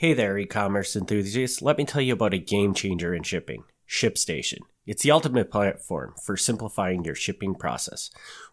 Hey 0.00 0.14
there, 0.14 0.38
e 0.38 0.46
commerce 0.46 0.94
enthusiasts. 0.94 1.60
Let 1.60 1.76
me 1.76 1.84
tell 1.84 2.00
you 2.00 2.12
about 2.12 2.32
a 2.32 2.38
game 2.38 2.72
changer 2.72 3.12
in 3.12 3.24
shipping 3.24 3.64
ShipStation. 3.88 4.60
It's 4.86 5.02
the 5.02 5.10
ultimate 5.10 5.50
platform 5.50 6.14
for 6.22 6.36
simplifying 6.36 7.02
your 7.02 7.16
shipping 7.16 7.56
process. 7.56 8.08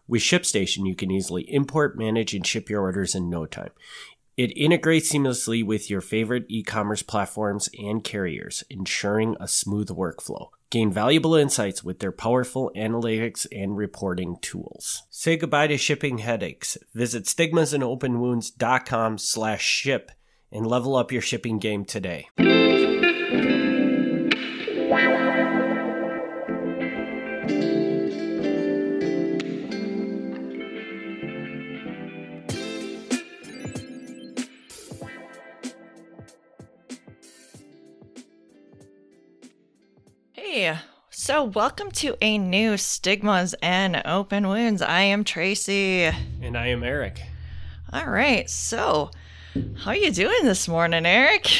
With 0.08 0.22
ShipStation, 0.22 0.88
you 0.88 0.96
can 0.96 1.12
easily 1.12 1.42
import, 1.42 1.96
manage, 1.96 2.34
and 2.34 2.44
ship 2.44 2.68
your 2.68 2.80
orders 2.80 3.14
in 3.14 3.30
no 3.30 3.46
time. 3.46 3.70
It 4.36 4.58
integrates 4.58 5.12
seamlessly 5.12 5.64
with 5.64 5.88
your 5.88 6.00
favorite 6.00 6.46
e 6.48 6.64
commerce 6.64 7.04
platforms 7.04 7.68
and 7.78 8.02
carriers, 8.02 8.64
ensuring 8.68 9.36
a 9.38 9.46
smooth 9.46 9.90
workflow. 9.90 10.48
Gain 10.70 10.90
valuable 10.90 11.36
insights 11.36 11.84
with 11.84 12.00
their 12.00 12.10
powerful 12.10 12.72
analytics 12.74 13.46
and 13.52 13.76
reporting 13.76 14.38
tools. 14.42 15.04
Say 15.10 15.36
goodbye 15.36 15.68
to 15.68 15.78
shipping 15.78 16.18
headaches. 16.18 16.76
Visit 16.92 17.26
stigmasandopenwounds.com 17.26 19.18
slash 19.18 19.62
ship 19.62 20.10
and 20.56 20.66
level 20.66 20.96
up 20.96 21.12
your 21.12 21.20
shipping 21.20 21.58
game 21.58 21.84
today. 21.84 22.30
Hey, 40.32 40.78
so 41.10 41.44
welcome 41.44 41.90
to 41.90 42.16
a 42.22 42.38
new 42.38 42.78
Stigmas 42.78 43.54
and 43.60 44.00
Open 44.06 44.48
Wounds. 44.48 44.80
I 44.80 45.02
am 45.02 45.22
Tracy. 45.22 46.04
And 46.04 46.56
I 46.56 46.68
am 46.68 46.82
Eric. 46.82 47.20
All 47.92 48.06
right, 48.06 48.48
so 48.48 49.10
how 49.78 49.92
you 49.92 50.10
doing 50.10 50.44
this 50.44 50.68
morning, 50.68 51.06
Eric? 51.06 51.50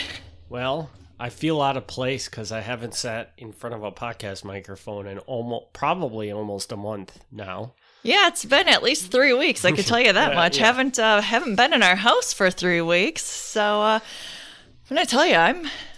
Well, 0.49 0.91
I 1.19 1.31
feel 1.31 1.61
out 1.63 1.77
of 1.77 1.87
place 1.87 2.29
because 2.29 2.53
I 2.53 2.61
haven't 2.61 2.95
sat 2.95 3.33
in 3.39 3.53
front 3.53 3.75
of 3.75 3.83
a 3.83 3.93
podcast 3.93 4.45
microphone 4.45 5.07
in 5.07 5.19
almost 5.21 5.73
probably 5.73 6.30
almost 6.30 6.73
a 6.73 6.77
month 6.77 7.19
now. 7.33 7.75
Yeah, 8.03 8.29
it's 8.29 8.45
been 8.45 8.69
at 8.69 8.83
least 8.83 9.11
three 9.11 9.33
weeks. 9.33 9.65
I 9.65 9.73
can 9.73 9.85
tell 9.85 10.01
you 10.01 10.13
that 10.13 10.30
Yeah, 10.33 10.35
much. 10.37 10.59
yeah. 10.59 10.66
Haven't 10.66 10.99
uh, 10.99 11.21
haven't 11.21 11.57
been 11.57 11.73
in 11.73 11.83
our 11.83 11.97
house 11.97 12.33
for 12.33 12.51
three 12.51 12.80
weeks, 12.80 13.23
so 13.25 13.83
uh, 13.83 13.99
I'm 14.91 14.97
gonna 14.97 15.07
tell 15.07 15.27
you, 15.27 15.35
I'm 15.35 15.57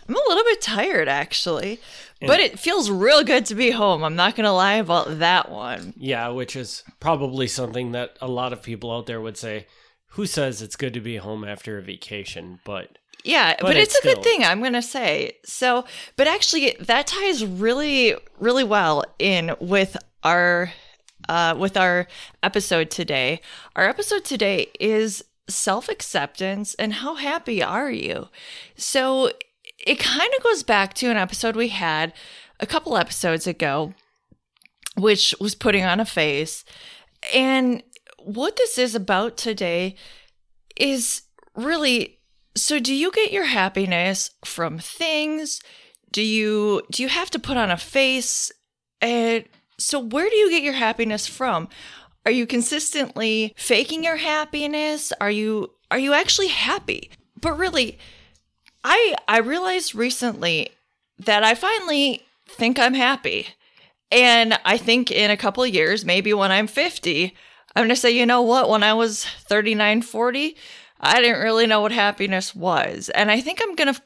I'm 0.08 0.14
a 0.16 0.28
little 0.28 0.44
bit 0.44 0.60
tired 0.62 1.08
actually, 1.08 1.80
but 2.20 2.40
it 2.40 2.58
feels 2.58 2.90
real 2.90 3.22
good 3.24 3.44
to 3.46 3.54
be 3.54 3.70
home. 3.72 4.02
I'm 4.04 4.16
not 4.16 4.36
gonna 4.36 4.54
lie 4.54 4.74
about 4.74 5.18
that 5.18 5.50
one. 5.50 5.92
Yeah, 5.98 6.28
which 6.28 6.56
is 6.56 6.82
probably 7.00 7.46
something 7.48 7.92
that 7.92 8.16
a 8.22 8.28
lot 8.28 8.52
of 8.54 8.62
people 8.62 8.90
out 8.90 9.06
there 9.06 9.20
would 9.20 9.36
say, 9.36 9.66
"Who 10.10 10.26
says 10.26 10.62
it's 10.62 10.76
good 10.76 10.94
to 10.94 11.00
be 11.00 11.16
home 11.16 11.44
after 11.44 11.78
a 11.78 11.82
vacation?" 11.82 12.60
But 12.64 12.98
Yeah, 13.24 13.54
But 13.58 13.66
but, 13.66 13.76
it's 13.76 13.94
it's, 13.94 14.04
a 14.04 14.08
good 14.08 14.22
still- 14.22 14.22
thing, 14.24 14.44
I'm 14.44 14.60
going 14.60 14.72
to 14.74 14.82
say. 14.82 15.32
So, 15.44 15.84
but 16.16 16.26
actually 16.26 16.76
that 16.80 17.06
ties 17.06 17.44
really 17.44 18.14
really 18.38 18.64
well 18.64 19.04
in 19.18 19.54
with 19.60 19.96
our 20.22 20.72
uh 21.28 21.54
with 21.58 21.76
our 21.76 22.06
episode 22.42 22.90
today. 22.90 23.40
Our 23.76 23.88
episode 23.88 24.24
today 24.24 24.68
is 24.80 25.24
self-acceptance 25.48 26.74
and 26.74 26.92
how 26.94 27.14
happy 27.16 27.62
are 27.62 27.90
you? 27.90 28.28
So, 28.76 29.30
it 29.86 29.98
kind 29.98 30.30
of 30.36 30.42
goes 30.42 30.62
back 30.62 30.94
to 30.94 31.10
an 31.10 31.16
episode 31.16 31.56
we 31.56 31.68
had 31.68 32.12
a 32.60 32.66
couple 32.66 32.96
episodes 32.96 33.46
ago 33.46 33.94
which 34.96 35.32
was 35.40 35.54
putting 35.54 35.84
on 35.84 36.00
a 36.00 36.04
face. 36.04 36.64
And 37.32 37.82
what 38.28 38.56
this 38.56 38.76
is 38.76 38.94
about 38.94 39.38
today 39.38 39.94
is 40.76 41.22
really 41.56 42.18
so 42.54 42.78
do 42.78 42.92
you 42.92 43.10
get 43.10 43.32
your 43.32 43.44
happiness 43.44 44.32
from 44.44 44.78
things? 44.78 45.62
Do 46.12 46.22
you 46.22 46.82
do 46.90 47.02
you 47.02 47.08
have 47.08 47.30
to 47.30 47.38
put 47.38 47.56
on 47.56 47.70
a 47.70 47.78
face? 47.78 48.52
And 49.00 49.44
so 49.78 49.98
where 49.98 50.28
do 50.28 50.36
you 50.36 50.50
get 50.50 50.62
your 50.62 50.74
happiness 50.74 51.26
from? 51.26 51.68
Are 52.26 52.32
you 52.32 52.46
consistently 52.46 53.54
faking 53.56 54.04
your 54.04 54.16
happiness? 54.16 55.10
Are 55.22 55.30
you 55.30 55.72
are 55.90 55.98
you 55.98 56.12
actually 56.12 56.48
happy? 56.48 57.10
But 57.40 57.56
really 57.56 57.98
I 58.84 59.14
I 59.26 59.38
realized 59.38 59.94
recently 59.94 60.68
that 61.18 61.44
I 61.44 61.54
finally 61.54 62.26
think 62.46 62.78
I'm 62.78 62.94
happy. 62.94 63.46
And 64.10 64.58
I 64.66 64.76
think 64.76 65.10
in 65.10 65.30
a 65.30 65.36
couple 65.36 65.66
years, 65.66 66.04
maybe 66.04 66.32
when 66.32 66.50
I'm 66.50 66.66
50, 66.66 67.34
I'm 67.78 67.84
going 67.84 67.90
to 67.90 67.96
say, 67.96 68.10
you 68.10 68.26
know 68.26 68.42
what? 68.42 68.68
When 68.68 68.82
I 68.82 68.92
was 68.92 69.24
39, 69.24 70.02
40, 70.02 70.56
I 70.98 71.20
didn't 71.20 71.44
really 71.44 71.64
know 71.64 71.80
what 71.80 71.92
happiness 71.92 72.52
was. 72.52 73.08
And 73.10 73.30
I 73.30 73.40
think 73.40 73.60
I'm 73.62 73.76
going 73.76 73.94
to 73.94 74.02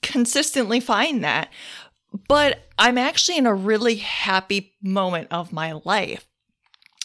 consistently 0.00 0.78
find 0.78 1.24
that. 1.24 1.48
But 2.28 2.68
I'm 2.78 2.98
actually 2.98 3.38
in 3.38 3.46
a 3.46 3.54
really 3.54 3.96
happy 3.96 4.76
moment 4.80 5.26
of 5.32 5.52
my 5.52 5.72
life. 5.84 6.28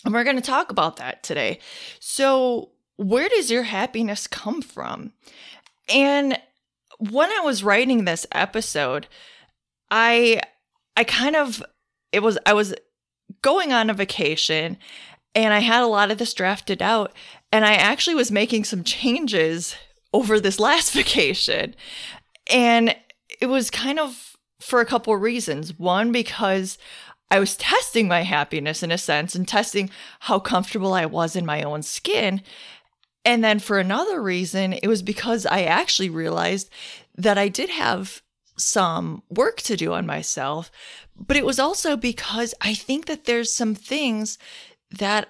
And 0.03 0.13
we're 0.13 0.23
going 0.23 0.35
to 0.35 0.43
talk 0.43 0.69
about 0.69 0.97
that 0.97 1.23
today. 1.23 1.57
So, 1.99 2.69
where 2.97 3.27
does 3.27 3.49
your 3.49 3.63
happiness 3.63 4.27
come 4.27 4.61
from? 4.61 5.11
And 5.89 6.37
when 6.99 7.31
I 7.31 7.39
was 7.39 7.63
writing 7.63 8.05
this 8.05 8.27
episode, 8.31 9.07
I 9.89 10.41
I 10.95 11.03
kind 11.03 11.35
of 11.35 11.63
it 12.11 12.21
was 12.21 12.37
I 12.45 12.53
was 12.53 12.75
going 13.41 13.73
on 13.73 13.89
a 13.89 13.93
vacation 13.95 14.77
and 15.35 15.53
I 15.53 15.59
had 15.59 15.83
a 15.83 15.87
lot 15.87 16.09
of 16.09 16.17
this 16.17 16.33
drafted 16.33 16.81
out 16.81 17.11
and 17.51 17.65
I 17.65 17.73
actually 17.73 18.15
was 18.15 18.31
making 18.31 18.63
some 18.63 18.83
changes 18.83 19.75
over 20.13 20.39
this 20.39 20.59
last 20.67 20.93
vacation. 20.93 21.75
And 22.51 22.95
it 23.41 23.47
was 23.47 23.69
kind 23.69 23.99
of 23.99 24.37
for 24.59 24.79
a 24.79 24.85
couple 24.85 25.13
of 25.13 25.21
reasons. 25.21 25.77
One 25.77 26.11
because 26.11 26.77
I 27.29 27.39
was 27.39 27.57
testing 27.57 28.07
my 28.07 28.21
happiness 28.21 28.81
in 28.81 28.91
a 28.91 28.97
sense 28.97 29.35
and 29.35 29.47
testing 29.47 29.89
how 30.21 30.39
comfortable 30.39 30.93
I 30.93 31.05
was 31.05 31.35
in 31.35 31.45
my 31.45 31.63
own 31.63 31.83
skin. 31.83 32.41
And 33.25 33.43
then 33.43 33.59
for 33.59 33.79
another 33.79 34.21
reason, 34.21 34.73
it 34.73 34.87
was 34.87 35.01
because 35.01 35.45
I 35.45 35.63
actually 35.63 36.09
realized 36.09 36.69
that 37.17 37.37
I 37.37 37.49
did 37.49 37.69
have 37.69 38.21
some 38.57 39.23
work 39.29 39.57
to 39.63 39.75
do 39.75 39.93
on 39.93 40.05
myself, 40.05 40.71
but 41.17 41.35
it 41.35 41.45
was 41.45 41.59
also 41.59 41.97
because 41.97 42.53
I 42.61 42.73
think 42.73 43.07
that 43.07 43.25
there's 43.25 43.51
some 43.51 43.75
things 43.75 44.37
that 44.91 45.29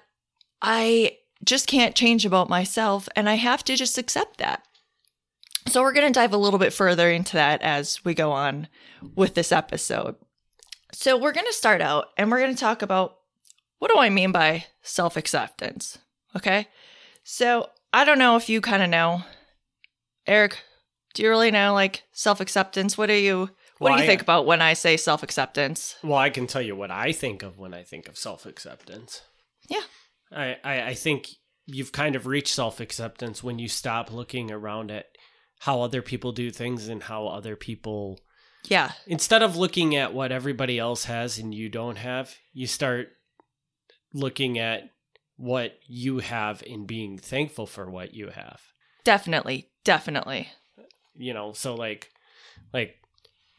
I 0.62 1.18
just 1.44 1.66
can't 1.66 1.94
change 1.94 2.24
about 2.26 2.48
myself, 2.48 3.08
and 3.14 3.28
I 3.28 3.34
have 3.34 3.62
to 3.64 3.76
just 3.76 3.98
accept 3.98 4.38
that. 4.38 4.62
So, 5.68 5.82
we're 5.82 5.92
going 5.92 6.06
to 6.06 6.12
dive 6.18 6.32
a 6.32 6.36
little 6.38 6.58
bit 6.60 6.72
further 6.72 7.10
into 7.10 7.34
that 7.34 7.60
as 7.62 8.04
we 8.04 8.14
go 8.14 8.30
on 8.32 8.68
with 9.14 9.34
this 9.34 9.50
episode. 9.52 10.14
So, 10.92 11.16
we're 11.18 11.32
going 11.32 11.46
to 11.46 11.52
start 11.52 11.80
out 11.80 12.06
and 12.16 12.30
we're 12.30 12.38
going 12.40 12.54
to 12.54 12.60
talk 12.60 12.82
about 12.82 13.16
what 13.78 13.90
do 13.92 13.98
I 13.98 14.08
mean 14.08 14.32
by 14.32 14.64
self 14.82 15.16
acceptance? 15.16 15.98
Okay. 16.36 16.68
So, 17.24 17.68
I 17.92 18.04
don't 18.04 18.18
know 18.20 18.36
if 18.36 18.48
you 18.48 18.60
kind 18.60 18.82
of 18.82 18.88
know. 18.90 19.22
Eric, 20.26 20.58
do 21.14 21.22
you 21.22 21.28
really 21.28 21.50
know 21.50 21.72
like 21.74 22.04
self 22.12 22.40
acceptance? 22.40 22.96
What 22.96 23.06
do 23.06 23.14
you 23.14 23.50
what 23.78 23.90
Well, 23.90 23.96
do 23.96 23.98
you 23.98 24.04
I- 24.04 24.06
think 24.06 24.22
about 24.22 24.46
when 24.46 24.62
I 24.62 24.72
say 24.74 24.96
self 24.96 25.22
acceptance? 25.22 25.96
well, 26.02 26.18
I 26.18 26.30
can 26.30 26.46
tell 26.46 26.62
you 26.62 26.76
what 26.76 26.90
I 26.90 27.10
think 27.12 27.42
of 27.42 27.58
when 27.58 27.74
I 27.74 27.82
think 27.82 28.08
of 28.08 28.16
self 28.16 28.46
acceptance. 28.46 29.22
Yeah. 29.68 29.82
I, 30.32 30.56
I 30.64 30.82
I 30.88 30.94
think 30.94 31.28
you've 31.66 31.92
kind 31.92 32.16
of 32.16 32.26
reached 32.26 32.54
self 32.54 32.80
acceptance 32.80 33.42
when 33.42 33.58
you 33.58 33.68
stop 33.68 34.12
looking 34.12 34.50
around 34.50 34.90
at 34.90 35.06
how 35.60 35.80
other 35.82 36.02
people 36.02 36.32
do 36.32 36.50
things 36.50 36.88
and 36.88 37.02
how 37.02 37.26
other 37.28 37.56
people 37.56 38.20
Yeah. 38.68 38.92
instead 39.06 39.42
of 39.42 39.56
looking 39.56 39.96
at 39.96 40.12
what 40.12 40.32
everybody 40.32 40.78
else 40.78 41.04
has 41.04 41.38
and 41.38 41.54
you 41.54 41.68
don't 41.68 41.96
have, 41.96 42.34
you 42.52 42.66
start 42.66 43.08
looking 44.12 44.58
at 44.58 44.90
what 45.36 45.78
you 45.86 46.18
have 46.18 46.62
and 46.68 46.86
being 46.86 47.18
thankful 47.18 47.66
for 47.66 47.90
what 47.90 48.14
you 48.14 48.28
have. 48.28 48.60
Definitely. 49.04 49.70
Definitely. 49.84 50.48
You 51.14 51.34
know, 51.34 51.52
so 51.52 51.74
like 51.74 52.10
like 52.72 52.96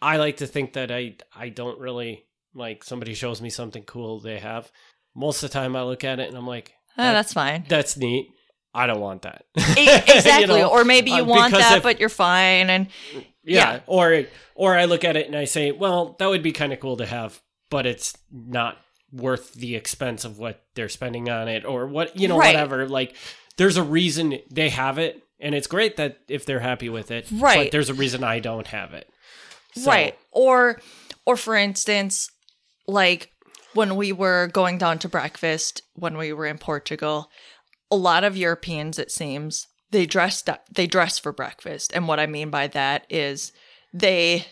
I 0.02 0.18
like 0.18 0.38
to 0.38 0.48
think 0.48 0.74
that 0.74 0.92
I 0.92 1.16
I 1.36 1.50
don't 1.50 1.80
really 1.80 2.26
like 2.54 2.84
somebody 2.84 3.14
shows 3.14 3.42
me 3.42 3.50
something 3.50 3.84
cool 3.84 4.20
they 4.20 4.40
have. 4.40 4.72
Most 5.18 5.44
of 5.44 5.50
the 5.50 5.54
time 5.54 5.76
I 5.76 5.82
look 5.84 6.04
at 6.04 6.20
it 6.20 6.30
and 6.30 6.38
I'm 6.38 6.48
like, 6.48 6.74
That- 6.96 7.14
that's 7.14 7.34
fine. 7.34 7.66
that's 7.68 7.98
neat. 7.98 8.30
I 8.74 8.86
don't 8.86 9.00
want 9.02 9.24
that. 9.24 9.46
E- 9.58 9.62
You 9.78 9.92
exactly. 10.16 10.60
know? 10.60 10.70
or 10.70 10.86
maybe 10.86 11.10
you 11.12 11.24
Uh, 11.24 11.26
want 11.26 11.54
that, 11.54 11.78
if- 11.78 11.84
but 11.84 12.00
you're 12.00 12.10
fine. 12.10 12.70
And 12.70 12.88
yeah. 13.14 13.24
Yeah. 13.44 13.80
Or 13.88 14.24
or 14.56 14.76
I 14.78 14.86
look 14.86 15.04
at 15.04 15.16
it 15.18 15.26
and 15.28 15.36
I 15.36 15.46
say, 15.46 15.72
well, 15.72 16.16
that 16.20 16.28
would 16.30 16.44
be 16.44 16.52
kind 16.52 16.72
of 16.74 16.80
cool 16.80 16.98
to 16.98 17.06
have, 17.06 17.42
but 17.72 17.86
it's 17.88 18.16
not 18.32 18.78
worth 19.12 19.54
the 19.54 19.76
expense 19.76 20.26
of 20.26 20.38
what 20.38 20.64
they're 20.76 20.90
spending 20.90 21.30
on 21.30 21.48
it 21.48 21.66
or 21.66 21.88
what 21.88 22.20
you 22.20 22.28
know 22.28 22.38
Right. 22.38 22.54
whatever. 22.54 22.88
Like 22.88 23.16
there's 23.58 23.78
a 23.78 23.84
reason 23.84 24.38
they 24.52 24.70
have 24.70 25.00
it, 25.00 25.24
and 25.40 25.56
it's 25.56 25.66
great 25.68 25.96
that 25.98 26.20
if 26.28 26.46
they're 26.46 26.60
happy 26.60 26.90
with 26.90 27.10
it. 27.10 27.26
But 27.32 27.42
Right. 27.42 27.72
there's 27.72 27.90
a 27.90 27.94
reason 27.96 28.24
I 28.24 28.40
don't 28.40 28.68
have 28.68 28.94
it. 28.94 29.10
So- 29.76 29.90
right. 29.90 30.16
Or 30.32 30.80
or 31.26 31.36
for 31.38 31.56
instance, 31.56 32.30
like 32.86 33.32
when 33.78 33.96
we 33.96 34.12
were 34.12 34.48
going 34.48 34.80
down 34.80 34.98
to 34.98 35.08
breakfast 35.08 35.84
when 35.94 36.18
we 36.18 36.34
were 36.34 36.48
in 36.48 36.58
Portugal, 36.58 37.30
a 37.92 37.96
lot 37.96 38.24
of 38.24 38.36
Europeans, 38.36 38.98
it 38.98 39.12
seems, 39.12 39.68
they 39.92 40.08
dressed 40.08 40.50
up, 40.50 40.68
they 40.74 40.88
dress 40.88 41.20
for 41.20 41.32
breakfast. 41.32 41.92
And 41.94 42.08
what 42.08 42.20
I 42.20 42.26
mean 42.26 42.50
by 42.50 42.68
that 42.68 43.06
is 43.08 43.54
they 43.94 44.48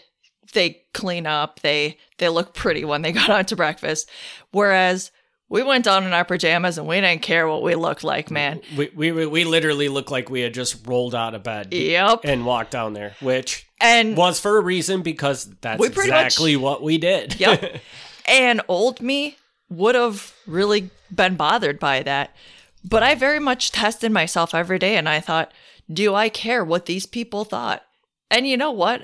they 0.53 0.83
clean 0.93 1.25
up, 1.25 1.61
they 1.61 1.97
they 2.19 2.29
look 2.29 2.53
pretty 2.53 2.85
when 2.85 3.01
they 3.01 3.11
got 3.21 3.31
onto 3.31 3.55
breakfast. 3.55 4.07
Whereas 4.51 5.09
we 5.49 5.63
went 5.63 5.85
down 5.85 6.05
in 6.05 6.13
our 6.13 6.23
pajamas 6.23 6.77
and 6.77 6.87
we 6.87 7.01
didn't 7.01 7.23
care 7.23 7.47
what 7.47 7.63
we 7.63 7.73
looked 7.73 8.03
like, 8.03 8.29
man. 8.29 8.61
We 8.77 8.91
we 8.95 9.11
we 9.11 9.43
literally 9.43 9.89
looked 9.89 10.11
like 10.11 10.29
we 10.29 10.41
had 10.41 10.53
just 10.53 10.85
rolled 10.87 11.15
out 11.15 11.33
of 11.33 11.41
bed. 11.41 11.73
Yep. 11.73 12.21
And 12.25 12.45
walked 12.45 12.69
down 12.69 12.93
there, 12.93 13.15
which 13.21 13.67
and 13.81 14.15
was 14.15 14.39
for 14.39 14.57
a 14.57 14.61
reason 14.61 15.01
because 15.01 15.45
that's 15.61 15.83
exactly 15.83 16.55
much, 16.55 16.61
what 16.61 16.83
we 16.83 16.99
did. 16.99 17.39
Yep. 17.39 17.81
and 18.27 18.61
old 18.67 19.01
me 19.01 19.37
would 19.69 19.95
have 19.95 20.33
really 20.45 20.89
been 21.13 21.35
bothered 21.35 21.79
by 21.79 22.03
that. 22.03 22.35
But 22.83 23.03
I 23.03 23.15
very 23.15 23.39
much 23.39 23.71
tested 23.71 24.11
myself 24.11 24.53
every 24.53 24.79
day 24.79 24.95
and 24.95 25.09
I 25.09 25.19
thought, 25.19 25.51
do 25.91 26.13
I 26.15 26.29
care 26.29 26.63
what 26.63 26.85
these 26.85 27.05
people 27.05 27.43
thought? 27.43 27.83
And 28.29 28.47
you 28.47 28.57
know 28.57 28.71
what? 28.71 29.01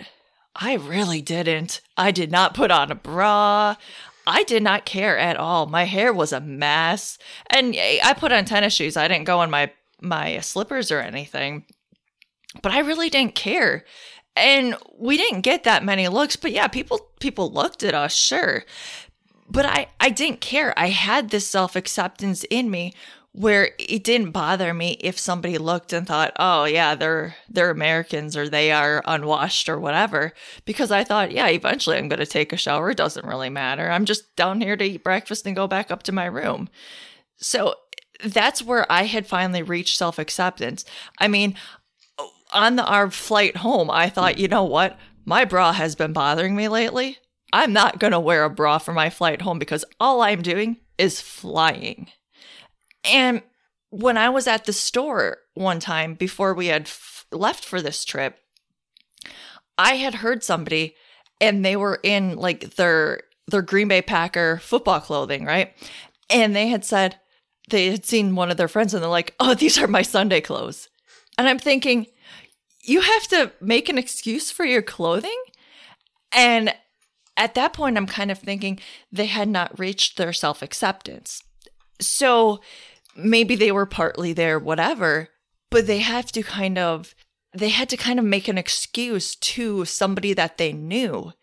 I 0.56 0.76
really 0.76 1.22
didn't. 1.22 1.82
I 1.98 2.12
did 2.12 2.32
not 2.32 2.54
put 2.54 2.72
on 2.72 2.92
a 2.92 2.96
bra. 2.96 3.76
I 4.28 4.44
did 4.44 4.62
not 4.62 4.86
care 4.86 5.18
at 5.18 5.38
all. 5.38 5.66
My 5.66 5.86
hair 5.86 6.14
was 6.14 6.32
a 6.32 6.42
mess. 6.42 7.18
And 7.50 7.76
I 7.76 8.14
put 8.14 8.32
on 8.32 8.46
tennis 8.46 8.74
shoes. 8.74 8.98
I 8.98 9.08
didn't 9.08 9.26
go 9.26 9.42
in 9.42 9.50
my 9.50 9.72
my 10.02 10.40
slippers 10.40 10.92
or 10.92 11.00
anything. 11.00 11.66
But 12.62 12.72
I 12.72 12.80
really 12.80 13.10
didn't 13.10 13.36
care. 13.36 13.86
And 14.36 14.76
we 14.98 15.18
didn't 15.18 15.42
get 15.42 15.64
that 15.64 15.84
many 15.84 16.08
looks, 16.08 16.36
but 16.36 16.52
yeah, 16.52 16.68
people 16.68 17.00
people 17.20 17.52
looked 17.52 17.84
at 17.84 17.94
us, 17.94 18.14
sure. 18.14 18.64
But 19.52 19.66
I 19.66 19.88
I 20.00 20.10
didn't 20.10 20.40
care. 20.40 20.74
I 20.78 20.88
had 20.88 21.30
this 21.30 21.46
self-acceptance 21.48 22.46
in 22.50 22.72
me 22.72 22.94
where 23.34 23.72
it 23.80 24.04
didn't 24.04 24.32
bother 24.32 24.74
me 24.74 24.98
if 25.02 25.20
somebody 25.20 25.58
looked 25.58 25.92
and 25.92 26.08
thought, 26.08 26.32
"Oh 26.38 26.64
yeah, 26.64 26.96
they're 26.96 27.36
they're 27.50 27.70
Americans 27.70 28.38
or 28.38 28.48
they 28.48 28.72
are 28.72 29.04
unwashed 29.06 29.68
or 29.68 29.78
whatever," 29.78 30.34
because 30.64 30.90
I 30.90 31.04
thought, 31.04 31.34
"Yeah, 31.34 31.48
eventually 31.48 31.98
I'm 31.98 32.08
going 32.08 32.20
to 32.20 32.26
take 32.26 32.54
a 32.54 32.58
shower. 32.58 32.92
It 32.92 32.98
doesn't 32.98 33.26
really 33.26 33.50
matter. 33.50 33.92
I'm 33.92 34.06
just 34.06 34.36
down 34.38 34.62
here 34.62 34.78
to 34.78 34.86
eat 34.86 35.04
breakfast 35.04 35.46
and 35.46 35.56
go 35.56 35.68
back 35.68 35.92
up 35.92 36.04
to 36.04 36.14
my 36.14 36.26
room." 36.26 36.70
So 37.38 37.76
that's 38.24 38.64
where 38.64 38.90
I 38.90 39.04
had 39.04 39.28
finally 39.28 39.64
reached 39.64 39.98
self-acceptance. 39.98 40.86
I 41.20 41.28
mean, 41.28 41.56
on 42.54 42.78
the 42.78 42.86
our 42.86 43.12
flight 43.12 43.58
home, 43.58 43.90
I 43.92 44.08
thought, 44.10 44.38
"You 44.38 44.48
know 44.48 44.64
what? 44.64 44.98
My 45.26 45.44
bra 45.44 45.74
has 45.74 45.96
been 45.96 46.14
bothering 46.14 46.56
me 46.56 46.70
lately. 46.70 47.18
I'm 47.54 47.74
not 47.74 48.00
going 48.00 48.12
to 48.12 48.20
wear 48.20 48.44
a 48.44 48.50
bra 48.50 48.78
for 48.78 48.94
my 48.94 49.10
flight 49.10 49.42
home 49.42 49.60
because 49.60 49.86
all 50.00 50.22
I'm 50.22 50.42
doing 50.42 50.78
is 50.98 51.22
flying." 51.22 52.10
And 53.04 53.42
when 53.90 54.18
I 54.18 54.30
was 54.30 54.48
at 54.48 54.66
the 54.66 54.74
store 54.74 55.38
one 55.54 55.80
time 55.80 56.14
before 56.14 56.54
we 56.54 56.68
had 56.68 56.84
f- 56.84 57.26
left 57.32 57.66
for 57.66 57.82
this 57.82 58.06
trip, 58.06 58.40
I 59.78 59.96
had 59.96 60.16
heard 60.16 60.44
somebody 60.44 60.96
and 61.40 61.66
they 61.66 61.76
were 61.76 62.00
in 62.04 62.38
like 62.38 62.76
their 62.76 63.24
their 63.48 63.62
Green 63.62 63.88
Bay 63.88 64.02
Packer 64.02 64.60
football 64.60 65.02
clothing, 65.02 65.46
right? 65.46 65.74
And 66.30 66.56
they 66.56 66.68
had 66.68 66.86
said 66.86 67.20
they 67.70 67.88
had 67.88 68.06
seen 68.06 68.36
one 68.36 68.52
of 68.52 68.58
their 68.58 68.68
friends 68.68 68.94
and 68.94 69.04
they're 69.04 69.10
like, 69.10 69.36
"Oh, 69.40 69.54
these 69.56 69.78
are 69.78 69.88
my 69.88 70.04
Sunday 70.04 70.42
clothes." 70.42 70.88
And 71.38 71.48
I'm 71.48 71.60
thinking, 71.60 72.08
you 72.84 73.02
have 73.02 73.28
to 73.28 73.52
make 73.62 73.90
an 73.90 73.98
excuse 73.98 74.52
for 74.52 74.66
your 74.66 74.82
clothing? 74.82 75.38
And 76.32 76.74
at 77.38 77.56
that 77.56 77.74
point 77.74 77.98
I'm 77.98 78.08
kind 78.08 78.32
of 78.32 78.40
thinking 78.40 78.80
they 79.12 79.28
had 79.28 79.50
not 79.50 79.80
reached 79.80 80.18
their 80.18 80.34
self-acceptance. 80.34 81.42
So 82.00 82.60
maybe 83.16 83.56
they 83.56 83.72
were 83.72 83.86
partly 83.86 84.34
there, 84.34 84.60
whatever, 84.60 85.30
but 85.70 85.88
they 85.88 86.00
have 86.00 86.32
to 86.34 86.44
kind 86.44 86.78
of, 86.78 87.16
they 87.54 87.70
had 87.70 87.90
to 87.90 87.98
kind 87.98 88.20
of 88.20 88.26
make 88.26 88.48
an 88.48 88.58
excuse 88.58 89.36
to 89.36 89.86
somebody 89.86 90.34
that 90.34 90.58
they 90.58 90.74
knew. 90.74 91.34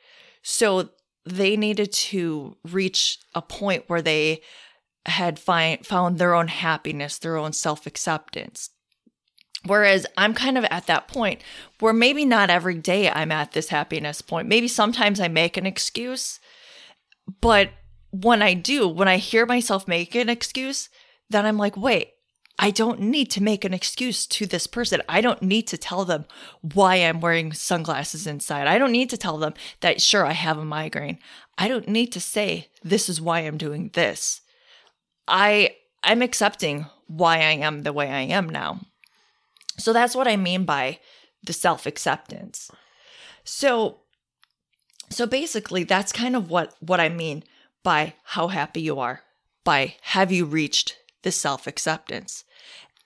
So 0.42 0.90
they 1.24 1.56
needed 1.56 1.92
to 1.92 2.56
reach 2.64 3.18
a 3.34 3.42
point 3.42 3.84
where 3.86 4.02
they 4.02 4.42
had 5.06 5.38
find, 5.38 5.84
found 5.84 6.18
their 6.18 6.34
own 6.34 6.48
happiness, 6.48 7.18
their 7.18 7.36
own 7.36 7.52
self 7.52 7.86
acceptance. 7.86 8.70
Whereas 9.64 10.06
I'm 10.16 10.34
kind 10.34 10.56
of 10.56 10.64
at 10.64 10.86
that 10.86 11.08
point 11.08 11.42
where 11.80 11.92
maybe 11.92 12.24
not 12.24 12.48
every 12.48 12.76
day 12.76 13.10
I'm 13.10 13.32
at 13.32 13.52
this 13.52 13.68
happiness 13.68 14.22
point. 14.22 14.48
Maybe 14.48 14.68
sometimes 14.68 15.20
I 15.20 15.28
make 15.28 15.56
an 15.56 15.66
excuse, 15.66 16.38
but 17.40 17.70
when 18.10 18.40
I 18.40 18.54
do, 18.54 18.88
when 18.88 19.08
I 19.08 19.16
hear 19.16 19.46
myself 19.46 19.88
make 19.88 20.14
an 20.14 20.28
excuse, 20.28 20.88
then 21.28 21.44
I'm 21.44 21.58
like, 21.58 21.76
wait, 21.76 22.12
I 22.58 22.70
don't 22.70 23.00
need 23.00 23.30
to 23.32 23.42
make 23.42 23.64
an 23.64 23.74
excuse 23.74 24.26
to 24.26 24.46
this 24.46 24.66
person. 24.66 25.02
I 25.08 25.20
don't 25.20 25.42
need 25.42 25.66
to 25.68 25.78
tell 25.78 26.04
them 26.04 26.24
why 26.60 26.96
I'm 26.96 27.20
wearing 27.20 27.52
sunglasses 27.52 28.26
inside. 28.26 28.66
I 28.66 28.78
don't 28.78 28.92
need 28.92 29.10
to 29.10 29.16
tell 29.16 29.38
them 29.38 29.54
that, 29.80 30.00
sure, 30.00 30.24
I 30.24 30.32
have 30.32 30.58
a 30.58 30.64
migraine. 30.64 31.18
I 31.56 31.68
don't 31.68 31.88
need 31.88 32.12
to 32.12 32.20
say, 32.20 32.68
this 32.82 33.08
is 33.08 33.20
why 33.20 33.40
I'm 33.40 33.58
doing 33.58 33.90
this. 33.94 34.40
I, 35.28 35.76
I'm 36.02 36.22
accepting 36.22 36.86
why 37.06 37.36
I 37.36 37.52
am 37.52 37.82
the 37.82 37.92
way 37.92 38.08
I 38.08 38.22
am 38.22 38.48
now. 38.48 38.80
So 39.78 39.92
that's 39.92 40.14
what 40.14 40.28
I 40.28 40.36
mean 40.36 40.64
by 40.64 40.98
the 41.42 41.52
self 41.52 41.86
acceptance. 41.86 42.70
So, 43.44 44.00
so 45.10 45.26
basically, 45.26 45.84
that's 45.84 46.12
kind 46.12 46.36
of 46.36 46.50
what, 46.50 46.74
what 46.80 47.00
I 47.00 47.08
mean 47.08 47.44
by 47.82 48.14
how 48.24 48.48
happy 48.48 48.82
you 48.82 48.98
are, 48.98 49.22
by 49.64 49.94
have 50.02 50.30
you 50.30 50.44
reached 50.44 50.96
the 51.22 51.32
self 51.32 51.66
acceptance. 51.66 52.44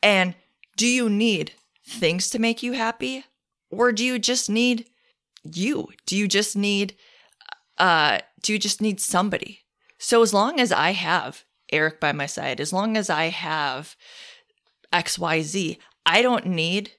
And 0.02 0.34
do 0.76 0.86
you 0.86 1.08
need 1.08 1.52
things 1.86 2.30
to 2.30 2.38
make 2.38 2.62
you 2.62 2.72
happy? 2.72 3.24
Or 3.70 3.92
do 3.92 4.04
you 4.04 4.18
just 4.18 4.50
need 4.50 4.86
you? 5.42 5.88
Do 6.06 6.16
you 6.16 6.28
just 6.28 6.56
need, 6.56 6.94
uh, 7.78 8.18
do 8.42 8.52
you 8.52 8.58
just 8.58 8.80
need 8.80 9.00
somebody? 9.00 9.60
So 9.98 10.22
as 10.22 10.34
long 10.34 10.60
as 10.60 10.72
I 10.72 10.90
have 10.90 11.44
Eric 11.72 12.00
by 12.00 12.12
my 12.12 12.26
side, 12.26 12.60
as 12.60 12.72
long 12.72 12.96
as 12.96 13.08
I 13.08 13.26
have 13.26 13.96
XYZ, 14.92 15.78
I 16.04 16.22
don't 16.22 16.46
need 16.46 16.92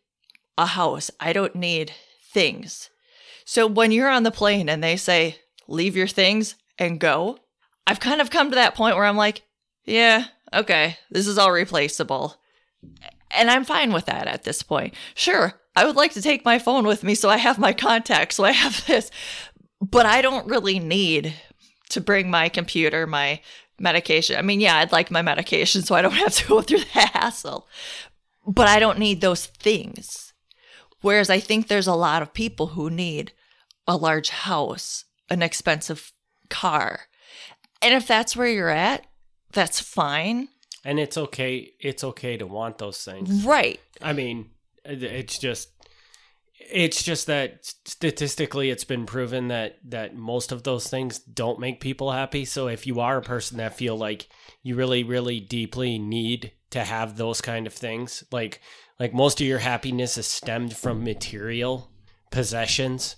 a 0.58 0.66
house. 0.66 1.12
I 1.20 1.34
don't 1.34 1.56
need 1.56 1.92
things. 2.32 2.90
So 3.46 3.68
when 3.68 3.92
you're 3.92 4.10
on 4.10 4.24
the 4.24 4.32
plane 4.32 4.70
and 4.70 4.84
they 4.84 4.96
say, 4.96 5.38
leave 5.68 5.96
your 5.96 6.08
things 6.08 6.56
and 6.78 7.00
go, 7.00 7.40
I've 7.86 8.00
kind 8.00 8.22
of 8.22 8.30
come 8.30 8.50
to 8.50 8.56
that 8.56 8.76
point 8.76 8.96
where 8.96 9.06
I'm 9.06 9.18
like, 9.18 9.44
yeah, 9.86 10.26
okay, 10.54 10.98
this 11.12 11.28
is 11.28 11.38
all 11.38 11.52
replaceable. 11.52 12.38
And 13.32 13.50
I'm 13.50 13.66
fine 13.66 13.92
with 13.92 14.06
that 14.06 14.28
at 14.28 14.44
this 14.44 14.64
point. 14.64 14.94
Sure, 15.16 15.54
I 15.76 15.86
would 15.86 15.96
like 15.96 16.14
to 16.14 16.22
take 16.22 16.46
my 16.46 16.60
phone 16.60 16.86
with 16.86 17.04
me 17.04 17.16
so 17.16 17.30
I 17.30 17.38
have 17.38 17.60
my 17.60 17.74
contacts, 17.74 18.36
so 18.36 18.44
I 18.44 18.52
have 18.52 18.86
this, 18.88 19.12
but 19.82 20.06
I 20.06 20.22
don't 20.22 20.48
really 20.48 20.80
need 20.80 21.34
to 21.90 22.02
bring 22.02 22.30
my 22.30 22.50
computer, 22.50 23.06
my 23.06 23.42
medication. 23.80 24.38
I 24.38 24.42
mean, 24.42 24.62
yeah, 24.62 24.78
I'd 24.78 24.92
like 24.92 25.12
my 25.12 25.22
medication 25.22 25.82
so 25.84 25.96
I 25.96 26.02
don't 26.02 26.14
have 26.14 26.34
to 26.36 26.48
go 26.48 26.62
through 26.62 26.80
the 26.80 26.86
hassle, 26.92 27.68
but 28.46 28.68
I 28.68 28.80
don't 28.80 29.00
need 29.00 29.22
those 29.22 29.46
things. 29.46 30.34
Whereas 31.02 31.30
I 31.30 31.40
think 31.40 31.68
there's 31.68 31.88
a 31.88 31.96
lot 31.96 32.22
of 32.22 32.34
people 32.34 32.68
who 32.68 32.90
need 32.90 33.34
a 33.88 33.98
large 33.98 34.30
house, 34.30 35.06
an 35.30 35.42
expensive 35.42 36.12
car. 36.50 37.02
And 37.82 37.94
if 37.94 38.08
that's 38.08 38.36
where 38.36 38.48
you're 38.48 38.70
at, 38.70 39.06
that's 39.52 39.80
fine. 39.80 40.48
And 40.86 41.00
it's 41.00 41.18
okay. 41.18 41.74
It's 41.80 42.04
okay 42.04 42.38
to 42.38 42.48
want 42.48 42.78
those 42.78 43.04
things. 43.04 43.46
Right. 43.46 43.80
I 44.02 44.14
mean, 44.14 44.52
it's 44.86 45.40
just 45.40 45.70
it's 46.72 47.04
just 47.04 47.28
that 47.28 47.66
statistically 47.86 48.70
it's 48.70 48.84
been 48.84 49.06
proven 49.06 49.50
that 49.50 49.78
that 49.84 50.16
most 50.16 50.52
of 50.52 50.64
those 50.64 50.88
things 50.88 51.20
don't 51.20 51.60
make 51.60 51.82
people 51.82 52.12
happy 52.12 52.46
so 52.46 52.68
if 52.68 52.88
you 52.88 53.00
are 53.00 53.18
a 53.18 53.22
person 53.22 53.58
that 53.58 53.76
feel 53.76 53.98
like 53.98 54.28
you 54.62 54.76
really 54.76 55.04
really 55.04 55.40
deeply 55.40 55.98
need 56.00 56.54
to 56.74 56.84
have 56.84 57.18
those 57.18 57.42
kind 57.42 57.66
of 57.66 57.74
things 57.74 58.24
like 58.32 58.62
like 59.00 59.14
most 59.14 59.42
of 59.42 59.48
your 59.48 59.60
happiness 59.60 60.18
is 60.18 60.28
stemmed 60.28 60.76
from 60.76 61.04
material 61.04 61.90
possessions 62.32 63.16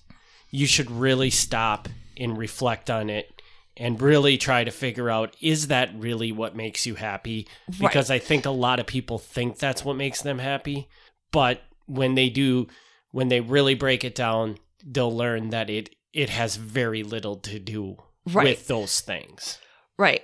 you 0.52 0.66
should 0.66 0.90
really 0.90 1.30
stop 1.30 1.90
and 2.18 2.38
reflect 2.38 2.90
on 2.90 3.10
it 3.10 3.36
and 3.78 4.02
really 4.02 4.38
try 4.38 4.64
to 4.64 4.72
figure 4.72 5.10
out 5.10 5.36
is 5.42 5.68
that 5.68 5.92
really 5.96 6.32
what 6.32 6.56
makes 6.56 6.86
you 6.86 6.96
happy? 6.96 7.48
Because 7.80 8.10
right. 8.10 8.22
I 8.22 8.26
think 8.26 8.46
a 8.46 8.52
lot 8.52 8.80
of 8.80 8.88
people 8.88 9.18
think 9.18 9.58
that's 9.58 9.84
what 9.84 9.98
makes 9.98 10.22
them 10.22 10.40
happy, 10.40 10.88
but 11.32 11.62
when 11.86 12.16
they 12.16 12.30
do 12.30 12.68
when 13.12 13.30
they 13.30 13.42
really 13.42 13.76
break 13.76 14.04
it 14.04 14.16
down, 14.16 14.58
they'll 14.86 15.16
learn 15.16 15.50
that 15.50 15.70
it 15.70 15.96
it 16.14 16.30
has 16.30 16.56
very 16.56 17.04
little 17.04 17.36
to 17.38 17.60
do 17.60 17.98
right. 18.32 18.46
with 18.46 18.68
those 18.68 19.02
things. 19.02 19.60
Right. 19.98 20.24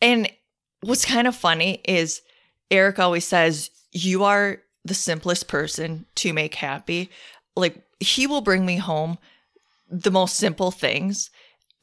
And 0.00 0.30
what's 0.80 1.04
kind 1.04 1.26
of 1.26 1.34
funny 1.34 1.80
is 1.84 2.22
Eric 2.72 2.98
always 2.98 3.24
says 3.24 3.70
you 3.92 4.24
are 4.24 4.58
the 4.84 4.94
simplest 4.94 5.46
person 5.46 6.06
to 6.16 6.32
make 6.32 6.56
happy. 6.56 7.10
Like 7.54 7.84
he 8.00 8.26
will 8.26 8.40
bring 8.40 8.66
me 8.66 8.78
home 8.78 9.18
the 9.88 10.10
most 10.10 10.36
simple 10.36 10.72
things 10.72 11.30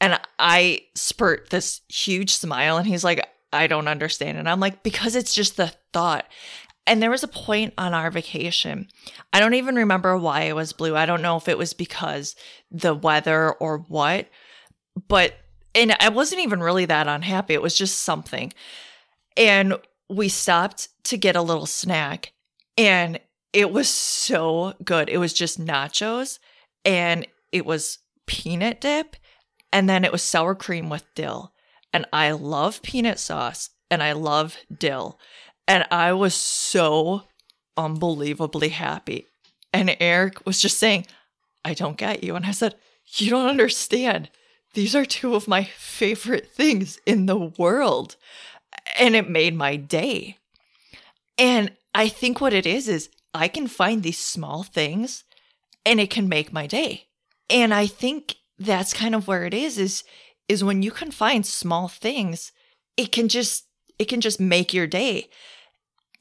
and 0.00 0.18
I 0.38 0.82
spurt 0.94 1.50
this 1.50 1.82
huge 1.88 2.32
smile, 2.34 2.78
and 2.78 2.86
he's 2.86 3.04
like, 3.04 3.26
I 3.52 3.66
don't 3.66 3.88
understand. 3.88 4.38
And 4.38 4.48
I'm 4.48 4.60
like, 4.60 4.82
because 4.82 5.14
it's 5.14 5.34
just 5.34 5.56
the 5.56 5.74
thought. 5.92 6.26
And 6.86 7.02
there 7.02 7.10
was 7.10 7.22
a 7.22 7.28
point 7.28 7.74
on 7.76 7.92
our 7.92 8.10
vacation. 8.10 8.88
I 9.32 9.40
don't 9.40 9.54
even 9.54 9.76
remember 9.76 10.16
why 10.16 10.42
it 10.42 10.56
was 10.56 10.72
blue. 10.72 10.96
I 10.96 11.06
don't 11.06 11.22
know 11.22 11.36
if 11.36 11.48
it 11.48 11.58
was 11.58 11.74
because 11.74 12.34
the 12.70 12.94
weather 12.94 13.52
or 13.52 13.78
what, 13.88 14.28
but 15.08 15.34
and 15.74 15.94
I 16.00 16.08
wasn't 16.08 16.40
even 16.40 16.60
really 16.60 16.86
that 16.86 17.06
unhappy. 17.06 17.54
It 17.54 17.62
was 17.62 17.76
just 17.76 18.00
something. 18.00 18.52
And 19.36 19.74
we 20.10 20.28
stopped 20.28 20.88
to 21.04 21.16
get 21.16 21.36
a 21.36 21.42
little 21.42 21.66
snack 21.66 22.32
and 22.76 23.20
it 23.52 23.70
was 23.70 23.88
so 23.88 24.74
good. 24.84 25.08
It 25.08 25.18
was 25.18 25.32
just 25.32 25.60
nachos 25.60 26.38
and 26.84 27.26
it 27.52 27.64
was 27.64 27.98
peanut 28.26 28.80
dip 28.80 29.16
and 29.72 29.88
then 29.88 30.04
it 30.04 30.12
was 30.12 30.22
sour 30.22 30.54
cream 30.54 30.88
with 30.88 31.04
dill. 31.14 31.52
And 31.92 32.06
I 32.12 32.32
love 32.32 32.82
peanut 32.82 33.18
sauce 33.18 33.70
and 33.90 34.02
I 34.02 34.12
love 34.12 34.56
dill. 34.76 35.18
And 35.66 35.86
I 35.90 36.12
was 36.12 36.34
so 36.34 37.22
unbelievably 37.76 38.70
happy. 38.70 39.26
And 39.72 39.96
Eric 40.00 40.44
was 40.44 40.60
just 40.60 40.78
saying, 40.78 41.06
I 41.64 41.74
don't 41.74 41.96
get 41.96 42.24
you. 42.24 42.34
And 42.34 42.46
I 42.46 42.50
said, 42.50 42.74
You 43.06 43.30
don't 43.30 43.48
understand. 43.48 44.30
These 44.74 44.94
are 44.94 45.04
two 45.04 45.34
of 45.34 45.48
my 45.48 45.64
favorite 45.64 46.50
things 46.50 46.98
in 47.06 47.26
the 47.26 47.38
world. 47.38 48.16
And 48.98 49.14
it 49.14 49.28
made 49.28 49.54
my 49.54 49.76
day. 49.76 50.38
And 51.38 51.72
I 51.94 52.08
think 52.08 52.40
what 52.40 52.52
it 52.52 52.66
is 52.66 52.88
is 52.88 53.08
I 53.32 53.48
can 53.48 53.66
find 53.66 54.02
these 54.02 54.18
small 54.18 54.62
things 54.62 55.24
and 55.86 56.00
it 56.00 56.10
can 56.10 56.28
make 56.28 56.52
my 56.52 56.66
day. 56.66 57.06
And 57.48 57.72
I 57.72 57.86
think 57.86 58.36
that's 58.58 58.92
kind 58.92 59.14
of 59.14 59.26
where 59.26 59.44
it 59.44 59.54
is 59.54 59.78
is 59.78 60.04
is 60.48 60.64
when 60.64 60.82
you 60.82 60.90
can 60.90 61.10
find 61.10 61.46
small 61.46 61.88
things, 61.88 62.52
it 62.96 63.12
can 63.12 63.28
just 63.28 63.66
it 63.98 64.06
can 64.06 64.20
just 64.20 64.40
make 64.40 64.74
your 64.74 64.86
day 64.86 65.28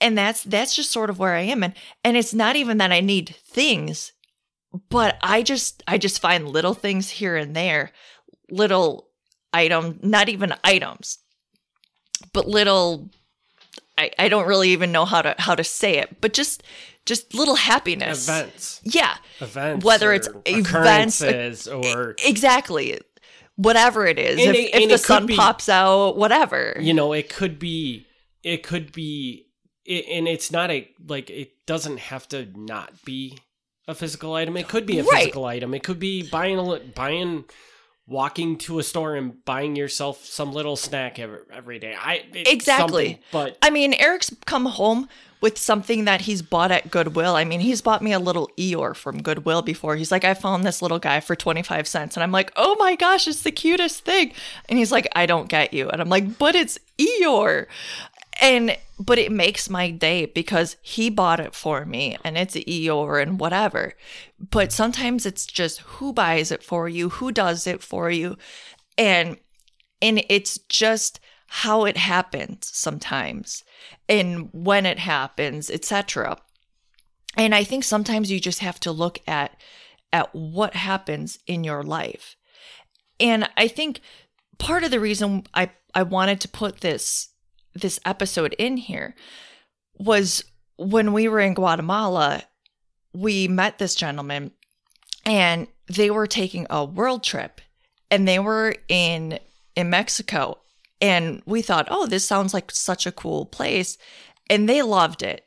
and 0.01 0.17
that's 0.17 0.43
that's 0.43 0.75
just 0.75 0.91
sort 0.91 1.09
of 1.09 1.19
where 1.19 1.33
i 1.33 1.41
am 1.41 1.63
and 1.63 1.73
and 2.03 2.17
it's 2.17 2.33
not 2.33 2.55
even 2.55 2.77
that 2.77 2.91
i 2.91 2.99
need 2.99 3.35
things 3.45 4.11
but 4.89 5.17
i 5.21 5.41
just 5.41 5.83
i 5.87 5.97
just 5.97 6.21
find 6.21 6.47
little 6.47 6.73
things 6.73 7.09
here 7.09 7.35
and 7.35 7.55
there 7.55 7.91
little 8.49 9.07
item 9.53 9.99
not 10.01 10.29
even 10.29 10.53
items 10.63 11.19
but 12.33 12.47
little 12.47 13.09
I, 13.97 14.11
I 14.17 14.29
don't 14.29 14.47
really 14.47 14.69
even 14.69 14.91
know 14.91 15.05
how 15.05 15.21
to 15.21 15.35
how 15.37 15.55
to 15.55 15.63
say 15.63 15.97
it 15.97 16.21
but 16.21 16.33
just 16.33 16.63
just 17.05 17.33
little 17.33 17.55
happiness. 17.55 18.27
Events. 18.29 18.81
Yeah. 18.83 19.15
Events 19.39 19.83
whether 19.85 20.13
it's 20.13 20.27
events 20.45 21.67
or 21.67 22.15
exactly. 22.23 22.99
Whatever 23.55 24.05
it 24.05 24.19
is. 24.19 24.39
And 24.45 24.55
if, 24.55 24.73
it- 24.75 24.83
if 24.83 24.89
the 24.89 24.97
sun 24.97 25.25
be- 25.25 25.35
pops 25.35 25.67
out 25.69 26.17
whatever. 26.17 26.75
You 26.79 26.93
know 26.93 27.13
it 27.13 27.29
could 27.29 27.59
be 27.59 28.05
it 28.43 28.63
could 28.63 28.91
be 28.91 29.47
it, 29.85 30.05
and 30.09 30.27
it's 30.27 30.51
not 30.51 30.71
a 30.71 30.89
like 31.07 31.29
it 31.29 31.65
doesn't 31.65 31.99
have 31.99 32.27
to 32.29 32.47
not 32.55 33.03
be 33.03 33.37
a 33.87 33.95
physical 33.95 34.33
item. 34.33 34.55
It 34.55 34.67
could 34.67 34.85
be 34.85 34.99
a 34.99 35.03
Right. 35.03 35.17
physical 35.23 35.45
item. 35.45 35.73
It 35.73 35.83
could 35.83 35.99
be 35.99 36.29
buying 36.29 36.57
a 36.59 36.79
buying 36.95 37.45
walking 38.09 38.57
to 38.57 38.79
a 38.79 38.83
store 38.83 39.15
and 39.15 39.43
buying 39.45 39.75
yourself 39.75 40.25
some 40.25 40.51
little 40.51 40.75
snack 40.75 41.19
every, 41.19 41.39
every 41.51 41.79
day 41.79 41.95
i 41.97 42.25
Exactly. 42.33 43.21
but 43.31 43.57
I 43.61 43.69
mean, 43.69 43.93
Eric's 43.93 44.35
come 44.45 44.65
home 44.65 45.07
with 45.41 45.57
something 45.57 46.03
that 46.05 46.21
he's 46.21 46.41
bought 46.41 46.71
at 46.71 46.91
Goodwill. 46.91 47.35
I 47.35 47.45
mean, 47.45 47.61
he's 47.61 47.81
bought 47.81 48.01
me 48.01 48.11
a 48.11 48.19
little 48.19 48.49
Eeyore 48.57 48.93
from 48.95 49.21
Goodwill 49.21 49.61
before. 49.61 49.95
He's 49.95 50.11
like, 50.11 50.25
I 50.25 50.33
found 50.33 50.65
this 50.65 50.81
little 50.81 50.99
guy 50.99 51.21
for 51.21 51.33
25 51.35 51.87
cents. 51.87 52.17
And 52.17 52.23
I'm 52.23 52.31
like, 52.33 52.51
oh 52.57 52.75
my 52.77 52.95
gosh, 52.95 53.25
it's 53.27 53.43
the 53.43 53.51
cutest 53.51 54.03
thing. 54.03 54.33
And 54.67 54.77
he's 54.77 54.91
like, 54.91 55.07
I 55.15 55.25
don't 55.25 55.47
get 55.47 55.73
you. 55.73 55.89
And 55.89 56.01
I'm 56.01 56.09
like, 56.09 56.37
but 56.37 56.55
it's 56.55 56.77
Eeyore. 56.97 57.67
And, 58.41 58.77
but 58.97 59.17
it 59.17 59.31
makes 59.31 59.69
my 59.69 59.91
day 59.91 60.25
because 60.25 60.77
he 60.81 61.09
bought 61.09 61.39
it 61.41 61.53
for 61.53 61.85
me 61.85 62.17
and 62.23 62.37
it's 62.37 62.55
Eeyore 62.55 63.21
and 63.21 63.39
whatever. 63.39 63.95
But 64.39 64.71
sometimes 64.71 65.25
it's 65.25 65.45
just 65.45 65.81
who 65.81 66.13
buys 66.13 66.51
it 66.51 66.63
for 66.63 66.87
you, 66.87 67.09
who 67.09 67.31
does 67.31 67.67
it 67.67 67.83
for 67.83 68.09
you. 68.09 68.37
And, 68.97 69.37
and 70.01 70.23
it's 70.29 70.57
just 70.69 71.19
how 71.49 71.85
it 71.85 71.97
happens 71.97 72.69
sometimes 72.71 73.63
and 74.07 74.49
when 74.53 74.85
it 74.85 74.99
happens 74.99 75.71
etc 75.71 76.37
and 77.35 77.55
i 77.55 77.63
think 77.63 77.83
sometimes 77.83 78.31
you 78.31 78.39
just 78.39 78.59
have 78.59 78.79
to 78.79 78.91
look 78.91 79.19
at 79.27 79.59
at 80.13 80.33
what 80.33 80.75
happens 80.75 81.39
in 81.47 81.63
your 81.63 81.81
life 81.81 82.35
and 83.19 83.49
i 83.57 83.67
think 83.67 83.99
part 84.59 84.83
of 84.83 84.91
the 84.91 84.99
reason 84.99 85.43
i 85.55 85.71
i 85.95 86.03
wanted 86.03 86.39
to 86.39 86.47
put 86.47 86.81
this 86.81 87.28
this 87.73 87.99
episode 88.05 88.55
in 88.57 88.77
here 88.77 89.15
was 89.97 90.43
when 90.77 91.13
we 91.13 91.27
were 91.27 91.39
in 91.39 91.53
guatemala 91.53 92.43
we 93.13 93.47
met 93.47 93.77
this 93.77 93.95
gentleman 93.95 94.51
and 95.25 95.67
they 95.87 96.09
were 96.09 96.27
taking 96.27 96.65
a 96.69 96.85
world 96.85 97.23
trip 97.23 97.61
and 98.11 98.27
they 98.27 98.39
were 98.39 98.75
in 98.87 99.39
in 99.75 99.89
mexico 99.89 100.57
and 101.01 101.41
we 101.45 101.61
thought, 101.61 101.87
oh, 101.89 102.05
this 102.05 102.25
sounds 102.25 102.53
like 102.53 102.71
such 102.71 103.05
a 103.05 103.11
cool 103.11 103.45
place. 103.45 103.97
And 104.49 104.67
they 104.67 104.81
loved 104.81 105.23
it. 105.23 105.45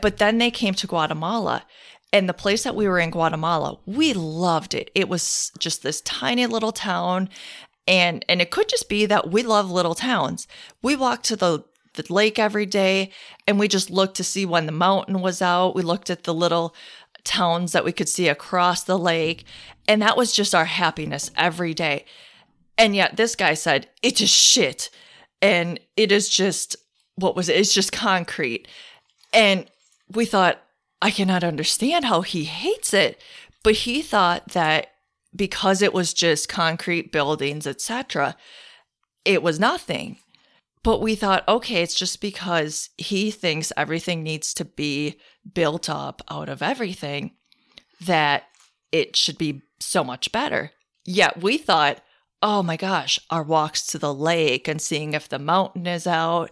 But 0.00 0.18
then 0.18 0.38
they 0.38 0.50
came 0.50 0.74
to 0.74 0.86
Guatemala. 0.86 1.64
And 2.12 2.28
the 2.28 2.34
place 2.34 2.62
that 2.64 2.76
we 2.76 2.86
were 2.86 2.98
in 2.98 3.10
Guatemala, 3.10 3.78
we 3.86 4.12
loved 4.12 4.74
it. 4.74 4.90
It 4.94 5.08
was 5.08 5.50
just 5.58 5.82
this 5.82 6.02
tiny 6.02 6.46
little 6.46 6.72
town. 6.72 7.30
And 7.86 8.24
and 8.28 8.40
it 8.40 8.50
could 8.50 8.68
just 8.68 8.88
be 8.88 9.06
that 9.06 9.30
we 9.30 9.42
love 9.42 9.70
little 9.70 9.94
towns. 9.94 10.46
We 10.82 10.96
walked 10.96 11.24
to 11.26 11.36
the 11.36 11.64
the 11.94 12.10
lake 12.12 12.38
every 12.38 12.66
day 12.66 13.10
and 13.46 13.58
we 13.58 13.68
just 13.68 13.90
looked 13.90 14.16
to 14.16 14.24
see 14.24 14.46
when 14.46 14.66
the 14.66 14.72
mountain 14.72 15.20
was 15.20 15.42
out. 15.42 15.74
We 15.74 15.82
looked 15.82 16.10
at 16.10 16.24
the 16.24 16.34
little 16.34 16.74
towns 17.24 17.72
that 17.72 17.84
we 17.84 17.92
could 17.92 18.08
see 18.08 18.28
across 18.28 18.82
the 18.82 18.98
lake. 18.98 19.44
And 19.86 20.00
that 20.02 20.16
was 20.16 20.32
just 20.32 20.54
our 20.54 20.64
happiness 20.64 21.30
every 21.36 21.74
day. 21.74 22.04
And 22.78 22.96
yet 22.96 23.16
this 23.16 23.36
guy 23.36 23.54
said, 23.54 23.88
it 24.02 24.20
is 24.20 24.30
shit. 24.30 24.90
And 25.40 25.78
it 25.96 26.12
is 26.12 26.28
just, 26.28 26.76
what 27.16 27.36
was 27.36 27.48
it? 27.48 27.56
It's 27.56 27.74
just 27.74 27.92
concrete. 27.92 28.66
And 29.32 29.66
we 30.10 30.24
thought, 30.24 30.62
I 31.00 31.10
cannot 31.10 31.44
understand 31.44 32.04
how 32.04 32.22
he 32.22 32.44
hates 32.44 32.94
it. 32.94 33.20
But 33.62 33.74
he 33.74 34.02
thought 34.02 34.48
that 34.48 34.88
because 35.34 35.82
it 35.82 35.92
was 35.92 36.12
just 36.12 36.48
concrete 36.48 37.12
buildings, 37.12 37.66
etc., 37.66 38.36
it 39.24 39.42
was 39.42 39.60
nothing. 39.60 40.18
But 40.82 41.00
we 41.00 41.14
thought, 41.14 41.46
okay, 41.46 41.82
it's 41.82 41.94
just 41.94 42.20
because 42.20 42.90
he 42.98 43.30
thinks 43.30 43.72
everything 43.76 44.22
needs 44.22 44.52
to 44.54 44.64
be 44.64 45.20
built 45.54 45.88
up 45.88 46.22
out 46.28 46.48
of 46.48 46.60
everything 46.60 47.36
that 48.00 48.44
it 48.90 49.14
should 49.14 49.38
be 49.38 49.62
so 49.80 50.02
much 50.02 50.32
better. 50.32 50.72
Yet 51.04 51.40
we 51.40 51.56
thought, 51.56 52.00
oh 52.42 52.62
my 52.62 52.76
gosh, 52.76 53.20
our 53.30 53.44
walks 53.44 53.86
to 53.86 53.98
the 53.98 54.12
lake 54.12 54.66
and 54.66 54.82
seeing 54.82 55.14
if 55.14 55.28
the 55.28 55.38
mountain 55.38 55.86
is 55.86 56.06
out 56.06 56.50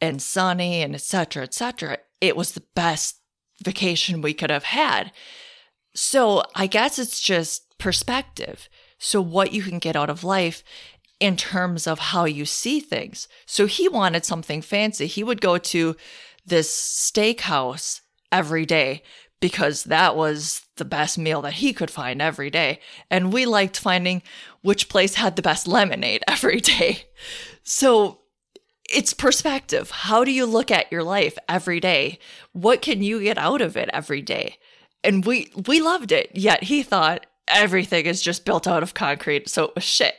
and 0.00 0.20
sunny 0.20 0.82
and 0.82 0.94
etc. 0.94 1.44
etc. 1.44 1.98
It 2.20 2.36
was 2.36 2.52
the 2.52 2.64
best 2.74 3.20
vacation 3.62 4.20
we 4.20 4.34
could 4.34 4.50
have 4.50 4.64
had. 4.64 5.12
So 5.94 6.42
I 6.54 6.66
guess 6.66 6.98
it's 6.98 7.20
just 7.20 7.69
perspective. 7.80 8.68
So 8.98 9.20
what 9.20 9.52
you 9.52 9.62
can 9.62 9.78
get 9.78 9.96
out 9.96 10.10
of 10.10 10.22
life 10.22 10.62
in 11.18 11.36
terms 11.36 11.86
of 11.86 11.98
how 11.98 12.24
you 12.24 12.46
see 12.46 12.80
things. 12.80 13.28
So 13.46 13.66
he 13.66 13.88
wanted 13.88 14.24
something 14.24 14.62
fancy. 14.62 15.06
He 15.06 15.24
would 15.24 15.40
go 15.40 15.58
to 15.58 15.96
this 16.46 16.70
steakhouse 16.72 18.00
every 18.32 18.64
day 18.64 19.02
because 19.40 19.84
that 19.84 20.16
was 20.16 20.62
the 20.76 20.84
best 20.84 21.18
meal 21.18 21.42
that 21.42 21.54
he 21.54 21.72
could 21.72 21.90
find 21.90 22.20
every 22.20 22.50
day. 22.50 22.80
And 23.10 23.32
we 23.32 23.46
liked 23.46 23.78
finding 23.78 24.22
which 24.62 24.88
place 24.88 25.14
had 25.14 25.36
the 25.36 25.42
best 25.42 25.66
lemonade 25.66 26.22
every 26.28 26.60
day. 26.60 27.04
So 27.62 28.20
it's 28.88 29.14
perspective. 29.14 29.90
How 29.90 30.24
do 30.24 30.32
you 30.32 30.46
look 30.46 30.70
at 30.70 30.90
your 30.90 31.02
life 31.02 31.38
every 31.48 31.80
day? 31.80 32.18
What 32.52 32.82
can 32.82 33.02
you 33.02 33.22
get 33.22 33.38
out 33.38 33.60
of 33.60 33.76
it 33.76 33.88
every 33.92 34.20
day? 34.22 34.56
And 35.02 35.24
we 35.24 35.50
we 35.66 35.80
loved 35.80 36.12
it. 36.12 36.30
Yet 36.34 36.64
he 36.64 36.82
thought 36.82 37.26
everything 37.52 38.06
is 38.06 38.20
just 38.22 38.44
built 38.44 38.66
out 38.66 38.82
of 38.82 38.94
concrete, 38.94 39.48
so 39.48 39.64
it 39.64 39.74
was 39.74 39.84
shit. 39.84 40.14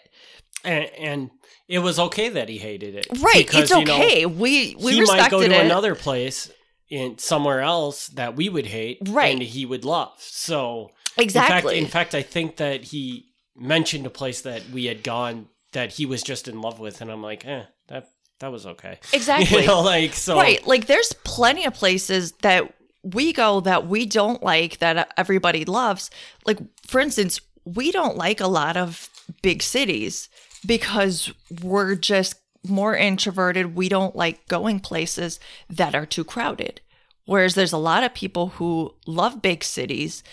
and, 0.63 0.85
and 0.97 1.29
it 1.67 1.79
was 1.79 1.99
okay 1.99 2.29
that 2.29 2.49
he 2.49 2.57
hated 2.57 2.95
it 2.95 3.07
Right, 3.21 3.45
because, 3.45 3.63
it's 3.63 3.71
you 3.71 3.85
know, 3.85 3.95
okay. 3.95 4.25
we 4.25 4.75
we 4.79 4.93
he 4.93 4.99
respected 5.01 5.21
might 5.23 5.31
go 5.31 5.39
to 5.47 5.53
it. 5.55 5.65
another 5.65 5.95
place 5.95 6.51
in 6.89 7.17
somewhere 7.17 7.61
else 7.61 8.07
that 8.09 8.35
we 8.35 8.49
would 8.49 8.65
hate 8.65 8.99
Right. 9.07 9.33
and 9.33 9.41
he 9.41 9.65
would 9.65 9.85
love 9.85 10.11
so 10.19 10.91
exactly. 11.17 11.77
in 11.77 11.85
fact, 11.85 12.13
in 12.13 12.15
fact 12.15 12.15
i 12.15 12.21
think 12.21 12.57
that 12.57 12.83
he 12.83 13.27
mentioned 13.55 14.05
a 14.05 14.09
place 14.09 14.41
that 14.41 14.61
we 14.73 14.85
had 14.85 15.01
gone 15.03 15.47
that 15.71 15.91
he 15.93 16.05
was 16.05 16.21
just 16.21 16.47
in 16.49 16.59
love 16.61 16.79
with 16.79 16.99
and 17.01 17.09
i'm 17.09 17.21
like 17.23 17.45
eh 17.45 17.63
that 17.87 18.09
that 18.41 18.51
was 18.51 18.65
okay 18.65 18.99
exactly. 19.13 19.61
you 19.61 19.67
know 19.67 19.81
like 19.81 20.13
so 20.13 20.35
Right. 20.35 20.65
Like 20.67 20.87
there's 20.87 21.13
plenty 21.23 21.63
of 21.65 21.73
places 21.73 22.33
that 22.41 22.73
we 23.03 23.33
go 23.33 23.59
that 23.61 23.87
we 23.87 24.05
don't 24.05 24.43
like 24.43 24.79
that 24.79 25.13
everybody 25.17 25.65
loves. 25.65 26.09
Like 26.45 26.59
for 26.85 26.99
instance, 26.99 27.39
we 27.65 27.91
don't 27.91 28.17
like 28.17 28.39
a 28.39 28.47
lot 28.47 28.77
of 28.77 29.09
big 29.41 29.63
cities 29.63 30.29
because 30.65 31.31
we're 31.63 31.95
just 31.95 32.35
more 32.67 32.95
introverted. 32.95 33.75
We 33.75 33.89
don't 33.89 34.15
like 34.15 34.47
going 34.47 34.79
places 34.79 35.39
that 35.69 35.95
are 35.95 36.05
too 36.05 36.23
crowded. 36.23 36.81
Whereas 37.25 37.55
there's 37.55 37.73
a 37.73 37.77
lot 37.77 38.03
of 38.03 38.13
people 38.13 38.49
who 38.49 38.93
love 39.07 39.41
big 39.41 39.63
cities 39.63 40.23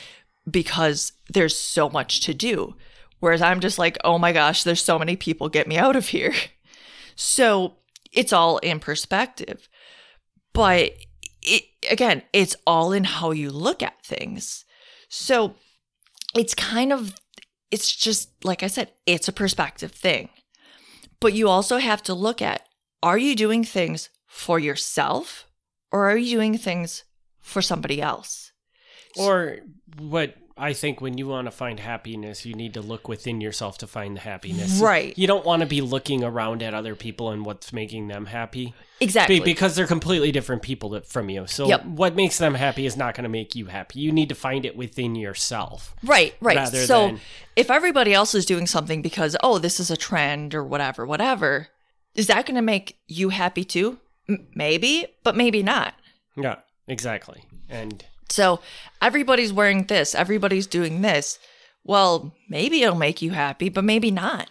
because 0.50 1.12
there's 1.28 1.56
so 1.56 1.88
much 1.88 2.20
to 2.22 2.34
do. 2.34 2.74
Whereas 3.20 3.42
I'm 3.42 3.60
just 3.60 3.78
like, 3.78 3.98
oh 4.04 4.18
my 4.18 4.32
gosh, 4.32 4.62
there's 4.62 4.82
so 4.82 4.98
many 4.98 5.16
people, 5.16 5.48
get 5.48 5.68
me 5.68 5.76
out 5.76 5.96
of 5.96 6.08
here. 6.08 6.34
So 7.20 7.78
it's 8.12 8.32
all 8.32 8.58
in 8.58 8.78
perspective. 8.78 9.68
But 10.52 10.92
again, 11.90 12.22
it's 12.32 12.56
all 12.66 12.92
in 12.92 13.04
how 13.04 13.30
you 13.30 13.50
look 13.50 13.82
at 13.82 14.02
things. 14.04 14.64
So 15.08 15.54
it's 16.34 16.54
kind 16.54 16.92
of, 16.92 17.14
it's 17.70 17.94
just, 17.94 18.44
like 18.44 18.62
I 18.62 18.66
said, 18.66 18.92
it's 19.06 19.28
a 19.28 19.32
perspective 19.32 19.92
thing. 19.92 20.28
But 21.20 21.34
you 21.34 21.48
also 21.48 21.78
have 21.78 22.02
to 22.04 22.14
look 22.14 22.40
at 22.40 22.62
are 23.02 23.18
you 23.18 23.36
doing 23.36 23.64
things 23.64 24.10
for 24.26 24.58
yourself 24.58 25.46
or 25.92 26.10
are 26.10 26.16
you 26.16 26.36
doing 26.36 26.58
things 26.58 27.04
for 27.40 27.62
somebody 27.62 28.00
else? 28.02 28.52
Or 29.16 29.58
what 29.98 30.34
I 30.58 30.72
think 30.72 31.00
when 31.00 31.16
you 31.18 31.28
want 31.28 31.46
to 31.46 31.50
find 31.50 31.78
happiness, 31.80 32.44
you 32.44 32.54
need 32.54 32.74
to 32.74 32.80
look 32.80 33.06
within 33.08 33.40
yourself 33.40 33.78
to 33.78 33.86
find 33.86 34.16
the 34.16 34.20
happiness. 34.20 34.80
Right. 34.80 35.16
You 35.16 35.26
don't 35.26 35.44
want 35.44 35.60
to 35.60 35.66
be 35.66 35.80
looking 35.80 36.24
around 36.24 36.62
at 36.62 36.74
other 36.74 36.94
people 36.94 37.30
and 37.30 37.44
what's 37.46 37.72
making 37.72 38.08
them 38.08 38.26
happy. 38.26 38.74
Exactly. 39.00 39.38
Be- 39.38 39.44
because 39.44 39.76
they're 39.76 39.86
completely 39.86 40.32
different 40.32 40.62
people 40.62 41.00
from 41.02 41.30
you. 41.30 41.46
So 41.46 41.68
Yep. 41.68 41.84
what 41.86 42.16
makes 42.16 42.38
them 42.38 42.54
happy 42.54 42.84
is 42.86 42.96
not 42.96 43.14
going 43.14 43.22
to 43.22 43.28
make 43.28 43.54
you 43.54 43.66
happy. 43.66 44.00
You 44.00 44.10
need 44.10 44.28
to 44.30 44.34
find 44.34 44.64
it 44.66 44.76
within 44.76 45.14
yourself. 45.14 45.94
Right, 46.02 46.34
right. 46.40 46.56
rather 46.56 46.84
So 46.84 47.06
than- 47.06 47.20
if 47.54 47.70
everybody 47.70 48.12
else 48.12 48.34
is 48.34 48.44
doing 48.44 48.66
something 48.66 49.00
because, 49.00 49.36
oh, 49.42 49.58
this 49.58 49.78
is 49.78 49.90
a 49.90 49.96
trend 49.96 50.54
or 50.54 50.64
whatever, 50.64 51.06
whatever, 51.06 51.68
is 52.14 52.26
that 52.26 52.46
going 52.46 52.56
to 52.56 52.62
make 52.62 52.98
you 53.06 53.28
happy 53.28 53.64
too? 53.64 53.98
M- 54.28 54.48
maybe, 54.54 55.06
but 55.22 55.36
maybe 55.36 55.62
not. 55.62 55.94
Yeah, 56.36 56.56
exactly. 56.88 57.44
And 57.68 58.04
So 58.28 58.60
everybody's 59.00 59.52
wearing 59.52 59.84
this, 59.84 60.14
everybody's 60.14 60.66
doing 60.66 61.02
this. 61.02 61.38
Well, 61.84 62.34
maybe 62.48 62.82
it'll 62.82 62.96
make 62.96 63.22
you 63.22 63.30
happy, 63.30 63.68
but 63.68 63.84
maybe 63.84 64.10
not. 64.10 64.50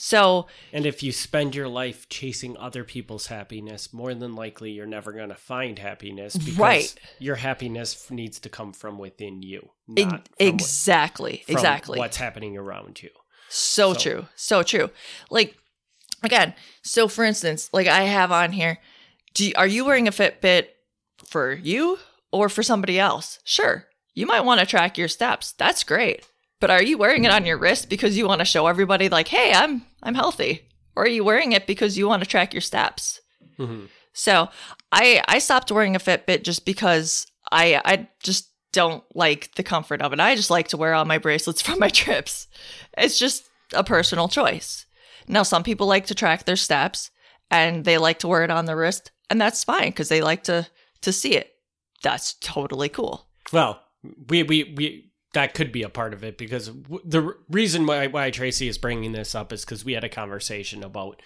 So, 0.00 0.46
and 0.72 0.86
if 0.86 1.02
you 1.02 1.10
spend 1.10 1.56
your 1.56 1.66
life 1.66 2.08
chasing 2.08 2.56
other 2.56 2.84
people's 2.84 3.26
happiness, 3.26 3.92
more 3.92 4.14
than 4.14 4.36
likely 4.36 4.70
you're 4.70 4.86
never 4.86 5.12
going 5.12 5.30
to 5.30 5.34
find 5.34 5.76
happiness 5.76 6.36
because 6.36 6.56
Right. 6.56 6.94
your 7.18 7.34
happiness 7.34 8.08
needs 8.08 8.38
to 8.40 8.48
come 8.48 8.72
from 8.72 8.96
within 8.98 9.42
you, 9.42 9.70
not 9.88 10.28
exactly, 10.38 11.42
from 11.46 11.56
exactly. 11.56 11.98
what's 11.98 12.16
happening 12.18 12.56
around 12.56 13.02
you. 13.02 13.10
So, 13.48 13.92
So- 13.92 13.98
true. 13.98 14.26
So 14.36 14.62
true. 14.62 14.90
Like 15.30 15.56
again, 16.22 16.54
so 16.84 17.08
for 17.08 17.24
instance, 17.24 17.68
like 17.72 17.88
I 17.88 18.02
have 18.02 18.30
on 18.30 18.52
here, 18.52 18.78
do 19.34 19.46
you, 19.48 19.52
are 19.56 19.66
you 19.66 19.84
wearing 19.84 20.06
a 20.06 20.12
Fitbit 20.12 20.66
for 21.26 21.54
you 21.54 21.98
or 22.32 22.48
for 22.48 22.62
somebody 22.62 22.98
else? 22.98 23.38
Sure. 23.44 23.86
You 24.14 24.26
might 24.26 24.40
want 24.44 24.60
to 24.60 24.66
track 24.66 24.98
your 24.98 25.08
steps. 25.08 25.52
That's 25.52 25.84
great. 25.84 26.26
But 26.60 26.70
are 26.70 26.82
you 26.82 26.98
wearing 26.98 27.24
it 27.24 27.30
on 27.30 27.46
your 27.46 27.56
wrist 27.58 27.88
because 27.88 28.16
you 28.16 28.26
want 28.26 28.40
to 28.40 28.44
show 28.44 28.66
everybody 28.66 29.08
like, 29.08 29.28
"Hey, 29.28 29.52
I'm 29.54 29.86
I'm 30.02 30.14
healthy?" 30.16 30.62
Or 30.96 31.04
are 31.04 31.08
you 31.08 31.22
wearing 31.22 31.52
it 31.52 31.66
because 31.66 31.96
you 31.96 32.08
want 32.08 32.22
to 32.24 32.28
track 32.28 32.52
your 32.52 32.60
steps? 32.60 33.20
Mhm. 33.58 33.88
So, 34.12 34.48
I 34.90 35.22
I 35.28 35.38
stopped 35.38 35.70
wearing 35.70 35.94
a 35.94 36.00
Fitbit 36.00 36.42
just 36.42 36.64
because 36.64 37.26
I 37.52 37.80
I 37.84 38.08
just 38.24 38.50
don't 38.72 39.04
like 39.14 39.54
the 39.54 39.62
comfort 39.62 40.02
of 40.02 40.12
it. 40.12 40.18
I 40.20 40.34
just 40.34 40.50
like 40.50 40.68
to 40.68 40.76
wear 40.76 40.94
all 40.94 41.04
my 41.04 41.18
bracelets 41.18 41.62
for 41.66 41.76
my 41.76 41.88
trips. 41.88 42.48
It's 42.96 43.18
just 43.18 43.44
a 43.72 43.84
personal 43.84 44.26
choice. 44.28 44.84
Now, 45.28 45.44
some 45.44 45.62
people 45.62 45.86
like 45.86 46.06
to 46.06 46.14
track 46.14 46.44
their 46.44 46.56
steps 46.56 47.10
and 47.50 47.84
they 47.84 47.98
like 47.98 48.18
to 48.20 48.28
wear 48.28 48.42
it 48.42 48.50
on 48.50 48.64
the 48.64 48.74
wrist, 48.76 49.12
and 49.30 49.40
that's 49.40 49.62
fine 49.62 49.90
because 49.90 50.08
they 50.08 50.22
like 50.22 50.42
to 50.44 50.66
to 51.02 51.12
see 51.12 51.36
it. 51.36 51.52
That's 52.02 52.34
totally 52.34 52.88
cool. 52.88 53.28
Well, 53.52 53.82
we 54.28 54.42
we 54.42 54.74
we 54.76 55.12
that 55.34 55.54
could 55.54 55.72
be 55.72 55.82
a 55.82 55.88
part 55.88 56.14
of 56.14 56.24
it 56.24 56.38
because 56.38 56.70
the 57.04 57.34
reason 57.48 57.86
why 57.86 58.06
why 58.06 58.30
Tracy 58.30 58.68
is 58.68 58.78
bringing 58.78 59.12
this 59.12 59.34
up 59.34 59.52
is 59.52 59.64
because 59.64 59.84
we 59.84 59.92
had 59.92 60.04
a 60.04 60.08
conversation 60.08 60.82
about 60.82 61.20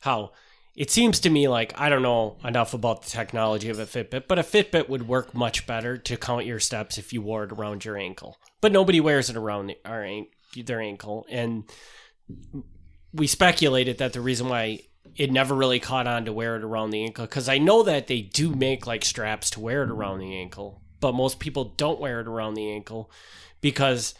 how 0.00 0.32
it 0.76 0.90
seems 0.90 1.18
to 1.20 1.30
me 1.30 1.48
like 1.48 1.78
I 1.78 1.88
don't 1.88 2.02
know 2.02 2.38
enough 2.44 2.72
about 2.74 3.02
the 3.02 3.10
technology 3.10 3.68
of 3.68 3.78
a 3.78 3.86
Fitbit, 3.86 4.28
but 4.28 4.38
a 4.38 4.42
Fitbit 4.42 4.88
would 4.88 5.08
work 5.08 5.34
much 5.34 5.66
better 5.66 5.98
to 5.98 6.16
count 6.16 6.46
your 6.46 6.60
steps 6.60 6.98
if 6.98 7.12
you 7.12 7.20
wore 7.20 7.44
it 7.44 7.52
around 7.52 7.84
your 7.84 7.96
ankle. 7.96 8.36
But 8.60 8.72
nobody 8.72 9.00
wears 9.00 9.28
it 9.28 9.36
around 9.36 9.74
their 9.84 10.80
ankle, 10.80 11.26
and 11.30 11.64
we 13.12 13.26
speculated 13.26 13.98
that 13.98 14.12
the 14.12 14.20
reason 14.20 14.48
why 14.48 14.82
it 15.16 15.30
never 15.32 15.54
really 15.54 15.80
caught 15.80 16.06
on 16.06 16.24
to 16.24 16.32
wear 16.32 16.56
it 16.56 16.62
around 16.64 16.90
the 16.90 17.04
ankle 17.04 17.24
because 17.26 17.48
I 17.48 17.58
know 17.58 17.82
that 17.82 18.06
they 18.06 18.20
do 18.22 18.54
make 18.54 18.86
like 18.86 19.04
straps 19.04 19.50
to 19.50 19.60
wear 19.60 19.82
it 19.82 19.90
around 19.90 20.18
the 20.20 20.36
ankle, 20.36 20.82
but 21.00 21.14
most 21.14 21.38
people 21.38 21.64
don't 21.76 22.00
wear 22.00 22.20
it 22.20 22.28
around 22.28 22.54
the 22.54 22.70
ankle 22.70 23.10
because 23.60 24.14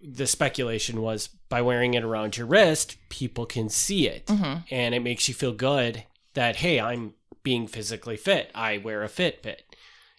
the 0.00 0.26
speculation 0.26 1.02
was 1.02 1.28
by 1.48 1.60
wearing 1.62 1.94
it 1.94 2.04
around 2.04 2.36
your 2.36 2.46
wrist, 2.46 2.96
people 3.08 3.46
can 3.46 3.68
see 3.68 4.06
it 4.06 4.26
Mhm. 4.26 4.64
and 4.70 4.94
it 4.94 5.00
makes 5.00 5.28
you 5.28 5.34
feel 5.34 5.52
good 5.52 6.04
that 6.34 6.56
hey, 6.56 6.78
I'm 6.80 7.14
being 7.42 7.66
physically 7.66 8.16
fit. 8.16 8.50
I 8.54 8.78
wear 8.78 9.02
a 9.02 9.08
Fitbit. 9.08 9.60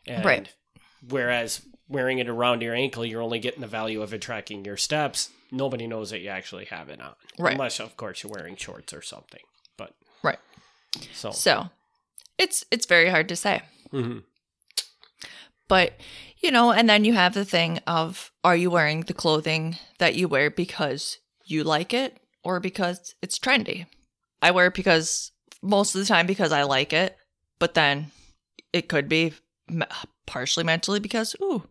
And 0.07 0.25
Right. 0.25 0.49
Whereas 1.07 1.61
wearing 1.87 2.19
it 2.19 2.27
around 2.27 2.61
your 2.61 2.73
ankle, 2.75 3.05
you're 3.05 3.21
only 3.21 3.39
getting 3.39 3.61
the 3.61 3.67
value 3.67 4.01
of 4.01 4.13
it 4.13 4.21
tracking 4.21 4.65
your 4.65 4.77
steps. 4.77 5.29
Nobody 5.51 5.87
knows 5.87 6.09
that 6.09 6.19
you 6.19 6.29
actually 6.29 6.65
have 6.65 6.89
it 6.89 6.99
on. 7.01 7.15
Right. 7.37 7.53
Unless 7.53 7.79
of 7.79 7.95
course 7.97 8.21
you're 8.23 8.31
wearing 8.31 8.55
shorts 8.55 8.93
or 8.93 9.01
something. 9.01 9.41
Right. 10.23 10.39
so 11.13 11.31
So, 11.31 11.69
it's 12.37 12.65
it's 12.71 12.85
very 12.85 13.09
hard 13.09 13.27
to 13.29 13.35
say. 13.35 13.61
mhm. 13.93 14.23
But, 15.67 15.93
you 16.39 16.51
know, 16.51 16.71
and 16.71 16.89
then 16.89 17.05
you 17.05 17.13
have 17.13 17.33
the 17.33 17.45
thing 17.45 17.79
of 17.85 18.31
are 18.43 18.55
you 18.55 18.71
wearing 18.71 19.01
the 19.01 19.13
clothing 19.13 19.77
that 19.99 20.15
you 20.15 20.27
wear 20.27 20.49
because 20.49 21.19
you 21.45 21.63
like 21.63 21.93
it 21.93 22.17
or 22.43 22.59
because 22.59 23.13
it's 23.21 23.37
trendy? 23.37 23.85
I 24.41 24.51
wear 24.51 24.67
it 24.67 24.73
because 24.73 25.31
most 25.61 25.93
of 25.93 26.01
the 26.01 26.07
time 26.07 26.25
because 26.25 26.51
I 26.51 26.63
like 26.63 26.91
it, 26.93 27.15
but 27.59 27.73
then 27.75 28.11
it 28.73 28.87
could 28.89 29.07
be 29.09 29.33
partially 30.25 30.63
mentally 30.63 30.99
because, 30.99 31.35
ooh, 31.41 31.63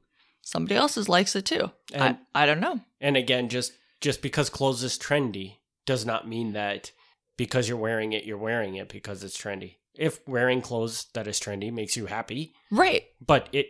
somebody 0.43 0.77
else's 0.77 1.09
likes 1.09 1.35
it 1.35 1.45
too. 1.47 1.73
And- 1.93 2.19
I, 2.35 2.43
I 2.43 2.47
don't 2.47 2.61
know. 2.61 2.81
And 3.01 3.17
again, 3.17 3.49
just 3.49 3.73
just 4.01 4.23
because 4.23 4.49
clothes 4.51 4.85
is 4.85 4.97
trendy 4.97 5.55
does 5.87 6.05
not 6.07 6.29
mean 6.29 6.53
that 6.53 6.93
because 7.39 7.67
you're 7.71 7.79
wearing 7.79 8.13
it, 8.13 8.25
you're 8.25 8.37
wearing 8.37 8.75
it 8.75 8.91
because 8.91 9.25
it's 9.25 9.41
trendy. 9.41 9.77
If 9.95 10.21
wearing 10.29 10.61
clothes 10.61 11.07
that 11.15 11.27
is 11.27 11.41
trendy 11.41 11.73
makes 11.73 11.97
you 11.97 12.05
happy, 12.07 12.53
Right. 12.71 13.05
but 13.27 13.49
it 13.53 13.69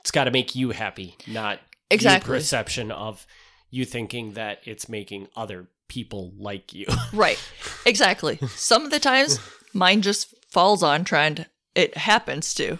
it's 0.00 0.10
got 0.10 0.24
to 0.24 0.30
make 0.30 0.54
you 0.54 0.70
happy, 0.70 1.16
not 1.26 1.60
Exactly. 1.90 2.28
your 2.32 2.38
perception 2.40 2.90
of 2.90 3.26
you 3.70 3.84
thinking 3.86 4.32
that 4.34 4.58
it's 4.64 4.88
making 4.88 5.28
other 5.36 5.68
people 5.88 6.32
like 6.36 6.74
you. 6.74 6.86
Right. 7.12 7.38
Exactly. 7.86 8.38
Some 8.56 8.84
of 8.84 8.90
the 8.90 8.98
times 9.00 9.38
mine 9.72 10.02
just 10.02 10.34
falls 10.50 10.82
on 10.82 11.04
trend. 11.04 11.46
It 11.74 11.96
happens 11.96 12.52
to. 12.54 12.78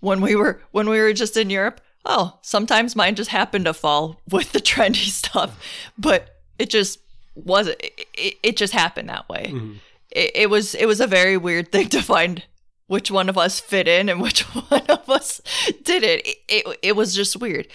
When 0.00 0.20
we 0.22 0.34
were 0.34 0.62
when 0.70 0.88
we 0.88 0.98
were 1.00 1.12
just 1.12 1.36
in 1.36 1.50
Europe, 1.50 1.80
oh, 2.06 2.38
sometimes 2.42 2.96
mine 2.96 3.14
just 3.16 3.30
happened 3.30 3.66
to 3.66 3.74
fall 3.74 4.20
with 4.30 4.52
the 4.52 4.60
trendy 4.60 5.10
stuff, 5.10 5.58
but 5.98 6.36
it 6.58 6.70
just 6.70 7.00
wasn't 7.34 7.80
it, 7.80 8.06
it, 8.14 8.34
it 8.42 8.56
just 8.56 8.72
happened 8.72 9.08
that 9.08 9.28
way. 9.28 9.50
Mm-hmm. 9.52 9.74
It, 10.10 10.30
it 10.34 10.50
was 10.50 10.74
it 10.74 10.86
was 10.86 11.00
a 11.00 11.06
very 11.06 11.36
weird 11.36 11.72
thing 11.72 11.88
to 11.90 12.02
find 12.02 12.42
which 12.86 13.10
one 13.10 13.28
of 13.28 13.38
us 13.38 13.60
fit 13.60 13.86
in 13.86 14.08
and 14.08 14.20
which 14.20 14.42
one 14.70 14.86
of 14.88 15.08
us 15.08 15.40
did 15.84 16.02
it. 16.02 16.26
It, 16.26 16.36
it, 16.48 16.78
it 16.82 16.96
was 16.96 17.14
just 17.14 17.36
weird. 17.36 17.68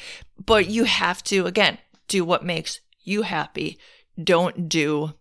But 0.43 0.67
you 0.67 0.83
have 0.83 1.23
to 1.25 1.45
again 1.45 1.77
do 2.07 2.25
what 2.25 2.43
makes 2.43 2.81
you 3.03 3.21
happy. 3.21 3.77
Don't 4.21 4.67
do 4.69 5.13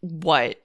what 0.00 0.64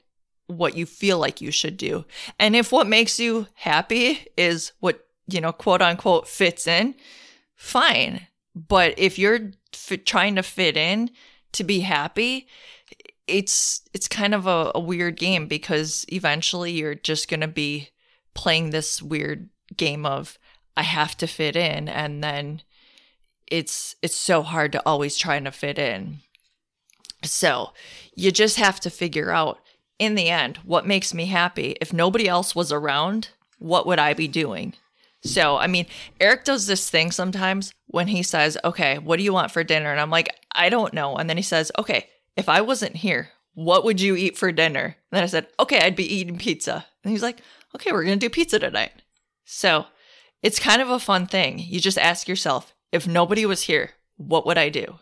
what 0.49 0.75
you 0.75 0.85
feel 0.85 1.19
like 1.19 1.41
you 1.41 1.51
should 1.51 1.77
do. 1.77 2.05
And 2.39 2.55
if 2.55 2.71
what 2.71 2.87
makes 2.87 3.19
you 3.19 3.47
happy 3.53 4.27
is 4.35 4.71
what, 4.79 5.05
you 5.27 5.39
know, 5.39 5.51
quote 5.51 5.81
unquote 5.81 6.27
fits 6.27 6.65
in, 6.65 6.95
fine. 7.55 8.27
But 8.55 8.95
if 8.97 9.19
you're 9.19 9.51
f- 9.73 10.03
trying 10.05 10.35
to 10.35 10.43
fit 10.43 10.75
in 10.75 11.11
to 11.51 11.63
be 11.63 11.81
happy, 11.81 12.47
it's 13.29 13.81
it's 13.93 14.07
kind 14.07 14.33
of 14.33 14.47
a, 14.47 14.71
a 14.75 14.79
weird 14.79 15.17
game 15.17 15.47
because 15.47 16.05
eventually 16.11 16.71
you're 16.71 16.95
just 16.95 17.29
going 17.29 17.41
to 17.41 17.47
be 17.47 17.89
playing 18.33 18.69
this 18.69 19.01
weird 19.01 19.49
game 19.75 20.05
of 20.05 20.37
I 20.75 20.83
have 20.83 21.15
to 21.17 21.27
fit 21.27 21.55
in 21.55 21.87
and 21.87 22.23
then 22.23 22.61
it's 23.47 23.95
it's 24.01 24.15
so 24.15 24.43
hard 24.43 24.71
to 24.73 24.81
always 24.85 25.17
trying 25.17 25.43
to 25.45 25.51
fit 25.51 25.77
in. 25.77 26.19
So, 27.23 27.73
you 28.15 28.31
just 28.31 28.55
have 28.57 28.79
to 28.81 28.89
figure 28.89 29.31
out 29.31 29.59
in 29.97 30.15
the 30.15 30.29
end 30.29 30.57
what 30.63 30.87
makes 30.87 31.13
me 31.13 31.25
happy. 31.25 31.75
If 31.81 31.91
nobody 31.91 32.29
else 32.29 32.55
was 32.55 32.71
around, 32.71 33.29
what 33.57 33.85
would 33.85 33.99
I 33.99 34.13
be 34.13 34.27
doing? 34.27 34.73
So, 35.21 35.57
I 35.57 35.67
mean, 35.67 35.85
Eric 36.21 36.45
does 36.45 36.65
this 36.65 36.89
thing 36.89 37.11
sometimes 37.11 37.73
when 37.87 38.07
he 38.07 38.23
says, 38.23 38.57
Okay, 38.63 38.99
what 38.99 39.17
do 39.17 39.23
you 39.23 39.33
want 39.33 39.51
for 39.51 39.63
dinner? 39.63 39.91
And 39.91 39.99
I'm 39.99 40.09
like, 40.09 40.29
I 40.53 40.69
don't 40.69 40.93
know. 40.93 41.17
And 41.17 41.29
then 41.29 41.37
he 41.37 41.43
says, 41.43 41.71
Okay, 41.77 42.07
if 42.35 42.47
I 42.49 42.61
wasn't 42.61 42.97
here, 42.97 43.29
what 43.53 43.83
would 43.83 43.99
you 43.99 44.15
eat 44.15 44.37
for 44.37 44.51
dinner? 44.51 44.83
And 44.85 44.95
then 45.11 45.23
I 45.23 45.27
said, 45.27 45.47
Okay, 45.59 45.79
I'd 45.81 45.95
be 45.95 46.13
eating 46.15 46.37
pizza. 46.37 46.85
And 47.03 47.11
he's 47.11 47.23
like, 47.23 47.41
Okay, 47.75 47.91
we're 47.91 48.03
going 48.03 48.19
to 48.19 48.25
do 48.25 48.29
pizza 48.29 48.59
tonight. 48.59 48.91
So, 49.45 49.85
It's 50.41 50.59
kind 50.59 50.81
of 50.81 50.89
a 50.89 50.99
fun 50.99 51.27
thing. 51.27 51.59
You 51.59 51.79
just 51.81 51.97
ask 51.97 52.27
yourself, 52.27 52.73
if 52.91 53.05
nobody 53.07 53.45
was 53.45 53.63
here, 53.63 53.91
what 54.17 54.45
would 54.45 54.57
I 54.57 54.69
do? 54.69 54.99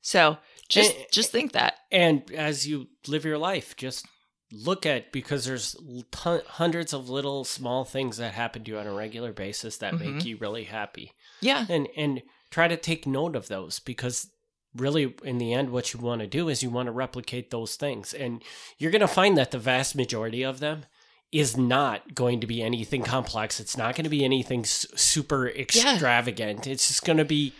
So 0.00 0.38
just 0.68 0.94
And- 0.96 1.06
just 1.12 1.30
think 1.30 1.52
that. 1.52 1.74
And 1.92 2.30
as 2.32 2.66
you 2.66 2.88
live 3.06 3.24
your 3.24 3.38
life, 3.38 3.76
just 3.76 4.06
look 4.52 4.86
at 4.86 5.12
because 5.12 5.44
there's 5.44 5.76
ton, 6.10 6.40
hundreds 6.46 6.92
of 6.92 7.08
little 7.10 7.44
small 7.44 7.84
things 7.84 8.16
that 8.18 8.34
happen 8.34 8.64
to 8.64 8.70
you 8.70 8.78
on 8.78 8.86
a 8.86 8.92
regular 8.94 9.32
basis 9.32 9.78
that 9.78 9.94
Mhm. 9.94 10.00
make 10.14 10.24
you 10.24 10.36
really 10.36 10.64
happy. 10.64 11.12
Yeah. 11.40 11.66
And 11.68 11.88
and 11.96 12.22
try 12.50 12.68
to 12.68 12.76
take 12.76 13.06
note 13.06 13.34
of 13.34 13.48
those 13.48 13.80
because 13.80 14.30
really 14.76 15.14
in 15.22 15.38
the 15.38 15.52
end 15.52 15.70
what 15.70 15.92
you 15.92 16.00
want 16.00 16.20
to 16.20 16.26
do 16.26 16.48
is 16.48 16.62
you 16.62 16.70
want 16.70 16.86
to 16.86 16.92
replicate 16.92 17.50
those 17.50 17.76
things 17.76 18.12
and 18.12 18.42
you're 18.78 18.90
going 18.90 19.00
to 19.00 19.06
find 19.08 19.36
that 19.38 19.50
the 19.52 19.58
vast 19.58 19.94
majority 19.94 20.42
of 20.42 20.60
them 20.60 20.84
is 21.32 21.56
not 21.56 22.14
going 22.14 22.40
to 22.40 22.46
be 22.46 22.62
anything 22.62 23.02
complex. 23.02 23.58
It's 23.60 23.76
not 23.76 23.96
going 23.96 24.04
to 24.04 24.10
be 24.10 24.24
anything 24.24 24.64
super 24.64 25.48
extravagant. 25.48 26.66
It's 26.66 26.88
just 26.88 27.04
going 27.04 27.18
to 27.18 27.24
be 27.24 27.52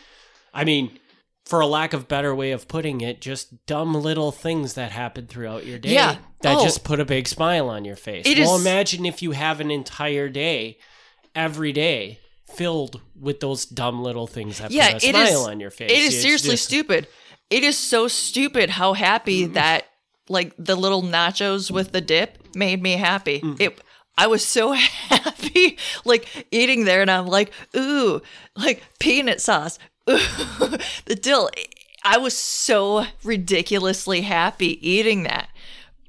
I 0.52 0.62
mean, 0.64 0.98
for 1.44 1.60
a 1.60 1.66
lack 1.66 1.92
of 1.92 2.06
better 2.08 2.34
way 2.34 2.52
of 2.52 2.68
putting 2.68 3.00
it, 3.00 3.20
just 3.20 3.66
dumb 3.66 3.92
little 3.94 4.30
things 4.32 4.74
that 4.74 4.92
happen 4.92 5.26
throughout 5.26 5.66
your 5.66 5.78
day 5.78 5.92
Yeah. 5.94 6.16
that 6.42 6.56
Oh. 6.58 6.64
just 6.64 6.84
put 6.84 7.00
a 7.00 7.04
big 7.04 7.26
smile 7.28 7.68
on 7.68 7.84
your 7.84 7.96
face. 7.96 8.24
It 8.26 8.38
well, 8.38 8.54
is- 8.56 8.60
imagine 8.62 9.04
if 9.04 9.20
you 9.22 9.32
have 9.32 9.60
an 9.60 9.70
entire 9.70 10.28
day, 10.28 10.78
every 11.34 11.72
day, 11.72 12.20
filled 12.56 13.00
with 13.18 13.40
those 13.40 13.64
dumb 13.64 14.02
little 14.02 14.26
things 14.26 14.58
that 14.58 14.70
Yeah, 14.70 14.92
put 14.94 15.04
a 15.04 15.08
it 15.08 15.14
is- 15.14 15.28
smile 15.30 15.46
on 15.50 15.60
your 15.60 15.70
face. 15.70 15.90
It 15.90 15.98
is 15.98 16.14
It's 16.14 16.22
seriously 16.22 16.50
just- 16.52 16.64
stupid. 16.64 17.08
It 17.50 17.62
is 17.62 17.78
so 17.78 18.08
stupid 18.08 18.70
how 18.70 18.94
happy 18.94 19.44
mm-hmm. 19.44 19.52
that 19.54 19.86
like 20.28 20.54
the 20.58 20.74
little 20.74 21.02
nachos 21.02 21.70
with 21.70 21.92
the 21.92 22.00
dip 22.00 22.38
made 22.56 22.82
me 22.82 22.92
happy. 22.92 23.40
Mm-hmm. 23.40 23.60
It 23.62 23.80
I 24.16 24.26
was 24.26 24.44
so 24.44 24.72
happy 24.72 25.78
like 26.04 26.46
eating 26.50 26.84
there 26.84 27.02
and 27.02 27.10
I'm 27.10 27.26
like, 27.26 27.52
ooh, 27.76 28.22
like 28.56 28.82
peanut 28.98 29.40
sauce. 29.40 29.78
Ooh, 30.08 30.18
the 31.04 31.18
dill. 31.20 31.50
I 32.02 32.18
was 32.18 32.36
so 32.36 33.06
ridiculously 33.22 34.22
happy 34.22 34.78
eating 34.88 35.22
that. 35.24 35.48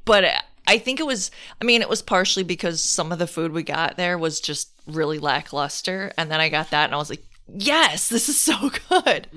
But 0.03 0.25
I 0.67 0.77
think 0.77 0.99
it 0.99 1.05
was 1.05 1.31
I 1.61 1.65
mean 1.65 1.81
it 1.81 1.89
was 1.89 2.01
partially 2.01 2.43
because 2.43 2.81
some 2.81 3.11
of 3.11 3.19
the 3.19 3.27
food 3.27 3.51
we 3.51 3.63
got 3.63 3.97
there 3.97 4.17
was 4.17 4.39
just 4.39 4.71
really 4.87 5.19
lackluster 5.19 6.11
and 6.17 6.29
then 6.31 6.39
I 6.39 6.49
got 6.49 6.71
that 6.71 6.85
and 6.85 6.93
I 6.93 6.97
was 6.97 7.09
like, 7.09 7.23
"Yes, 7.47 8.09
this 8.09 8.29
is 8.29 8.39
so 8.51 8.71
good." 8.89 9.27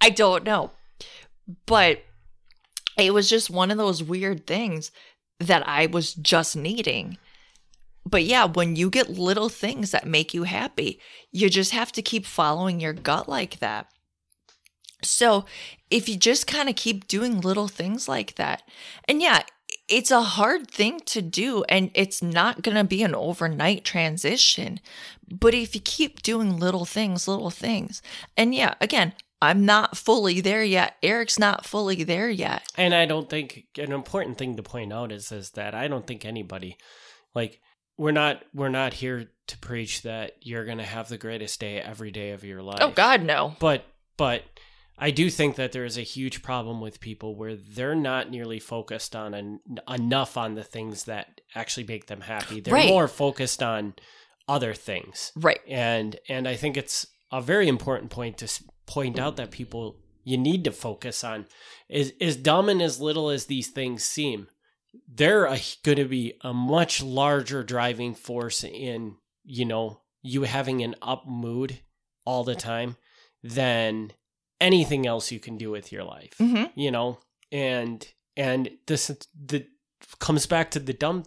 I 0.00 0.10
don't 0.10 0.44
know. 0.44 0.70
But 1.66 2.02
it 2.98 3.12
was 3.14 3.28
just 3.28 3.50
one 3.50 3.70
of 3.70 3.78
those 3.78 4.02
weird 4.02 4.46
things 4.46 4.90
that 5.38 5.66
I 5.68 5.86
was 5.86 6.14
just 6.14 6.56
needing. 6.56 7.18
But 8.04 8.24
yeah, 8.24 8.46
when 8.46 8.76
you 8.76 8.88
get 8.88 9.10
little 9.10 9.48
things 9.48 9.90
that 9.90 10.06
make 10.06 10.32
you 10.32 10.44
happy, 10.44 11.00
you 11.32 11.50
just 11.50 11.72
have 11.72 11.92
to 11.92 12.02
keep 12.02 12.24
following 12.24 12.80
your 12.80 12.92
gut 12.92 13.28
like 13.28 13.58
that. 13.58 13.88
So 15.02 15.44
if 15.90 16.08
you 16.08 16.16
just 16.16 16.46
kind 16.46 16.68
of 16.68 16.76
keep 16.76 17.06
doing 17.06 17.40
little 17.40 17.68
things 17.68 18.08
like 18.08 18.36
that, 18.36 18.62
and 19.06 19.20
yeah, 19.20 19.42
it's 19.88 20.10
a 20.10 20.22
hard 20.22 20.70
thing 20.70 21.00
to 21.06 21.22
do, 21.22 21.64
and 21.68 21.90
it's 21.94 22.22
not 22.22 22.62
going 22.62 22.76
to 22.76 22.84
be 22.84 23.02
an 23.02 23.14
overnight 23.14 23.84
transition. 23.84 24.80
But 25.28 25.54
if 25.54 25.74
you 25.74 25.80
keep 25.80 26.22
doing 26.22 26.58
little 26.58 26.84
things, 26.84 27.28
little 27.28 27.50
things, 27.50 28.02
and 28.36 28.54
yeah, 28.54 28.74
again, 28.80 29.12
I'm 29.40 29.64
not 29.64 29.96
fully 29.96 30.40
there 30.40 30.64
yet. 30.64 30.96
Eric's 31.02 31.38
not 31.38 31.66
fully 31.66 32.04
there 32.04 32.30
yet. 32.30 32.62
And 32.76 32.94
I 32.94 33.06
don't 33.06 33.28
think 33.28 33.66
an 33.76 33.92
important 33.92 34.38
thing 34.38 34.56
to 34.56 34.62
point 34.62 34.92
out 34.92 35.12
is 35.12 35.30
is 35.30 35.50
that 35.50 35.74
I 35.74 35.88
don't 35.88 36.06
think 36.06 36.24
anybody 36.24 36.78
like 37.34 37.60
we're 37.98 38.12
not 38.12 38.42
we're 38.54 38.68
not 38.68 38.94
here 38.94 39.30
to 39.46 39.58
preach 39.58 40.02
that 40.02 40.32
you're 40.40 40.64
going 40.64 40.78
to 40.78 40.84
have 40.84 41.08
the 41.08 41.18
greatest 41.18 41.60
day 41.60 41.80
every 41.80 42.10
day 42.10 42.30
of 42.30 42.44
your 42.44 42.60
oh, 42.60 42.64
life. 42.64 42.78
Oh, 42.80 42.90
God, 42.90 43.22
no. 43.22 43.54
But 43.60 43.84
but 44.16 44.42
I 44.98 45.10
do 45.10 45.28
think 45.30 45.56
that 45.56 45.72
there 45.72 45.84
is 45.84 45.98
a 45.98 46.02
huge 46.02 46.42
problem 46.42 46.80
with 46.80 47.00
people 47.00 47.34
where 47.36 47.54
they're 47.54 47.94
not 47.94 48.30
nearly 48.30 48.58
focused 48.58 49.14
on 49.14 49.34
en- 49.34 49.60
enough 49.88 50.36
on 50.36 50.54
the 50.54 50.64
things 50.64 51.04
that 51.04 51.40
actually 51.54 51.84
make 51.86 52.06
them 52.06 52.22
happy. 52.22 52.60
They're 52.60 52.72
Right. 52.74 52.88
more 52.88 53.06
focused 53.08 53.62
on 53.62 53.94
other 54.48 54.72
things. 54.74 55.32
Right. 55.36 55.60
And 55.68 56.16
and 56.28 56.48
I 56.48 56.56
think 56.56 56.76
it's 56.76 57.06
a 57.30 57.42
very 57.42 57.68
important 57.68 58.10
point 58.10 58.38
to 58.38 58.62
point 58.86 59.18
out 59.18 59.36
that 59.36 59.50
people 59.50 59.98
you 60.24 60.38
need 60.38 60.64
to 60.64 60.72
focus 60.72 61.22
on 61.24 61.46
is 61.88 62.12
as 62.20 62.36
dumb 62.36 62.68
and 62.68 62.80
as 62.80 63.00
little 63.00 63.28
as 63.30 63.46
these 63.46 63.68
things 63.68 64.02
seem. 64.04 64.48
They're 65.08 65.46
going 65.82 65.98
to 65.98 66.04
be 66.06 66.34
a 66.40 66.54
much 66.54 67.02
larger 67.02 67.62
driving 67.62 68.14
force 68.14 68.64
in 68.64 69.16
you 69.44 69.64
know 69.66 70.00
you 70.22 70.42
having 70.44 70.82
an 70.82 70.94
up 71.02 71.26
mood 71.26 71.80
all 72.24 72.44
the 72.44 72.54
time 72.56 72.96
than 73.42 74.12
anything 74.60 75.06
else 75.06 75.30
you 75.32 75.38
can 75.40 75.56
do 75.56 75.70
with 75.70 75.92
your 75.92 76.04
life 76.04 76.34
hmm 76.38 76.64
you 76.74 76.90
know 76.90 77.18
and 77.52 78.08
and 78.36 78.70
this 78.86 79.08
the 79.34 79.66
comes 80.18 80.46
back 80.46 80.70
to 80.70 80.78
the 80.78 80.92
dumb 80.92 81.24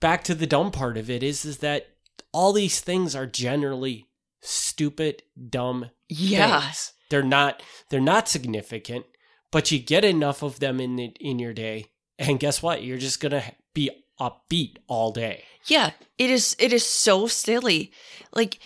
back 0.00 0.24
to 0.24 0.34
the 0.34 0.46
dumb 0.46 0.70
part 0.70 0.96
of 0.96 1.08
it 1.10 1.22
is 1.22 1.44
is 1.44 1.58
that 1.58 1.86
all 2.32 2.52
these 2.52 2.80
things 2.80 3.14
are 3.14 3.26
generally 3.26 4.06
stupid 4.42 5.22
dumb 5.50 5.90
Yeah. 6.08 6.60
things. 6.60 6.92
they're 7.10 7.22
not 7.22 7.62
they're 7.90 8.00
not 8.00 8.28
significant 8.28 9.06
but 9.52 9.70
you 9.70 9.78
get 9.78 10.04
enough 10.04 10.42
of 10.42 10.58
them 10.60 10.80
in 10.80 10.96
the, 10.96 11.14
in 11.20 11.38
your 11.38 11.52
day 11.54 11.86
and 12.18 12.40
guess 12.40 12.62
what 12.62 12.82
you're 12.82 12.98
just 12.98 13.20
gonna 13.20 13.42
be 13.74 13.90
upbeat 14.20 14.76
all 14.88 15.12
day 15.12 15.44
Yeah, 15.66 15.90
it 16.16 16.30
is 16.30 16.56
it 16.58 16.72
is 16.72 16.86
so 16.86 17.26
silly. 17.26 17.92
Like 18.32 18.58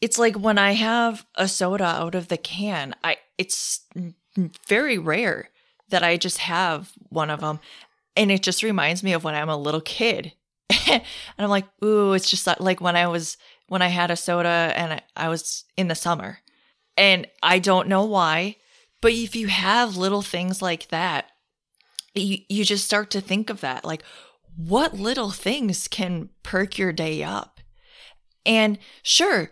it's 0.00 0.18
like 0.18 0.36
when 0.36 0.58
I 0.58 0.72
have 0.72 1.26
a 1.34 1.48
soda 1.48 1.84
out 1.84 2.14
of 2.14 2.28
the 2.28 2.36
can, 2.36 2.94
I 3.02 3.16
it's 3.38 3.80
very 4.68 4.98
rare 4.98 5.50
that 5.88 6.02
I 6.02 6.16
just 6.16 6.38
have 6.38 6.92
one 7.08 7.30
of 7.30 7.40
them 7.40 7.60
and 8.16 8.30
it 8.30 8.42
just 8.42 8.62
reminds 8.62 9.02
me 9.02 9.12
of 9.12 9.24
when 9.24 9.34
I'm 9.34 9.48
a 9.48 9.56
little 9.56 9.80
kid. 9.80 10.32
and 10.88 11.02
I'm 11.38 11.48
like, 11.50 11.66
"Ooh, 11.84 12.12
it's 12.14 12.30
just 12.30 12.46
like- 12.60 12.80
when 12.80 12.96
I 12.96 13.06
was 13.06 13.36
when 13.68 13.82
I 13.82 13.88
had 13.88 14.10
a 14.10 14.16
soda 14.16 14.72
and 14.76 14.94
I, 14.94 15.02
I 15.16 15.28
was 15.28 15.64
in 15.76 15.88
the 15.88 15.94
summer." 15.94 16.38
And 16.96 17.26
I 17.42 17.58
don't 17.58 17.88
know 17.88 18.04
why, 18.04 18.56
but 19.02 19.12
if 19.12 19.36
you 19.36 19.48
have 19.48 19.96
little 19.98 20.22
things 20.22 20.62
like 20.62 20.88
that, 20.88 21.26
you 22.14 22.38
you 22.48 22.64
just 22.64 22.84
start 22.86 23.10
to 23.10 23.20
think 23.20 23.50
of 23.50 23.60
that 23.60 23.84
like 23.84 24.02
what 24.56 24.94
little 24.94 25.30
things 25.30 25.86
can 25.86 26.30
perk 26.42 26.78
your 26.78 26.92
day 26.92 27.22
up? 27.22 27.60
And 28.46 28.78
sure, 29.02 29.50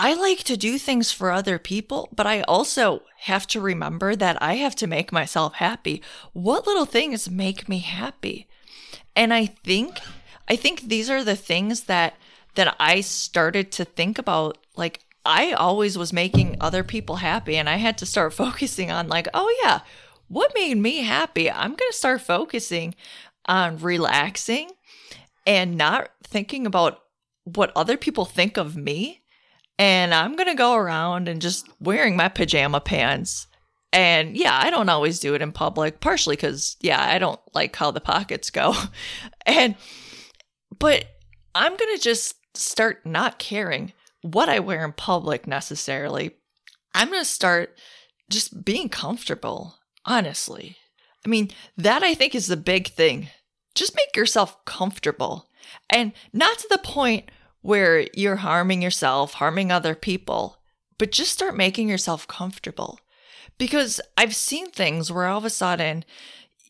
I 0.00 0.14
like 0.14 0.44
to 0.44 0.56
do 0.56 0.78
things 0.78 1.10
for 1.10 1.32
other 1.32 1.58
people, 1.58 2.08
but 2.14 2.24
I 2.24 2.42
also 2.42 3.02
have 3.22 3.48
to 3.48 3.60
remember 3.60 4.14
that 4.14 4.40
I 4.40 4.54
have 4.54 4.76
to 4.76 4.86
make 4.86 5.10
myself 5.10 5.54
happy. 5.54 6.02
What 6.32 6.68
little 6.68 6.86
things 6.86 7.28
make 7.28 7.68
me 7.68 7.80
happy? 7.80 8.46
And 9.16 9.34
I 9.34 9.46
think 9.46 9.98
I 10.48 10.54
think 10.54 10.82
these 10.82 11.10
are 11.10 11.24
the 11.24 11.34
things 11.34 11.84
that 11.84 12.14
that 12.54 12.76
I 12.78 13.00
started 13.00 13.72
to 13.72 13.84
think 13.84 14.18
about 14.18 14.56
like 14.76 15.00
I 15.26 15.52
always 15.52 15.98
was 15.98 16.12
making 16.12 16.56
other 16.60 16.84
people 16.84 17.16
happy 17.16 17.56
and 17.56 17.68
I 17.68 17.76
had 17.76 17.98
to 17.98 18.06
start 18.06 18.32
focusing 18.44 18.92
on 18.92 19.08
like, 19.08 19.26
oh 19.34 19.52
yeah, 19.64 19.80
what 20.28 20.54
made 20.54 20.76
me 20.76 21.02
happy? 21.02 21.50
I'm 21.50 21.74
going 21.74 21.90
to 21.90 21.96
start 21.96 22.20
focusing 22.20 22.94
on 23.46 23.78
relaxing 23.78 24.70
and 25.44 25.76
not 25.76 26.10
thinking 26.22 26.66
about 26.66 27.00
what 27.42 27.72
other 27.74 27.96
people 27.96 28.24
think 28.24 28.56
of 28.56 28.76
me. 28.76 29.22
And 29.78 30.12
I'm 30.12 30.34
going 30.34 30.48
to 30.48 30.54
go 30.54 30.74
around 30.74 31.28
and 31.28 31.40
just 31.40 31.68
wearing 31.80 32.16
my 32.16 32.28
pajama 32.28 32.80
pants. 32.80 33.46
And 33.92 34.36
yeah, 34.36 34.58
I 34.60 34.70
don't 34.70 34.88
always 34.88 35.20
do 35.20 35.34
it 35.34 35.42
in 35.42 35.52
public, 35.52 36.00
partially 36.00 36.36
because, 36.36 36.76
yeah, 36.80 37.02
I 37.02 37.18
don't 37.18 37.40
like 37.54 37.74
how 37.76 37.90
the 37.90 38.00
pockets 38.00 38.50
go. 38.50 38.74
and, 39.46 39.76
but 40.78 41.06
I'm 41.54 41.76
going 41.76 41.96
to 41.96 42.02
just 42.02 42.34
start 42.54 43.06
not 43.06 43.38
caring 43.38 43.92
what 44.22 44.48
I 44.48 44.58
wear 44.58 44.84
in 44.84 44.92
public 44.92 45.46
necessarily. 45.46 46.32
I'm 46.94 47.08
going 47.08 47.20
to 47.20 47.24
start 47.24 47.78
just 48.30 48.64
being 48.64 48.88
comfortable, 48.88 49.76
honestly. 50.04 50.76
I 51.24 51.28
mean, 51.28 51.50
that 51.76 52.02
I 52.02 52.14
think 52.14 52.34
is 52.34 52.48
the 52.48 52.56
big 52.56 52.88
thing. 52.88 53.28
Just 53.74 53.94
make 53.94 54.16
yourself 54.16 54.64
comfortable 54.64 55.48
and 55.90 56.12
not 56.32 56.58
to 56.58 56.68
the 56.70 56.78
point 56.78 57.30
where 57.68 58.06
you're 58.14 58.36
harming 58.36 58.80
yourself, 58.80 59.34
harming 59.34 59.70
other 59.70 59.94
people, 59.94 60.56
but 60.96 61.12
just 61.12 61.34
start 61.34 61.54
making 61.54 61.86
yourself 61.86 62.26
comfortable. 62.26 62.98
Because 63.58 64.00
I've 64.16 64.34
seen 64.34 64.70
things 64.70 65.12
where 65.12 65.26
all 65.26 65.36
of 65.36 65.44
a 65.44 65.50
sudden 65.50 66.06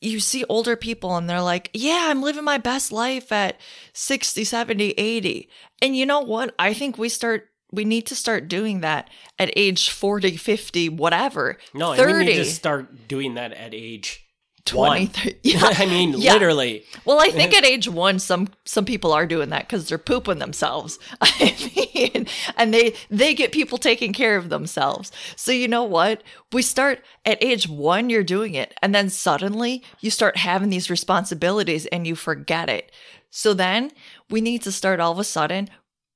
you 0.00 0.18
see 0.18 0.44
older 0.48 0.74
people 0.74 1.16
and 1.16 1.30
they're 1.30 1.40
like, 1.40 1.70
yeah, 1.72 2.08
I'm 2.10 2.20
living 2.20 2.42
my 2.42 2.58
best 2.58 2.90
life 2.90 3.30
at 3.30 3.60
60, 3.92 4.42
70, 4.42 4.90
80. 4.90 5.48
And 5.80 5.96
you 5.96 6.04
know 6.04 6.18
what? 6.18 6.52
I 6.58 6.74
think 6.74 6.98
we 6.98 7.08
start, 7.08 7.46
we 7.70 7.84
need 7.84 8.04
to 8.06 8.16
start 8.16 8.48
doing 8.48 8.80
that 8.80 9.08
at 9.38 9.52
age 9.54 9.90
40, 9.90 10.36
50, 10.36 10.88
whatever. 10.88 11.58
no 11.74 11.94
30. 11.94 12.12
we 12.12 12.24
need 12.24 12.34
to 12.34 12.44
start 12.44 13.06
doing 13.06 13.34
that 13.34 13.52
at 13.52 13.72
age 13.72 14.27
20 14.68 15.04
one. 15.04 15.06
30 15.12 15.36
yeah. 15.42 15.60
I 15.62 15.86
mean, 15.86 16.14
Yeah. 16.16 16.32
literally. 16.34 16.84
Well, 17.04 17.20
I 17.20 17.30
think 17.30 17.54
at 17.54 17.64
age 17.64 17.88
one, 17.88 18.18
some 18.18 18.48
some 18.64 18.84
people 18.84 19.12
are 19.12 19.26
doing 19.26 19.48
that 19.50 19.66
because 19.68 19.88
they're 19.88 19.98
pooping 19.98 20.38
themselves. 20.38 20.98
I 21.20 21.56
mean, 21.74 22.26
and 22.56 22.72
they 22.72 22.94
they 23.10 23.34
get 23.34 23.52
people 23.52 23.78
taking 23.78 24.12
care 24.12 24.36
of 24.36 24.48
themselves. 24.48 25.10
So 25.36 25.52
you 25.52 25.68
know 25.68 25.84
what? 25.84 26.22
We 26.52 26.62
start 26.62 27.04
at 27.24 27.42
age 27.42 27.68
one, 27.68 28.10
you're 28.10 28.22
doing 28.24 28.54
it, 28.54 28.74
and 28.82 28.94
then 28.94 29.10
suddenly 29.10 29.82
you 30.00 30.10
start 30.10 30.36
having 30.36 30.70
these 30.70 30.90
responsibilities 30.90 31.86
and 31.86 32.06
you 32.06 32.14
forget 32.14 32.68
it. 32.68 32.90
So 33.30 33.52
then 33.54 33.90
we 34.30 34.40
need 34.40 34.62
to 34.62 34.72
start 34.72 35.00
all 35.00 35.12
of 35.12 35.18
a 35.18 35.24
sudden 35.24 35.68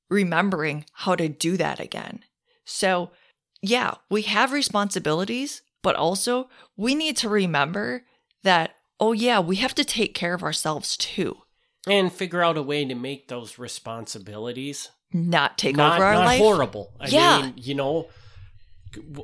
remembering 0.09 0.85
how 0.93 1.15
to 1.15 1.27
do 1.29 1.57
that 1.57 1.79
again. 1.79 2.23
So 2.65 3.11
yeah, 3.61 3.95
we 4.09 4.23
have 4.23 4.51
responsibilities, 4.51 5.61
but 5.81 5.95
also 5.95 6.49
we 6.75 6.95
need 6.95 7.17
to 7.17 7.29
remember 7.29 8.03
that, 8.43 8.75
oh, 8.99 9.11
yeah, 9.13 9.39
we 9.39 9.57
have 9.57 9.75
to 9.75 9.83
take 9.85 10.13
care 10.13 10.33
of 10.33 10.43
ourselves 10.43 10.95
too, 10.97 11.37
And 11.87 12.11
figure 12.13 12.41
out 12.43 12.57
a 12.57 12.63
way 12.63 12.85
to 12.85 12.95
make 12.95 13.27
those 13.27 13.57
responsibilities 13.59 14.89
not 15.11 15.57
take 15.57 15.75
not, 15.75 15.93
over 15.95 16.05
our 16.05 16.13
not 16.13 16.25
life. 16.25 16.39
horrible. 16.39 16.93
I 16.99 17.09
Yeah. 17.09 17.41
mean, 17.41 17.53
you 17.57 17.75
know, 17.75 18.09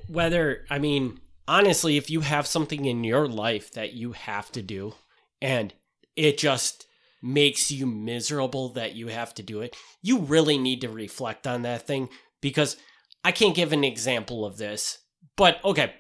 whether, 0.08 0.66
I 0.70 0.80
mean, 0.80 1.20
honestly, 1.48 1.98
if 1.98 2.10
you 2.10 2.22
have 2.22 2.48
something 2.48 2.86
in 2.86 3.04
your 3.04 3.28
life 3.28 3.72
that 3.74 3.94
you 3.94 4.12
have 4.14 4.52
to 4.54 4.62
do 4.62 4.96
and 5.42 5.74
it 6.16 6.38
just 6.38 6.86
makes 7.22 7.70
you 7.72 7.86
miserable 7.86 8.70
that 8.70 8.96
you 8.96 9.08
have 9.08 9.34
to 9.36 9.44
do 9.44 9.62
it, 9.62 9.76
you 10.02 10.20
really 10.20 10.58
need 10.58 10.82
to 10.82 10.90
reflect 10.90 11.46
on 11.48 11.62
that 11.64 11.86
thing 11.88 12.10
because 12.42 12.78
I 13.24 13.32
can't 13.32 13.56
give 13.56 13.74
an 13.74 13.84
example 13.84 14.46
of 14.46 14.58
this, 14.58 15.00
but 15.36 15.64
okay, 15.66 15.94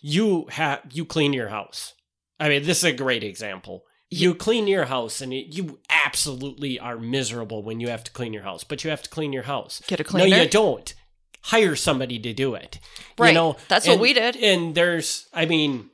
you 0.00 0.46
have 0.50 0.80
you 0.92 1.04
clean 1.04 1.32
your 1.32 1.48
house. 1.48 1.94
I 2.40 2.48
mean, 2.48 2.62
this 2.64 2.78
is 2.78 2.84
a 2.84 2.92
great 2.92 3.24
example. 3.24 3.84
You 4.10 4.34
clean 4.34 4.66
your 4.66 4.86
house, 4.86 5.20
and 5.20 5.34
you 5.34 5.80
absolutely 5.90 6.78
are 6.78 6.98
miserable 6.98 7.62
when 7.62 7.78
you 7.80 7.88
have 7.88 8.04
to 8.04 8.10
clean 8.10 8.32
your 8.32 8.44
house. 8.44 8.64
But 8.64 8.82
you 8.82 8.90
have 8.90 9.02
to 9.02 9.10
clean 9.10 9.32
your 9.32 9.42
house. 9.42 9.82
Get 9.86 10.00
a 10.00 10.04
cleaner. 10.04 10.30
No, 10.30 10.42
you 10.42 10.48
don't. 10.48 10.94
Hire 11.42 11.76
somebody 11.76 12.18
to 12.18 12.32
do 12.32 12.54
it. 12.54 12.78
Right. 13.18 13.28
You 13.28 13.34
know, 13.34 13.56
That's 13.68 13.86
what 13.86 14.00
we 14.00 14.12
did. 14.14 14.36
And 14.36 14.74
there's, 14.74 15.28
I 15.32 15.46
mean, 15.46 15.90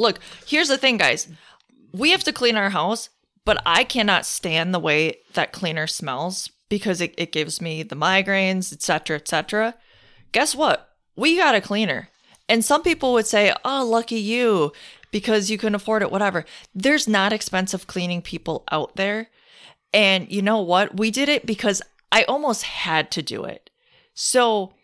Look, 0.00 0.18
here's 0.46 0.68
the 0.68 0.78
thing, 0.78 0.96
guys. 0.96 1.28
We 1.92 2.12
have 2.12 2.24
to 2.24 2.32
clean 2.32 2.56
our 2.56 2.70
house, 2.70 3.10
but 3.44 3.60
I 3.66 3.84
cannot 3.84 4.24
stand 4.24 4.72
the 4.72 4.78
way 4.78 5.18
that 5.34 5.52
cleaner 5.52 5.86
smells 5.86 6.50
because 6.70 7.02
it, 7.02 7.14
it 7.18 7.32
gives 7.32 7.60
me 7.60 7.82
the 7.82 7.96
migraines, 7.96 8.72
etc., 8.72 9.16
etc. 9.16 9.74
Guess 10.32 10.54
what? 10.54 10.88
We 11.16 11.36
got 11.36 11.54
a 11.54 11.60
cleaner. 11.60 12.08
And 12.48 12.64
some 12.64 12.82
people 12.82 13.12
would 13.12 13.26
say, 13.26 13.52
oh, 13.62 13.84
lucky 13.84 14.18
you, 14.18 14.72
because 15.10 15.50
you 15.50 15.58
can 15.58 15.74
afford 15.74 16.02
it, 16.02 16.10
whatever. 16.10 16.44
There's 16.74 17.08
not 17.08 17.32
expensive 17.32 17.86
cleaning 17.86 18.22
people 18.22 18.64
out 18.70 18.96
there. 18.96 19.28
And 19.92 20.30
you 20.30 20.42
know 20.42 20.60
what? 20.60 20.96
We 20.96 21.10
did 21.10 21.28
it 21.28 21.46
because 21.46 21.82
I 22.12 22.24
almost 22.24 22.62
had 22.62 23.10
to 23.12 23.22
do 23.22 23.44
it. 23.44 23.70
So 24.14 24.74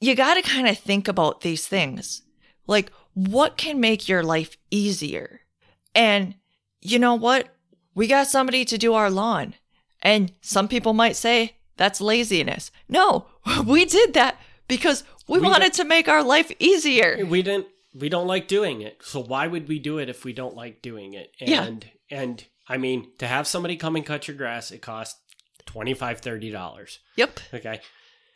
you 0.00 0.14
got 0.14 0.34
to 0.34 0.42
kind 0.42 0.68
of 0.68 0.78
think 0.78 1.08
about 1.08 1.42
these 1.42 1.66
things. 1.66 2.22
Like, 2.66 2.90
what 3.14 3.56
can 3.56 3.80
make 3.80 4.08
your 4.08 4.22
life 4.22 4.56
easier? 4.70 5.40
And 5.94 6.34
you 6.80 6.98
know 6.98 7.14
what? 7.14 7.48
We 7.94 8.06
got 8.06 8.26
somebody 8.28 8.64
to 8.64 8.78
do 8.78 8.94
our 8.94 9.10
lawn. 9.10 9.54
And 10.00 10.32
some 10.40 10.66
people 10.66 10.94
might 10.94 11.16
say 11.16 11.56
that's 11.76 12.00
laziness. 12.00 12.70
No, 12.88 13.26
we 13.66 13.84
did 13.84 14.14
that 14.14 14.38
because 14.66 15.04
we, 15.28 15.38
We 15.38 15.46
wanted 15.46 15.72
to 15.74 15.84
make 15.84 16.08
our 16.08 16.22
life 16.22 16.50
easier. 16.58 17.24
we 17.26 17.42
didn't, 17.42 17.66
we 17.94 18.08
don't 18.08 18.26
like 18.26 18.48
doing 18.48 18.80
it. 18.82 19.00
So 19.02 19.20
why 19.20 19.46
would 19.46 19.68
we 19.68 19.78
do 19.78 19.98
it 19.98 20.08
if 20.08 20.24
we 20.24 20.32
don't 20.32 20.54
like 20.56 20.82
doing 20.82 21.14
it? 21.14 21.32
Yeah. 21.38 21.64
And, 21.64 21.86
and 22.10 22.44
I 22.68 22.78
mean, 22.78 23.10
to 23.18 23.26
have 23.26 23.46
somebody 23.46 23.76
come 23.76 23.96
and 23.96 24.06
cut 24.06 24.28
your 24.28 24.36
grass, 24.36 24.70
it 24.70 24.82
costs 24.82 25.20
$25, 25.66 26.20
$30. 26.20 26.98
Yep. 27.16 27.40
Okay. 27.54 27.80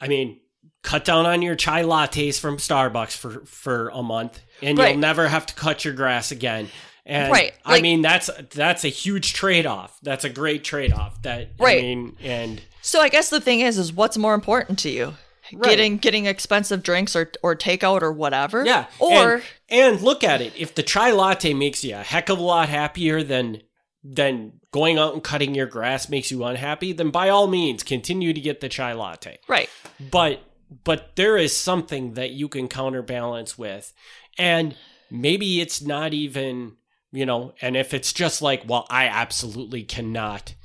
I 0.00 0.08
mean, 0.08 0.40
cut 0.82 1.04
down 1.04 1.26
on 1.26 1.42
your 1.42 1.54
chai 1.54 1.82
lattes 1.82 2.38
from 2.38 2.56
Starbucks 2.58 3.16
for 3.16 3.44
for 3.46 3.88
a 3.90 4.02
month 4.02 4.40
and 4.62 4.76
Right. 4.78 4.90
you'll 4.90 4.98
never 4.98 5.28
have 5.28 5.46
to 5.46 5.54
cut 5.54 5.84
your 5.84 5.94
grass 5.94 6.32
again. 6.32 6.68
And 7.04 7.30
Right, 7.30 7.54
I 7.64 7.80
mean 7.80 8.02
that's 8.02 8.28
that's 8.52 8.84
a 8.84 8.88
huge 8.88 9.32
trade-off. 9.32 9.96
That's 10.02 10.24
a 10.24 10.28
great 10.28 10.64
trade-off 10.64 11.22
that 11.22 11.50
Right. 11.58 11.78
I 11.78 11.82
mean 11.82 12.16
and 12.20 12.60
So 12.82 13.00
I 13.00 13.08
guess 13.08 13.30
the 13.30 13.40
thing 13.40 13.60
is, 13.60 13.78
is 13.78 13.92
what's 13.92 14.18
more 14.18 14.34
important 14.34 14.80
to 14.80 14.90
you? 14.90 15.14
Right. 15.52 15.70
Getting 15.70 15.96
getting 15.98 16.26
expensive 16.26 16.82
drinks 16.82 17.14
or 17.14 17.30
or 17.42 17.54
takeout 17.56 18.02
or 18.02 18.12
whatever. 18.12 18.64
yeah. 18.64 18.86
Or 18.98 19.34
and, 19.34 19.42
and 19.68 20.00
look 20.00 20.24
at 20.24 20.40
it. 20.40 20.52
If 20.56 20.74
the 20.74 20.82
chai 20.82 21.12
latte 21.12 21.54
makes 21.54 21.84
you 21.84 21.94
a 21.94 21.98
heck 21.98 22.28
of 22.28 22.38
a 22.38 22.42
lot 22.42 22.68
happier 22.68 23.22
than 23.22 23.62
than 24.02 24.60
going 24.72 24.98
out 24.98 25.14
and 25.14 25.22
cutting 25.24 25.54
your 25.54 25.66
grass 25.66 26.08
makes 26.08 26.30
you 26.30 26.44
unhappy, 26.44 26.92
then 26.92 27.10
by 27.10 27.28
all 27.28 27.46
means 27.46 27.82
continue 27.82 28.32
to 28.32 28.40
get 28.40 28.60
the 28.60 28.68
chai 28.68 28.92
latte. 28.92 29.38
right. 29.48 29.68
but 30.10 30.40
but 30.84 31.14
there 31.16 31.36
is 31.36 31.56
something 31.56 32.14
that 32.14 32.30
you 32.30 32.48
can 32.48 32.66
counterbalance 32.68 33.56
with 33.56 33.92
and 34.36 34.74
maybe 35.10 35.60
it's 35.60 35.80
not 35.80 36.12
even 36.12 36.72
you 37.12 37.24
know 37.24 37.54
and 37.62 37.76
if 37.76 37.94
it's 37.94 38.12
just 38.12 38.42
like 38.42 38.64
well 38.66 38.84
i 38.90 39.06
absolutely 39.06 39.84
cannot 39.84 40.55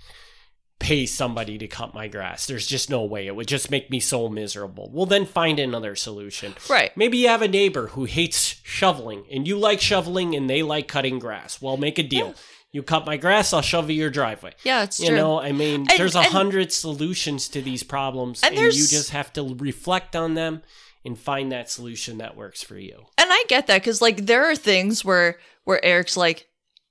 pay 0.81 1.05
somebody 1.05 1.57
to 1.57 1.67
cut 1.67 1.93
my 1.93 2.07
grass 2.07 2.47
there's 2.47 2.65
just 2.67 2.89
no 2.89 3.03
way 3.03 3.27
it 3.27 3.35
would 3.35 3.47
just 3.47 3.69
make 3.71 3.89
me 3.91 3.99
so 3.99 4.27
miserable 4.27 4.89
well 4.91 5.05
then 5.05 5.25
find 5.25 5.59
another 5.59 5.95
solution 5.95 6.53
Right. 6.69 6.91
maybe 6.97 7.17
you 7.19 7.27
have 7.27 7.41
a 7.43 7.47
neighbor 7.47 7.87
who 7.87 8.05
hates 8.05 8.59
shoveling 8.63 9.23
and 9.31 9.47
you 9.47 9.57
like 9.59 9.79
shoveling 9.79 10.35
and 10.35 10.49
they 10.49 10.63
like 10.63 10.87
cutting 10.87 11.19
grass 11.19 11.61
well 11.61 11.77
make 11.77 11.99
a 11.99 12.03
deal 12.03 12.33
you 12.71 12.81
cut 12.83 13.05
my 13.05 13.15
grass 13.17 13.53
i'll 13.53 13.61
shovel 13.61 13.91
your 13.91 14.09
driveway 14.09 14.53
Yeah, 14.63 14.83
it's 14.83 14.99
you 14.99 15.07
true. 15.09 15.17
know, 15.17 15.39
I 15.39 15.51
mean, 15.51 15.81
And- 15.81 15.97
there's 15.99 16.15
a 16.15 16.23
hundred 16.23 16.71
solutions 16.71 17.47
to 17.49 17.61
these 17.61 17.83
problems, 17.83 18.41
And 18.43 18.55
and, 18.55 18.65
you 18.73 18.87
just 18.87 19.11
have 19.11 19.31
to 19.33 19.43
reflect 19.55 20.15
on 20.15 20.33
them 20.35 20.63
and 21.05 21.17
find 21.19 21.51
that 21.51 21.69
solution 21.69 22.17
that 22.19 22.35
works 22.37 22.63
for 22.63 22.77
you. 22.77 23.05
and 23.17 23.29
I 23.31 23.43
get 23.47 23.67
that 23.67 23.81
because 23.81 24.01
like 24.01 24.25
there 24.25 24.49
are 24.49 24.55
things 24.55 25.03
where 25.05 25.37
where 25.65 25.83
Eric's 25.85 26.15
like, 26.17 26.47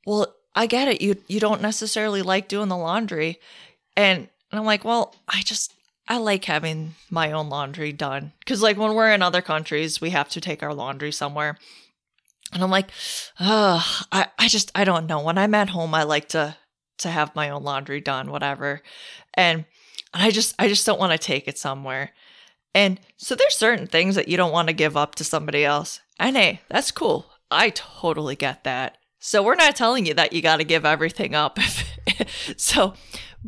well, 0.07 0.33
I 0.55 0.67
get 0.67 0.89
it. 0.89 1.01
You 1.01 1.17
you 1.29 1.41
don't 1.41 1.63
necessarily 1.63 2.23
like 2.23 2.49
doing 2.49 2.69
the 2.69 2.77
laundry, 2.77 3.39
and, 4.01 4.29
I'm 4.53 4.65
like, 4.65 4.85
well, 4.85 5.15
I 5.29 5.43
just 5.43 5.75
I 6.09 6.17
like 6.19 6.45
having 6.45 6.95
my 7.09 7.31
own 7.31 7.49
laundry 7.49 7.93
done 7.93 8.33
because 8.41 8.63
like 8.63 8.77
when 8.77 8.95
we're 8.95 9.13
in 9.13 9.23
other 9.23 9.43
countries, 9.43 10.01
we 10.01 10.11
have 10.11 10.29
to 10.31 10.41
take 10.41 10.63
our 10.63 10.75
laundry 10.75 11.13
somewhere, 11.13 11.57
and 12.53 12.63
I'm 12.63 12.71
like, 12.71 12.91
I 13.39 14.27
I 14.39 14.49
just 14.49 14.73
I 14.75 14.83
don't 14.83 15.07
know. 15.07 15.23
When 15.23 15.39
I'm 15.39 15.55
at 15.55 15.71
home, 15.71 15.95
I 15.95 16.03
like 16.03 16.29
to 16.31 16.57
to 16.99 17.09
have 17.11 17.37
my 17.37 17.51
own 17.51 17.63
laundry 17.63 18.01
done, 18.01 18.31
whatever, 18.33 18.83
and 19.35 19.67
I 20.13 20.33
just 20.33 20.57
I 20.59 20.67
just 20.67 20.85
don't 20.85 20.99
want 20.99 21.13
to 21.13 21.19
take 21.19 21.47
it 21.47 21.59
somewhere. 21.59 22.11
And 22.75 23.01
so 23.17 23.35
there's 23.35 23.57
certain 23.57 23.87
things 23.87 24.15
that 24.15 24.29
you 24.29 24.37
don't 24.37 24.53
want 24.53 24.69
to 24.69 24.75
give 24.75 24.97
up 24.97 25.15
to 25.17 25.25
somebody 25.25 25.65
else. 25.65 26.01
And 26.19 26.37
hey, 26.37 26.61
that's 26.69 26.91
cool. 26.91 27.31
I 27.51 27.71
totally 27.71 28.37
get 28.37 28.65
that. 28.65 28.97
So 29.19 29.43
we're 29.43 29.55
not 29.55 29.77
telling 29.77 30.07
you 30.07 30.15
that 30.15 30.33
you 30.33 30.41
got 30.41 30.59
to 30.59 30.65
give 30.65 30.85
everything 30.85 31.35
up. 31.35 31.59
so, 32.57 32.95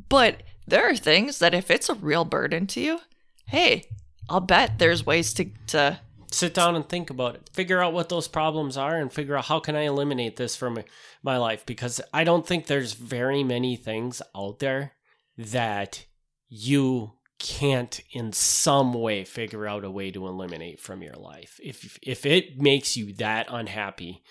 but 0.09 0.42
there 0.66 0.88
are 0.88 0.96
things 0.96 1.38
that 1.38 1.55
if 1.55 1.70
it's 1.70 1.88
a 1.88 1.94
real 1.94 2.25
burden 2.25 2.66
to 2.68 2.81
you, 2.81 3.01
hey, 3.46 3.85
I'll 4.29 4.40
bet 4.40 4.79
there's 4.79 5.05
ways 5.05 5.35
to 5.35 5.46
to 5.68 6.01
Sit 6.35 6.55
down 6.55 6.77
and 6.77 6.88
think 6.88 7.11
about 7.11 7.35
it. 7.35 7.51
Figure 7.53 7.83
out 7.83 7.92
what 7.92 8.09
those 8.09 8.27
problems 8.27 8.79
are 8.79 8.96
and 8.96 9.12
figure 9.12 9.37
out 9.37 9.44
how 9.44 9.61
can 9.61 9.77
I 9.77 9.83
eliminate 9.83 10.37
this 10.37 10.57
from 10.57 10.79
my 11.22 11.37
life 11.37 11.66
because 11.66 12.01
I 12.12 12.25
don't 12.25 12.46
think 12.46 12.66
there's 12.66 12.94
very 12.94 13.44
many 13.44 13.77
things 13.77 14.22
out 14.35 14.59
there 14.59 14.92
that 15.37 16.07
you 16.48 17.12
can't 17.38 18.01
in 18.12 18.33
some 18.33 18.94
way 18.94 19.25
figure 19.25 19.66
out 19.66 19.85
a 19.85 19.90
way 19.90 20.11
to 20.11 20.27
eliminate 20.27 20.81
from 20.81 21.03
your 21.03 21.14
life. 21.14 21.61
If 21.62 21.98
if 22.03 22.25
it 22.25 22.61
makes 22.61 22.96
you 22.96 23.12
that 23.14 23.46
unhappy, 23.51 24.22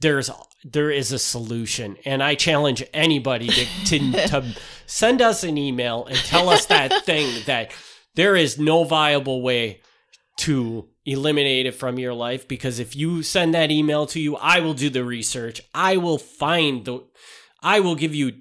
there's 0.00 0.30
there 0.64 0.90
is 0.90 1.12
a 1.12 1.18
solution 1.18 1.96
and 2.04 2.22
I 2.22 2.34
challenge 2.34 2.82
anybody 2.92 3.48
to 3.48 3.66
to, 3.86 3.98
to 4.28 4.56
send 4.86 5.20
us 5.22 5.44
an 5.44 5.56
email 5.58 6.06
and 6.06 6.16
tell 6.18 6.48
us 6.48 6.66
that 6.66 7.04
thing 7.04 7.42
that 7.46 7.70
there 8.14 8.36
is 8.36 8.58
no 8.58 8.84
viable 8.84 9.42
way 9.42 9.80
to 10.38 10.88
eliminate 11.04 11.66
it 11.66 11.72
from 11.72 11.98
your 11.98 12.14
life 12.14 12.46
because 12.46 12.78
if 12.78 12.94
you 12.94 13.22
send 13.22 13.54
that 13.54 13.70
email 13.70 14.06
to 14.06 14.20
you, 14.20 14.36
I 14.36 14.60
will 14.60 14.74
do 14.74 14.90
the 14.90 15.04
research. 15.04 15.60
I 15.74 15.96
will 15.96 16.18
find 16.18 16.84
the 16.84 17.04
I 17.62 17.80
will 17.80 17.94
give 17.96 18.14
you 18.14 18.32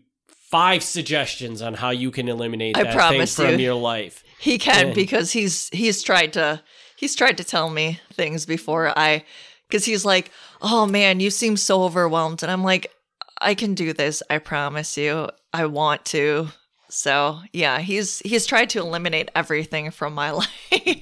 five 0.51 0.83
suggestions 0.83 1.61
on 1.61 1.73
how 1.75 1.89
you 1.89 2.11
can 2.11 2.27
eliminate 2.29 2.77
I 2.77 2.83
that 2.83 2.93
promise 2.95 3.35
thing 3.35 3.45
from 3.51 3.59
you. 3.59 3.65
your 3.67 3.75
life. 3.75 4.23
he 4.39 4.57
can 4.57 4.89
Yeah. 4.89 4.93
because 4.93 5.31
he's 5.31 5.69
he's 5.69 6.03
tried 6.03 6.33
to 6.33 6.61
he's 6.95 7.15
tried 7.15 7.37
to 7.37 7.43
tell 7.43 7.69
me 7.69 7.99
things 8.13 8.45
before 8.45 8.97
I 8.97 9.23
cuz 9.69 9.85
he's 9.85 10.05
like, 10.05 10.31
"Oh 10.61 10.85
man, 10.85 11.19
you 11.19 11.29
seem 11.29 11.57
so 11.57 11.83
overwhelmed." 11.83 12.43
And 12.43 12.51
I'm 12.51 12.63
like, 12.63 12.91
"I 13.39 13.55
can 13.55 13.73
do 13.73 13.93
this. 13.93 14.21
I 14.29 14.37
promise 14.39 14.97
you. 14.97 15.29
I 15.53 15.65
want 15.65 16.05
to." 16.05 16.49
So, 16.89 17.39
yeah, 17.51 17.79
he's 17.79 18.19
he's 18.19 18.45
tried 18.45 18.69
to 18.71 18.79
eliminate 18.79 19.29
everything 19.35 19.91
from 19.91 20.13
my 20.13 20.31
life. 20.41 20.47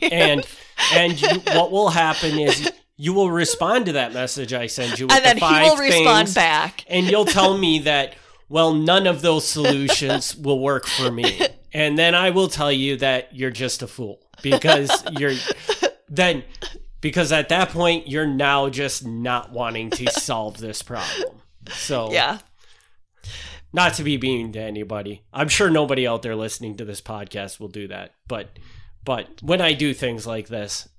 And 0.01 0.45
and 0.93 1.21
you, 1.21 1.39
what 1.53 1.71
will 1.71 1.89
happen 1.89 2.39
is 2.39 2.71
you 2.97 3.13
will 3.13 3.29
respond 3.31 3.85
to 3.87 3.91
that 3.93 4.13
message 4.13 4.53
I 4.53 4.67
send 4.67 4.97
you 4.99 5.07
with 5.07 5.15
and 5.15 5.25
then 5.25 5.39
the 5.39 5.45
he 5.47 5.53
will 5.63 5.77
respond 5.77 6.27
things, 6.27 6.35
back. 6.35 6.85
and 6.87 7.05
you'll 7.07 7.25
tell 7.25 7.57
me 7.57 7.79
that 7.79 8.15
well 8.49 8.73
none 8.73 9.05
of 9.05 9.21
those 9.21 9.47
solutions 9.47 10.35
will 10.45 10.59
work 10.59 10.87
for 10.87 11.11
me 11.11 11.39
and 11.73 11.97
then 11.97 12.13
i 12.15 12.29
will 12.29 12.47
tell 12.47 12.71
you 12.71 12.95
that 12.97 13.35
you're 13.35 13.49
just 13.51 13.81
a 13.81 13.87
fool 13.87 14.19
because 14.43 14.91
you're 15.19 15.33
then 16.07 16.43
because 17.05 17.31
at 17.31 17.49
that 17.49 17.69
point 17.69 18.07
you're 18.07 18.25
now 18.25 18.67
just 18.67 19.05
not 19.05 19.51
wanting 19.51 19.91
to 19.91 20.09
solve 20.11 20.57
this 20.57 20.81
problem 20.81 21.39
so 21.71 22.11
Yeah. 22.11 22.39
not 23.71 23.93
to 23.95 24.03
be 24.03 24.17
mean 24.17 24.51
to 24.53 24.59
anybody 24.59 25.21
i'm 25.31 25.47
sure 25.47 25.69
nobody 25.69 26.07
out 26.07 26.23
there 26.23 26.35
listening 26.35 26.77
to 26.77 26.85
this 26.85 27.01
podcast 27.01 27.59
will 27.59 27.67
do 27.67 27.87
that 27.89 28.15
but 28.27 28.57
but 29.03 29.27
when 29.43 29.61
i 29.61 29.73
do 29.73 29.93
things 29.93 30.25
like 30.25 30.47
this 30.47 30.89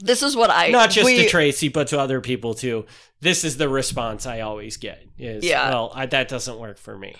This 0.00 0.22
is 0.22 0.36
what 0.36 0.48
I 0.48 0.68
not 0.70 0.90
just 0.90 1.06
we, 1.06 1.16
to 1.24 1.28
Tracy, 1.28 1.68
but 1.68 1.88
to 1.88 1.98
other 1.98 2.20
people 2.20 2.54
too. 2.54 2.86
This 3.20 3.42
is 3.42 3.56
the 3.56 3.68
response 3.68 4.26
I 4.26 4.42
always 4.42 4.76
get: 4.78 5.02
is 5.18 5.42
Yeah. 5.42 5.70
well, 5.70 5.90
I, 5.92 6.06
that 6.06 6.28
doesn't 6.28 6.56
work 6.56 6.78
for 6.78 6.96
me. 6.96 7.16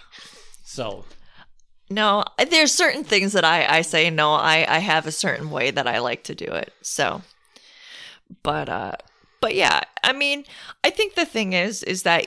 So 0.65 1.05
No, 1.91 2.23
there's 2.51 2.71
certain 2.73 3.03
things 3.03 3.33
that 3.33 3.45
I 3.45 3.79
I 3.79 3.83
say 3.83 4.11
no, 4.11 4.31
I 4.33 4.65
I 4.77 4.79
have 4.79 5.09
a 5.09 5.11
certain 5.25 5.51
way 5.51 5.73
that 5.73 5.89
I 5.89 5.99
like 5.99 6.23
to 6.31 6.37
do 6.37 6.47
it. 6.63 6.71
So 6.83 7.23
but 8.43 8.69
uh 8.69 8.93
but 9.41 9.55
yeah, 9.55 9.83
I 10.03 10.13
mean, 10.13 10.45
I 10.83 10.91
think 10.91 11.15
the 11.15 11.25
thing 11.27 11.53
is 11.53 11.83
is 11.83 12.03
that 12.03 12.27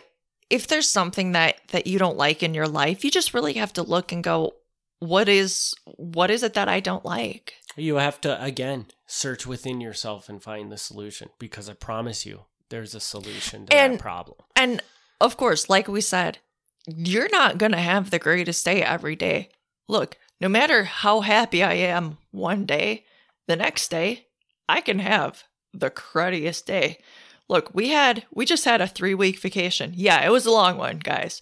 if 0.49 0.67
there's 0.67 0.87
something 0.87 1.33
that 1.33 1.57
that 1.69 1.87
you 1.87 1.99
don't 1.99 2.17
like 2.17 2.41
in 2.43 2.53
your 2.53 2.67
life, 2.67 3.03
you 3.03 3.11
just 3.11 3.33
really 3.33 3.53
have 3.53 3.73
to 3.73 3.83
look 3.83 4.11
and 4.11 4.23
go 4.23 4.53
what 4.99 5.27
is 5.27 5.73
what 5.97 6.29
is 6.31 6.43
it 6.43 6.53
that 6.53 6.69
I 6.69 6.79
don't 6.79 7.05
like? 7.05 7.53
you 7.77 7.95
have 7.95 8.19
to 8.19 8.43
again 8.43 8.85
search 9.07 9.47
within 9.47 9.79
yourself 9.79 10.27
and 10.27 10.43
find 10.43 10.69
the 10.71 10.77
solution 10.77 11.29
because 11.39 11.69
I 11.69 11.73
promise 11.73 12.25
you, 12.25 12.41
there's 12.69 12.93
a 12.93 12.99
solution 12.99 13.65
to 13.67 13.75
And- 13.75 13.93
that 13.93 13.99
problem. 13.99 14.37
And 14.57 14.81
of 15.21 15.37
course, 15.37 15.69
like 15.69 15.87
we 15.87 16.01
said, 16.01 16.39
you're 16.85 17.29
not 17.29 17.57
going 17.57 17.71
to 17.71 17.77
have 17.77 18.09
the 18.09 18.19
greatest 18.19 18.65
day 18.65 18.81
every 18.83 19.15
day. 19.15 19.49
Look, 19.87 20.17
no 20.41 20.49
matter 20.49 20.83
how 20.83 21.21
happy 21.21 21.63
I 21.63 21.73
am 21.73 22.17
one 22.31 22.65
day, 22.65 23.05
the 23.47 23.55
next 23.55 23.89
day, 23.89 24.27
I 24.67 24.81
can 24.81 24.99
have 24.99 25.43
the 25.73 25.89
cruddiest 25.89 26.65
day. 26.65 26.99
Look, 27.47 27.73
we 27.73 27.89
had, 27.89 28.25
we 28.33 28.45
just 28.45 28.65
had 28.65 28.81
a 28.81 28.87
three 28.87 29.13
week 29.13 29.39
vacation. 29.39 29.93
Yeah, 29.95 30.25
it 30.25 30.31
was 30.31 30.45
a 30.45 30.51
long 30.51 30.77
one, 30.77 30.99
guys. 30.99 31.41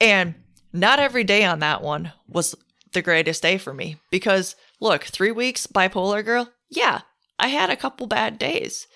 And 0.00 0.34
not 0.72 0.98
every 0.98 1.24
day 1.24 1.44
on 1.44 1.60
that 1.60 1.82
one 1.82 2.12
was 2.28 2.54
the 2.92 3.02
greatest 3.02 3.42
day 3.42 3.58
for 3.58 3.74
me 3.74 3.96
because, 4.10 4.56
look, 4.80 5.04
three 5.04 5.32
weeks, 5.32 5.66
bipolar 5.66 6.24
girl, 6.24 6.50
yeah, 6.70 7.00
I 7.38 7.48
had 7.48 7.70
a 7.70 7.76
couple 7.76 8.06
bad 8.06 8.38
days. 8.38 8.86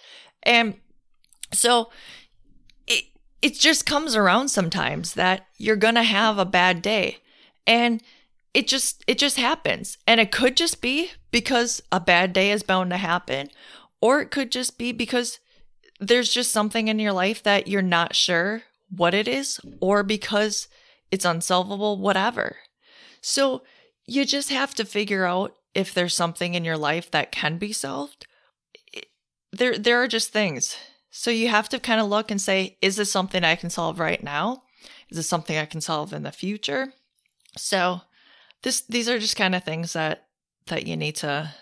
And 0.42 0.76
so 1.52 1.90
it 2.86 3.04
it 3.42 3.54
just 3.54 3.86
comes 3.86 4.16
around 4.16 4.48
sometimes 4.48 5.14
that 5.14 5.46
you're 5.56 5.76
going 5.76 5.94
to 5.94 6.02
have 6.02 6.38
a 6.38 6.44
bad 6.44 6.82
day. 6.82 7.18
And 7.66 8.02
it 8.54 8.66
just 8.66 9.04
it 9.06 9.18
just 9.18 9.36
happens. 9.36 9.98
And 10.06 10.20
it 10.20 10.32
could 10.32 10.56
just 10.56 10.80
be 10.80 11.10
because 11.30 11.82
a 11.92 12.00
bad 12.00 12.32
day 12.32 12.50
is 12.50 12.62
bound 12.62 12.90
to 12.90 12.96
happen 12.96 13.50
or 14.00 14.20
it 14.20 14.30
could 14.30 14.50
just 14.52 14.78
be 14.78 14.92
because 14.92 15.40
there's 16.00 16.32
just 16.32 16.52
something 16.52 16.88
in 16.88 16.98
your 16.98 17.12
life 17.12 17.42
that 17.42 17.68
you're 17.68 17.82
not 17.82 18.14
sure 18.14 18.62
what 18.90 19.14
it 19.14 19.28
is 19.28 19.60
or 19.80 20.02
because 20.02 20.68
it's 21.10 21.24
unsolvable 21.24 21.98
whatever. 21.98 22.56
So 23.20 23.62
you 24.06 24.24
just 24.24 24.50
have 24.50 24.74
to 24.74 24.84
figure 24.84 25.24
out 25.24 25.54
if 25.74 25.92
there's 25.92 26.14
something 26.14 26.54
in 26.54 26.64
your 26.64 26.78
life 26.78 27.10
that 27.10 27.32
can 27.32 27.58
be 27.58 27.72
solved. 27.72 28.26
There 29.52 29.78
there 29.78 30.02
are 30.02 30.08
just 30.08 30.32
things. 30.32 30.76
So 31.10 31.30
you 31.30 31.48
have 31.48 31.68
to 31.70 31.80
kind 31.80 32.00
of 32.00 32.08
look 32.08 32.30
and 32.30 32.40
say, 32.40 32.76
is 32.80 32.96
this 32.96 33.10
something 33.10 33.42
I 33.42 33.56
can 33.56 33.70
solve 33.70 33.98
right 33.98 34.22
now? 34.22 34.62
Is 35.10 35.16
this 35.16 35.28
something 35.28 35.56
I 35.56 35.64
can 35.64 35.80
solve 35.80 36.12
in 36.12 36.22
the 36.22 36.32
future? 36.32 36.92
So 37.56 38.02
this 38.62 38.82
these 38.82 39.08
are 39.08 39.18
just 39.18 39.36
kind 39.36 39.54
of 39.54 39.64
things 39.64 39.92
that 39.94 40.26
that 40.66 40.86
you 40.86 40.96
need 40.96 41.16
to 41.16 41.52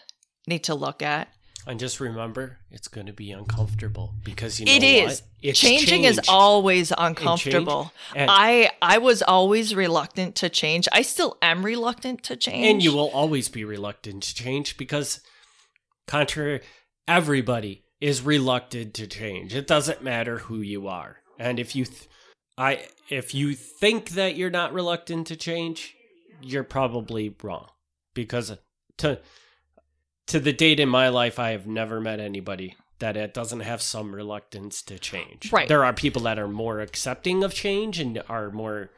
need 0.47 0.65
to 0.65 0.75
look 0.75 1.03
at. 1.03 1.29
And 1.69 1.81
just 1.81 1.99
remember, 1.99 2.59
it's 2.71 2.87
going 2.87 3.09
to 3.09 3.13
be 3.13 3.33
uncomfortable 3.33 4.15
because 4.23 4.61
you 4.61 4.67
know 4.67 4.73
It 4.73 5.03
what? 5.03 5.13
is. 5.13 5.23
It's 5.43 5.59
Changing 5.59 6.05
is 6.05 6.21
always 6.29 6.93
uncomfortable. 6.97 7.93
And- 8.15 8.31
I 8.31 8.71
I 8.81 8.99
was 8.99 9.21
always 9.23 9.75
reluctant 9.75 10.37
to 10.37 10.49
change. 10.49 10.87
I 10.93 11.03
still 11.03 11.37
am 11.43 11.65
reluctant 11.65 12.23
to 12.25 12.37
change. 12.37 12.67
And 12.67 12.83
you 12.83 12.93
will 12.93 13.11
always 13.11 13.49
be 13.49 13.65
reluctant 13.65 14.23
to 14.23 14.35
change 14.35 14.77
because, 14.77 15.21
contrary, 16.07 16.61
everybody 17.09 17.83
is 18.01 18.23
reluctant 18.23 18.95
to 18.95 19.07
change. 19.09 19.55
It 19.55 19.67
doesn't 19.67 20.03
matter 20.03 20.39
who 20.39 20.61
you 20.61 20.87
are. 20.87 21.17
And 21.39 21.59
if 21.59 21.75
you, 21.75 21.85
th- 21.87 22.09
I, 22.57 22.87
if 23.11 23.35
you 23.35 23.55
think 23.55 24.11
that 24.11 24.37
you're 24.37 24.51
not 24.51 24.73
reluctant 24.73 25.27
to 25.29 25.37
change, 25.37 25.95
you're 26.41 26.65
probably 26.65 27.35
wrong. 27.43 27.69
Because 28.15 28.57
to, 28.99 29.21
to 30.27 30.41
the 30.41 30.53
date 30.53 30.81
in 30.81 30.89
my 30.89 31.09
life, 31.09 31.39
I 31.39 31.51
have 31.51 31.67
never 31.67 32.01
met 32.01 32.21
anybody 32.21 32.77
that 32.99 33.17
it 33.17 33.35
doesn't 33.35 33.61
have 33.61 33.83
some 33.83 34.15
reluctance 34.15 34.83
to 34.83 34.99
change. 34.99 35.53
Right. 35.53 35.69
There 35.69 35.85
are 35.85 35.93
people 35.93 36.23
that 36.23 36.39
are 36.39 36.49
more 36.49 36.81
accepting 36.81 37.45
of 37.45 37.53
change 37.55 38.01
and 38.01 38.23
are 38.29 38.51
more, 38.51 38.91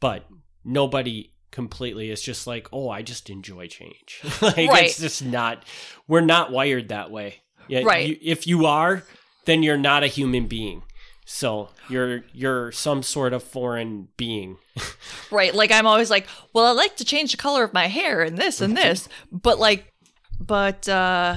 but 0.00 0.26
nobody 0.64 1.32
completely 1.50 2.10
is 2.10 2.22
just 2.22 2.46
like, 2.46 2.68
oh, 2.72 2.88
I 2.90 3.02
just 3.02 3.30
enjoy 3.30 3.68
change. 3.68 4.20
like 4.42 4.56
Right. 4.56 4.84
it's 4.84 5.00
just 5.00 5.24
not. 5.24 5.64
We're 6.08 6.20
not 6.20 6.50
wired 6.52 6.88
that 6.88 7.10
way. 7.10 7.42
Yeah, 7.68 7.82
Right. 7.84 8.08
you- 8.08 8.18
if 8.20 8.46
you 8.46 8.66
are, 8.66 9.04
then 9.44 9.62
you're 9.62 9.76
not 9.78 10.02
a 10.02 10.08
human 10.08 10.46
being. 10.46 10.82
So 11.24 11.68
you're 11.88 12.24
you're 12.32 12.72
some 12.72 13.04
sort 13.04 13.32
of 13.32 13.42
foreign 13.44 14.08
being. 14.16 14.58
Right. 15.30 15.54
Like 15.54 15.70
I'm 15.70 15.86
always 15.86 16.10
like, 16.10 16.26
well, 16.52 16.66
I 16.66 16.72
like 16.72 16.96
to 16.96 17.04
change 17.04 17.30
the 17.30 17.36
color 17.36 17.62
of 17.62 17.72
my 17.72 17.86
hair 17.86 18.20
and 18.20 18.36
this 18.36 18.60
and 18.60 18.76
mm-hmm. 18.76 18.82
this, 18.88 19.08
but 19.30 19.60
like, 19.60 19.92
but 20.40 20.88
uh, 20.88 21.36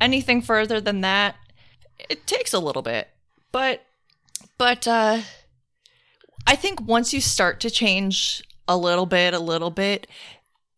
anything 0.00 0.42
further 0.42 0.80
than 0.80 1.00
that, 1.00 1.36
it 2.08 2.26
takes 2.26 2.52
a 2.52 2.58
little 2.58 2.82
bit. 2.82 3.08
But, 3.50 3.84
but 4.58 4.86
uh, 4.86 5.22
I 6.46 6.56
think 6.56 6.80
once 6.80 7.12
you 7.12 7.20
start 7.20 7.60
to 7.60 7.70
change 7.70 8.42
a 8.68 8.76
little 8.76 9.06
bit, 9.06 9.34
a 9.34 9.38
little 9.38 9.70
bit, 9.70 10.06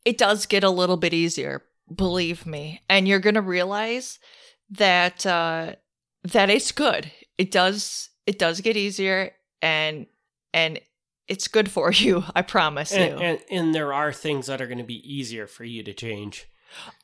it 0.04 0.16
does 0.16 0.46
get 0.46 0.64
a 0.64 0.70
little 0.70 0.96
bit 0.96 1.12
easier. 1.12 1.62
Believe 1.94 2.46
me, 2.46 2.80
and 2.88 3.08
you're 3.08 3.18
gonna 3.18 3.42
realize 3.42 4.20
that 4.70 5.26
uh, 5.26 5.74
that 6.22 6.48
it's 6.48 6.70
good. 6.70 7.10
It 7.36 7.50
does. 7.50 8.10
It 8.26 8.38
does 8.38 8.60
get 8.60 8.76
easier, 8.76 9.32
and 9.60 10.06
and 10.54 10.80
it's 11.26 11.48
good 11.48 11.68
for 11.68 11.90
you. 11.92 12.22
I 12.34 12.42
promise 12.42 12.92
you. 12.92 13.00
And, 13.00 13.20
and 13.20 13.38
and 13.50 13.74
there 13.74 13.92
are 13.92 14.12
things 14.12 14.46
that 14.46 14.60
are 14.60 14.66
going 14.66 14.78
to 14.78 14.84
be 14.84 15.02
easier 15.12 15.48
for 15.48 15.64
you 15.64 15.82
to 15.82 15.92
change 15.92 16.46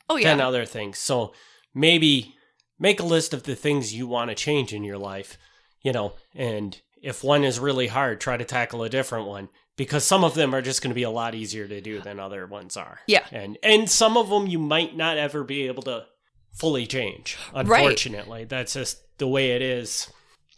oh 0.09 0.17
yeah, 0.17 0.29
than 0.29 0.41
other 0.41 0.65
things. 0.65 0.97
So 0.97 1.33
maybe 1.73 2.35
make 2.79 2.99
a 2.99 3.05
list 3.05 3.33
of 3.33 3.43
the 3.43 3.55
things 3.55 3.93
you 3.95 4.07
want 4.07 4.29
to 4.29 4.35
change 4.35 4.73
in 4.73 4.83
your 4.83 4.97
life, 4.97 5.37
you 5.83 5.91
know, 5.91 6.13
and 6.35 6.79
if 7.01 7.23
one 7.23 7.43
is 7.43 7.59
really 7.59 7.87
hard, 7.87 8.19
try 8.19 8.37
to 8.37 8.45
tackle 8.45 8.83
a 8.83 8.89
different 8.89 9.27
one 9.27 9.49
because 9.77 10.03
some 10.03 10.23
of 10.23 10.33
them 10.33 10.53
are 10.53 10.61
just 10.61 10.81
going 10.81 10.89
to 10.89 10.95
be 10.95 11.03
a 11.03 11.09
lot 11.09 11.35
easier 11.35 11.67
to 11.67 11.79
do 11.81 11.99
than 12.01 12.19
other 12.19 12.45
ones 12.47 12.75
are. 12.75 12.99
Yeah. 13.07 13.25
And 13.31 13.57
and 13.63 13.89
some 13.89 14.17
of 14.17 14.29
them 14.29 14.47
you 14.47 14.59
might 14.59 14.95
not 14.97 15.17
ever 15.17 15.43
be 15.43 15.67
able 15.67 15.83
to 15.83 16.05
fully 16.53 16.87
change. 16.87 17.37
Unfortunately, 17.53 18.45
that's 18.45 18.73
just 18.73 19.01
the 19.19 19.27
way 19.27 19.51
it 19.51 19.61
is. 19.61 20.11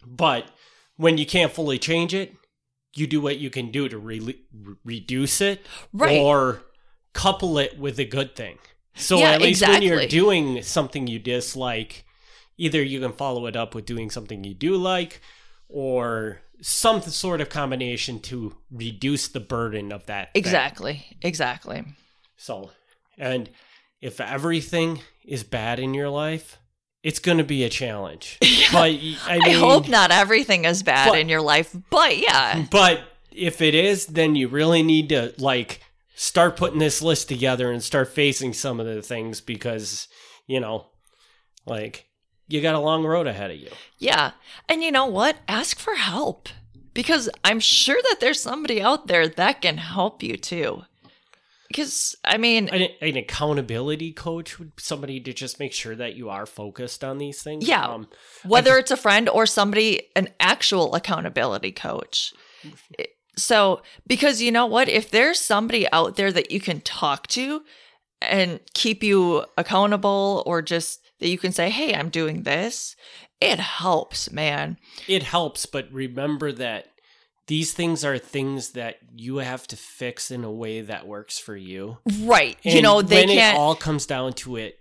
But 0.06 0.50
when 0.96 1.18
you 1.18 1.26
can't 1.26 1.52
fully 1.52 1.78
change 1.78 2.14
it, 2.14 2.34
you 2.96 3.06
do 3.06 3.20
what 3.22 3.38
you 3.38 3.50
can 3.50 3.70
do 3.72 3.90
to 3.90 3.98
re- 3.98 4.42
reduce 4.86 5.42
it 5.42 5.66
Right. 5.94 6.18
or 6.18 6.62
couple 7.14 7.58
it 7.58 7.78
with 7.78 8.00
a 8.00 8.06
good 8.06 8.36
thing. 8.36 8.58
So 9.00 9.18
Yeah, 9.18 9.32
at 9.32 9.42
least 9.42 9.66
when 9.68 9.82
you're 9.82 10.06
doing 10.08 10.62
something 10.62 11.08
you 11.08 11.20
dislike, 11.20 12.06
either 12.58 12.82
you 12.84 13.00
can 13.00 13.14
follow 13.14 13.46
it 13.48 13.56
up 13.56 13.74
with 13.74 13.86
doing 13.86 14.10
something 14.10 14.44
you 14.44 14.54
do 14.54 14.76
like 14.76 15.22
or 15.68 16.42
some 16.62 17.02
sort 17.02 17.40
of 17.42 17.50
combination 17.50 18.20
to 18.20 18.56
reduce 18.72 19.28
the 19.30 19.40
burden 19.40 19.92
of 19.92 20.06
that. 20.08 20.34
thing. 20.34 20.40
exactly, 20.42 21.18
exactly. 21.22 21.84
So, 22.36 22.72
and 23.18 23.50
if 24.02 24.20
everything 24.20 25.00
is 25.26 25.44
bad 25.44 25.80
in 25.80 25.94
your 25.94 26.10
life, 26.10 26.58
it's 27.02 27.20
going 27.20 27.38
to 27.38 27.44
be 27.44 27.64
a 27.64 27.70
challenge. 27.70 28.38
But 28.72 28.92
I, 28.92 29.18
I 29.28 29.50
hope 29.52 29.88
not 29.88 30.12
everything 30.12 30.66
is 30.66 30.84
bad 30.84 31.10
but- 31.10 31.20
in 31.20 31.28
your 31.30 31.42
life, 31.42 31.76
but 31.90 32.18
yeah, 32.18 32.66
But 32.70 33.02
if 33.32 33.62
it 33.62 33.74
is, 33.74 34.06
then 34.08 34.36
you 34.36 34.48
really 34.48 34.84
need 34.84 35.10
to 35.10 35.34
like 35.38 35.82
start 36.22 36.58
putting 36.58 36.80
this 36.80 37.02
list 37.02 37.30
together 37.30 37.72
and 37.72 37.82
start 37.82 38.10
facing 38.10 38.52
some 38.52 38.78
of 38.78 38.86
the 38.86 39.02
things 39.02 39.40
because, 39.40 40.10
you 40.48 40.60
know, 40.60 40.86
like 41.66 42.08
you 42.50 42.62
got 42.62 42.76
a 42.76 42.80
long 42.80 43.06
road 43.06 43.26
ahead 43.26 43.52
of 43.52 43.58
you. 43.58 43.70
yeah. 44.00 44.32
And 44.68 44.84
you 44.84 44.92
know 44.92 45.06
what? 45.06 45.38
Ask 45.48 45.80
for 45.80 45.96
help 45.96 46.50
because 46.94 47.30
I'm 47.46 47.62
sure 47.62 47.98
that 48.04 48.18
there's 48.20 48.42
somebody 48.42 48.82
out 48.82 49.08
there 49.08 49.30
that 49.30 49.62
can 49.62 49.78
help 49.78 50.22
you 50.22 50.36
too. 50.36 50.84
because 51.70 52.18
I 52.26 52.38
mean, 52.38 52.68
An, 52.68 52.90
an 53.02 53.16
accountability 53.16 54.12
coach 54.12 54.60
would 54.60 54.74
somebody 54.78 55.22
to 55.22 55.32
just 55.32 55.58
make 55.58 55.72
sure 55.72 55.96
that 55.96 56.16
you 56.16 56.30
are 56.30 56.46
focused 56.46 57.02
on 57.02 57.18
these 57.18 57.42
things. 57.42 57.66
Yeah. 57.66 57.86
Um, 57.86 58.10
whether 58.44 58.78
it's 58.78 58.92
a 58.92 58.98
friend 58.98 59.30
or 59.30 59.46
somebody, 59.46 60.02
an 60.18 60.28
actual 60.42 60.96
accountability 60.96 61.72
coach. 61.72 62.34
So, 63.42 63.82
because 64.08 64.42
you 64.42 64.52
know 64.52 64.66
what? 64.66 64.90
If 64.90 65.12
there's 65.12 65.40
somebody 65.40 65.90
out 65.92 66.16
there 66.16 66.32
that 66.32 66.52
you 66.52 66.60
can 66.60 66.82
talk 66.82 67.28
to 67.28 67.64
and 68.22 68.60
keep 68.74 69.02
you 69.02 69.46
accountable, 69.58 70.44
or 70.46 70.62
just 70.62 71.02
that 71.20 71.30
you 71.30 71.38
can 71.38 71.52
say, 71.52 71.70
hey, 71.70 71.94
I'm 71.94 72.10
doing 72.10 72.44
this, 72.44 72.96
it 73.40 73.60
helps, 73.60 74.32
man. 74.32 74.78
it 75.08 75.24
helps, 75.24 75.66
but 75.66 75.92
remember 75.92 76.52
that 76.52 76.88
these 77.48 77.74
things 77.74 78.06
are 78.06 78.18
things 78.18 78.72
that 78.74 78.98
you 79.16 79.38
have 79.38 79.66
to 79.68 79.76
fix 79.76 80.30
in 80.30 80.44
a 80.44 80.52
way 80.52 80.82
that 80.82 81.08
works 81.08 81.40
for 81.40 81.56
you. 81.56 81.98
Right. 82.22 82.58
you 82.62 82.82
know, 82.82 83.02
they 83.02 83.26
when 83.26 83.30
can't. 83.30 83.56
it 83.56 83.60
all 83.60 83.76
comes 83.76 84.06
down 84.06 84.34
to 84.34 84.58
it, 84.58 84.78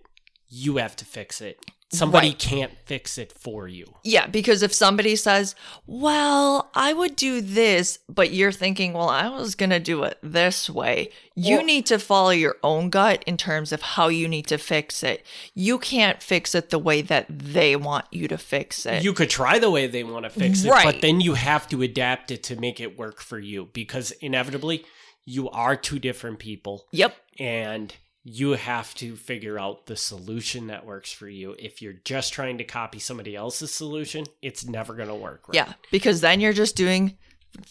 you 0.49 0.77
have 0.77 0.95
to 0.97 1.05
fix 1.05 1.41
it. 1.41 1.59
Somebody 1.91 2.29
Right. 2.29 2.39
can't 2.39 2.73
fix 2.85 3.17
it 3.17 3.33
for 3.33 3.67
you. 3.67 3.95
Yeah, 4.05 4.27
because 4.27 4.63
if 4.63 4.75
somebody 4.75 5.17
says, 5.17 5.55
Well, 5.87 6.71
I 6.75 6.93
would 6.93 7.17
do 7.17 7.41
this, 7.41 7.99
but 8.11 8.31
you're 8.31 8.53
thinking, 8.53 8.93
Well, 8.93 9.09
I 9.09 9.31
was 9.31 9.55
going 9.55 9.71
to 9.71 9.81
do 9.81 10.03
it 10.05 10.19
this 10.23 10.69
way, 10.69 11.11
you 11.35 11.63
need 11.63 11.87
to 11.87 11.99
follow 11.99 12.31
your 12.31 12.57
own 12.63 12.91
gut 12.91 13.23
in 13.27 13.39
terms 13.39 13.73
of 13.73 13.81
how 13.81 14.09
you 14.09 14.29
need 14.29 14.47
to 14.49 14.59
fix 14.59 15.03
it. 15.03 15.25
You 15.55 15.79
can't 15.79 16.23
fix 16.23 16.55
it 16.55 16.69
the 16.69 16.79
way 16.79 17.01
that 17.01 17.27
they 17.31 17.75
want 17.75 18.05
you 18.11 18.29
to 18.29 18.37
fix 18.37 18.85
it. 18.85 19.03
You 19.03 19.15
could 19.15 19.31
try 19.31 19.59
the 19.59 19.71
way 19.71 19.87
they 19.87 20.05
want 20.05 20.25
to 20.25 20.31
fix 20.31 20.65
it, 20.65 20.71
Right. 20.71 20.85
but 20.85 21.01
then 21.01 21.23
you 21.23 21.35
have 21.35 21.69
to 21.69 21.81
adapt 21.83 22.31
it 22.31 22.43
to 22.45 22.57
make 22.57 22.81
it 22.81 22.99
work 22.99 23.21
for 23.23 23.39
you 23.39 23.71
because 23.73 24.11
inevitably 24.11 24.85
you 25.25 25.49
are 25.51 25.77
two 25.77 25.99
different 25.99 26.39
people 26.39 26.87
yep. 26.91 27.15
and 27.39 27.95
you 28.25 28.53
have 28.53 28.95
to 28.97 29.17
figure 29.17 29.59
out 29.59 29.87
the 29.87 29.97
solution 29.97 30.67
that 30.67 30.85
works 30.85 31.13
for 31.13 31.29
you. 31.29 31.55
If 31.59 31.81
you're 31.81 31.95
just 32.05 32.33
trying 32.33 32.59
to 32.59 32.65
copy 32.65 32.99
somebody 32.99 33.35
else's 33.35 33.73
solution, 33.73 34.27
it's 34.43 34.67
never 34.67 34.95
going 34.95 35.09
to 35.09 35.15
work. 35.15 35.49
Right? 35.49 35.55
Yeah, 35.55 35.73
because 35.91 36.21
then 36.21 36.41
you're 36.41 36.53
just 36.53 36.77
doing 36.77 37.17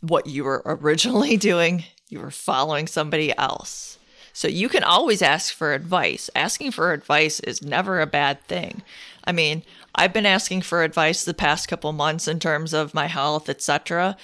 what 0.02 0.28
you 0.28 0.44
were 0.44 0.64
originally 0.66 1.38
doing. 1.38 1.84
You 2.10 2.22
were 2.22 2.32
following 2.32 2.88
somebody 2.88 3.38
else. 3.38 3.98
So 4.34 4.48
you 4.48 4.70
can 4.70 4.84
always 4.84 5.22
ask 5.22 5.54
for 5.54 5.74
advice. 5.74 6.30
Asking 6.36 6.72
for 6.72 6.94
advice 6.94 7.40
is 7.40 7.64
never 7.64 8.00
a 8.00 8.08
bad 8.08 8.44
thing. 8.44 8.84
I 9.26 9.32
mean, 9.32 9.64
I've 9.96 10.14
been 10.14 10.28
asking 10.28 10.62
for 10.62 10.84
advice 10.84 11.24
the 11.24 11.34
past 11.34 11.68
couple 11.68 11.92
months 11.92 12.28
in 12.28 12.40
terms 12.40 12.74
of 12.74 12.94
my 12.94 13.08
health, 13.08 13.50
etc. 13.50 14.16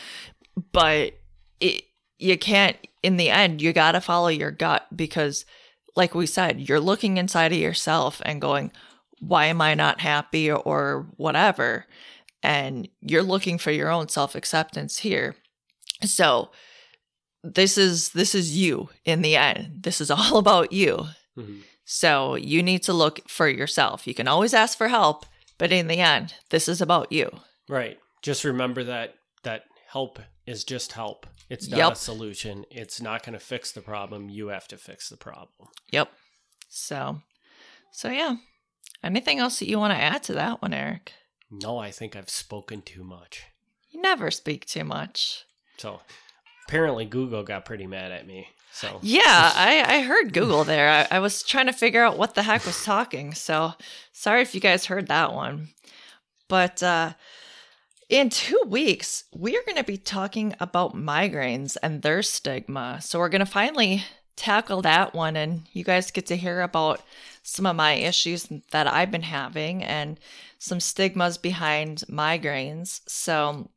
But 0.71 1.13
it 1.59 1.83
you 2.19 2.37
can't 2.37 2.77
in 3.01 3.17
the 3.17 3.29
end, 3.29 3.61
you 3.61 3.73
got 3.73 3.93
to 3.93 4.01
follow 4.01 4.29
your 4.29 4.51
gut 4.51 4.85
because 4.95 5.45
like 5.95 6.15
we 6.15 6.25
said, 6.25 6.59
you're 6.67 6.79
looking 6.79 7.17
inside 7.17 7.51
of 7.51 7.57
yourself 7.57 8.21
and 8.25 8.41
going, 8.41 8.71
why 9.19 9.45
am 9.45 9.61
I 9.61 9.73
not 9.73 10.01
happy 10.01 10.51
or 10.51 11.07
whatever? 11.17 11.85
And 12.41 12.89
you're 13.01 13.23
looking 13.23 13.57
for 13.57 13.71
your 13.71 13.89
own 13.89 14.09
self 14.09 14.35
acceptance 14.35 14.97
here. 14.99 15.35
So 16.03 16.51
this 17.43 17.77
is 17.77 18.09
this 18.09 18.35
is 18.35 18.57
you 18.57 18.89
in 19.05 19.21
the 19.21 19.35
end. 19.35 19.83
This 19.83 20.01
is 20.01 20.11
all 20.11 20.37
about 20.37 20.71
you. 20.73 21.05
Mhm. 21.37 21.61
So 21.85 22.35
you 22.35 22.63
need 22.63 22.83
to 22.83 22.93
look 22.93 23.29
for 23.29 23.47
yourself. 23.47 24.07
You 24.07 24.13
can 24.13 24.27
always 24.27 24.53
ask 24.53 24.77
for 24.77 24.87
help, 24.87 25.25
but 25.57 25.71
in 25.71 25.87
the 25.87 25.99
end, 25.99 26.33
this 26.49 26.67
is 26.67 26.81
about 26.81 27.11
you. 27.11 27.29
Right. 27.69 27.97
Just 28.21 28.43
remember 28.43 28.83
that 28.85 29.15
that 29.43 29.63
help 29.87 30.19
is 30.45 30.63
just 30.63 30.93
help. 30.93 31.27
It's 31.49 31.67
not 31.67 31.77
Yep. 31.77 31.91
a 31.93 31.95
solution. 31.95 32.65
It's 32.71 33.01
not 33.01 33.23
going 33.23 33.33
to 33.33 33.39
fix 33.39 33.71
the 33.71 33.81
problem. 33.81 34.29
You 34.29 34.47
have 34.47 34.67
to 34.69 34.77
fix 34.77 35.09
the 35.09 35.17
problem. 35.17 35.69
Yep. 35.91 36.09
So 36.69 37.21
so 37.91 38.09
yeah. 38.09 38.37
Anything 39.03 39.39
else 39.39 39.59
that 39.59 39.67
you 39.67 39.77
want 39.79 39.93
to 39.93 39.99
add 39.99 40.23
to 40.23 40.33
that 40.33 40.61
one, 40.61 40.73
Eric? 40.73 41.13
No, 41.51 41.77
I 41.77 41.91
think 41.91 42.15
I've 42.15 42.29
spoken 42.29 42.81
too 42.81 43.03
much. 43.03 43.43
You 43.91 44.01
never 44.01 44.31
speak 44.31 44.65
too 44.65 44.83
much. 44.85 45.43
So 45.77 45.99
apparently 46.67 47.05
Google 47.05 47.43
got 47.43 47.65
pretty 47.65 47.85
mad 47.85 48.11
at 48.11 48.25
me. 48.25 48.47
So 48.71 48.99
Yeah, 49.03 49.21
I, 49.55 49.83
I 49.97 50.01
heard 50.01 50.33
Google 50.33 50.63
there. 50.63 50.89
I, 51.11 51.17
I 51.17 51.19
was 51.19 51.43
trying 51.43 51.67
to 51.67 51.73
figure 51.73 52.03
out 52.03 52.17
what 52.17 52.33
the 52.33 52.43
heck 52.43 52.65
was 52.65 52.83
talking. 52.83 53.33
So 53.33 53.73
sorry 54.13 54.41
if 54.41 54.55
you 54.55 54.61
guys 54.61 54.85
heard 54.85 55.07
that 55.09 55.33
one. 55.33 55.67
But 56.47 56.81
uh, 56.81 57.13
in 58.09 58.29
two 58.29 58.61
weeks, 58.67 59.25
we 59.33 59.57
are 59.57 59.63
going 59.65 59.77
to 59.77 59.83
be 59.83 59.97
talking 59.97 60.55
about 60.59 60.95
migraines 60.95 61.77
and 61.81 62.01
their 62.01 62.21
stigma. 62.21 62.99
So 63.01 63.19
we're 63.19 63.29
going 63.29 63.39
to 63.39 63.45
finally 63.45 64.03
tackle 64.35 64.81
that 64.81 65.13
one, 65.13 65.35
and 65.35 65.63
you 65.73 65.83
guys 65.83 66.11
get 66.11 66.25
to 66.27 66.37
hear 66.37 66.61
about 66.61 67.01
some 67.43 67.65
of 67.65 67.75
my 67.75 67.93
issues 67.93 68.47
that 68.71 68.87
I've 68.87 69.11
been 69.11 69.23
having 69.23 69.83
and 69.83 70.19
some 70.57 70.79
stigmas 70.79 71.37
behind 71.37 72.03
migraines. 72.09 73.01
So 73.07 73.69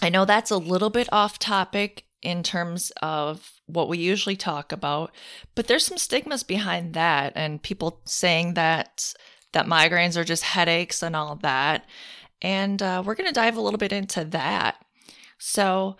I 0.00 0.08
know 0.08 0.24
that's 0.24 0.50
a 0.50 0.56
little 0.56 0.90
bit 0.90 1.08
off 1.12 1.38
topic 1.38 2.04
in 2.22 2.42
terms 2.42 2.90
of 3.02 3.52
what 3.66 3.88
we 3.88 3.98
usually 3.98 4.36
talk 4.36 4.72
about, 4.72 5.12
but 5.54 5.66
there's 5.66 5.84
some 5.84 5.98
stigmas 5.98 6.42
behind 6.42 6.94
that 6.94 7.32
and 7.36 7.62
people 7.62 8.00
saying 8.04 8.54
that 8.54 9.14
that 9.52 9.66
migraines 9.66 10.16
are 10.16 10.24
just 10.24 10.42
headaches 10.42 11.02
and 11.02 11.16
all 11.16 11.36
that. 11.36 11.84
And 12.40 12.82
uh, 12.82 13.02
we're 13.04 13.14
going 13.14 13.28
to 13.28 13.34
dive 13.34 13.56
a 13.56 13.60
little 13.60 13.78
bit 13.78 13.92
into 13.92 14.24
that. 14.24 14.84
So, 15.38 15.96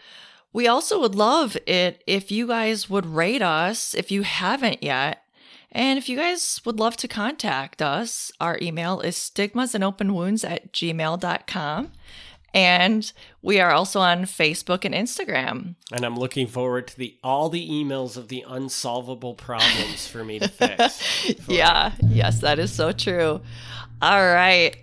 we 0.53 0.67
also 0.67 1.01
would 1.01 1.15
love 1.15 1.57
it 1.67 2.03
if 2.07 2.31
you 2.31 2.47
guys 2.47 2.89
would 2.89 3.07
rate 3.07 3.43
us 3.43 3.95
if 3.95 4.11
you 4.11 4.23
haven't 4.23 4.83
yet. 4.83 5.23
And 5.71 5.99
if 5.99 6.09
you 6.09 6.17
guys 6.17 6.63
would 6.65 6.81
love 6.81 6.97
to 6.99 7.09
contact 7.09 7.83
us, 7.83 8.33
our 8.41 8.59
email 8.63 9.01
is 9.01 9.17
stigmasandopenwounds 9.17 10.49
at 10.49 10.73
gmail.com. 10.73 11.93
And 12.55 13.13
we 13.43 13.61
are 13.61 13.71
also 13.71 14.01
on 14.01 14.23
Facebook 14.23 14.87
and 14.87 14.95
Instagram. 14.95 15.75
and 15.93 16.05
I'm 16.05 16.17
looking 16.17 16.47
forward 16.47 16.89
to 16.89 16.97
the 16.97 17.19
all 17.23 17.51
the 17.51 17.69
emails 17.69 18.17
of 18.17 18.29
the 18.29 18.43
unsolvable 18.49 19.35
problems 19.35 20.07
for 20.07 20.25
me 20.25 20.39
to 20.39 20.49
fix. 20.49 21.05
Yeah, 21.47 21.93
yes, 22.03 22.41
that 22.41 22.59
is 22.59 22.73
so 22.73 22.93
true. 22.93 23.43
All 24.01 24.27
right. 24.27 24.77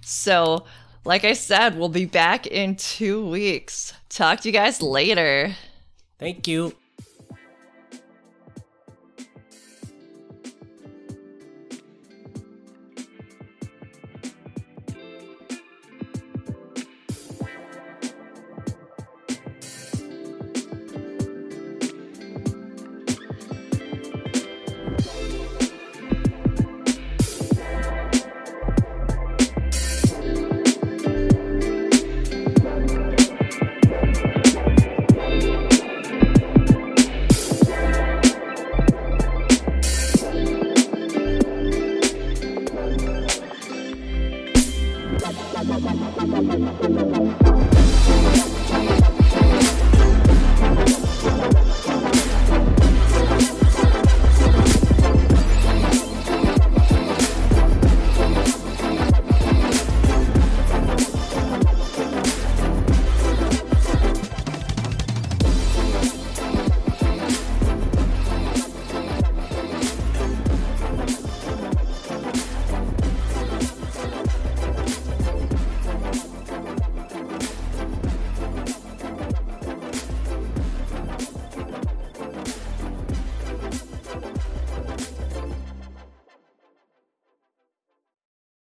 So, 0.00 0.64
like 1.08 1.24
I 1.24 1.32
said, 1.32 1.78
we'll 1.78 1.88
be 1.88 2.04
back 2.04 2.46
in 2.46 2.76
two 2.76 3.26
weeks. 3.26 3.94
Talk 4.10 4.40
to 4.40 4.48
you 4.48 4.52
guys 4.52 4.82
later. 4.82 5.56
Thank 6.18 6.46
you. 6.46 6.76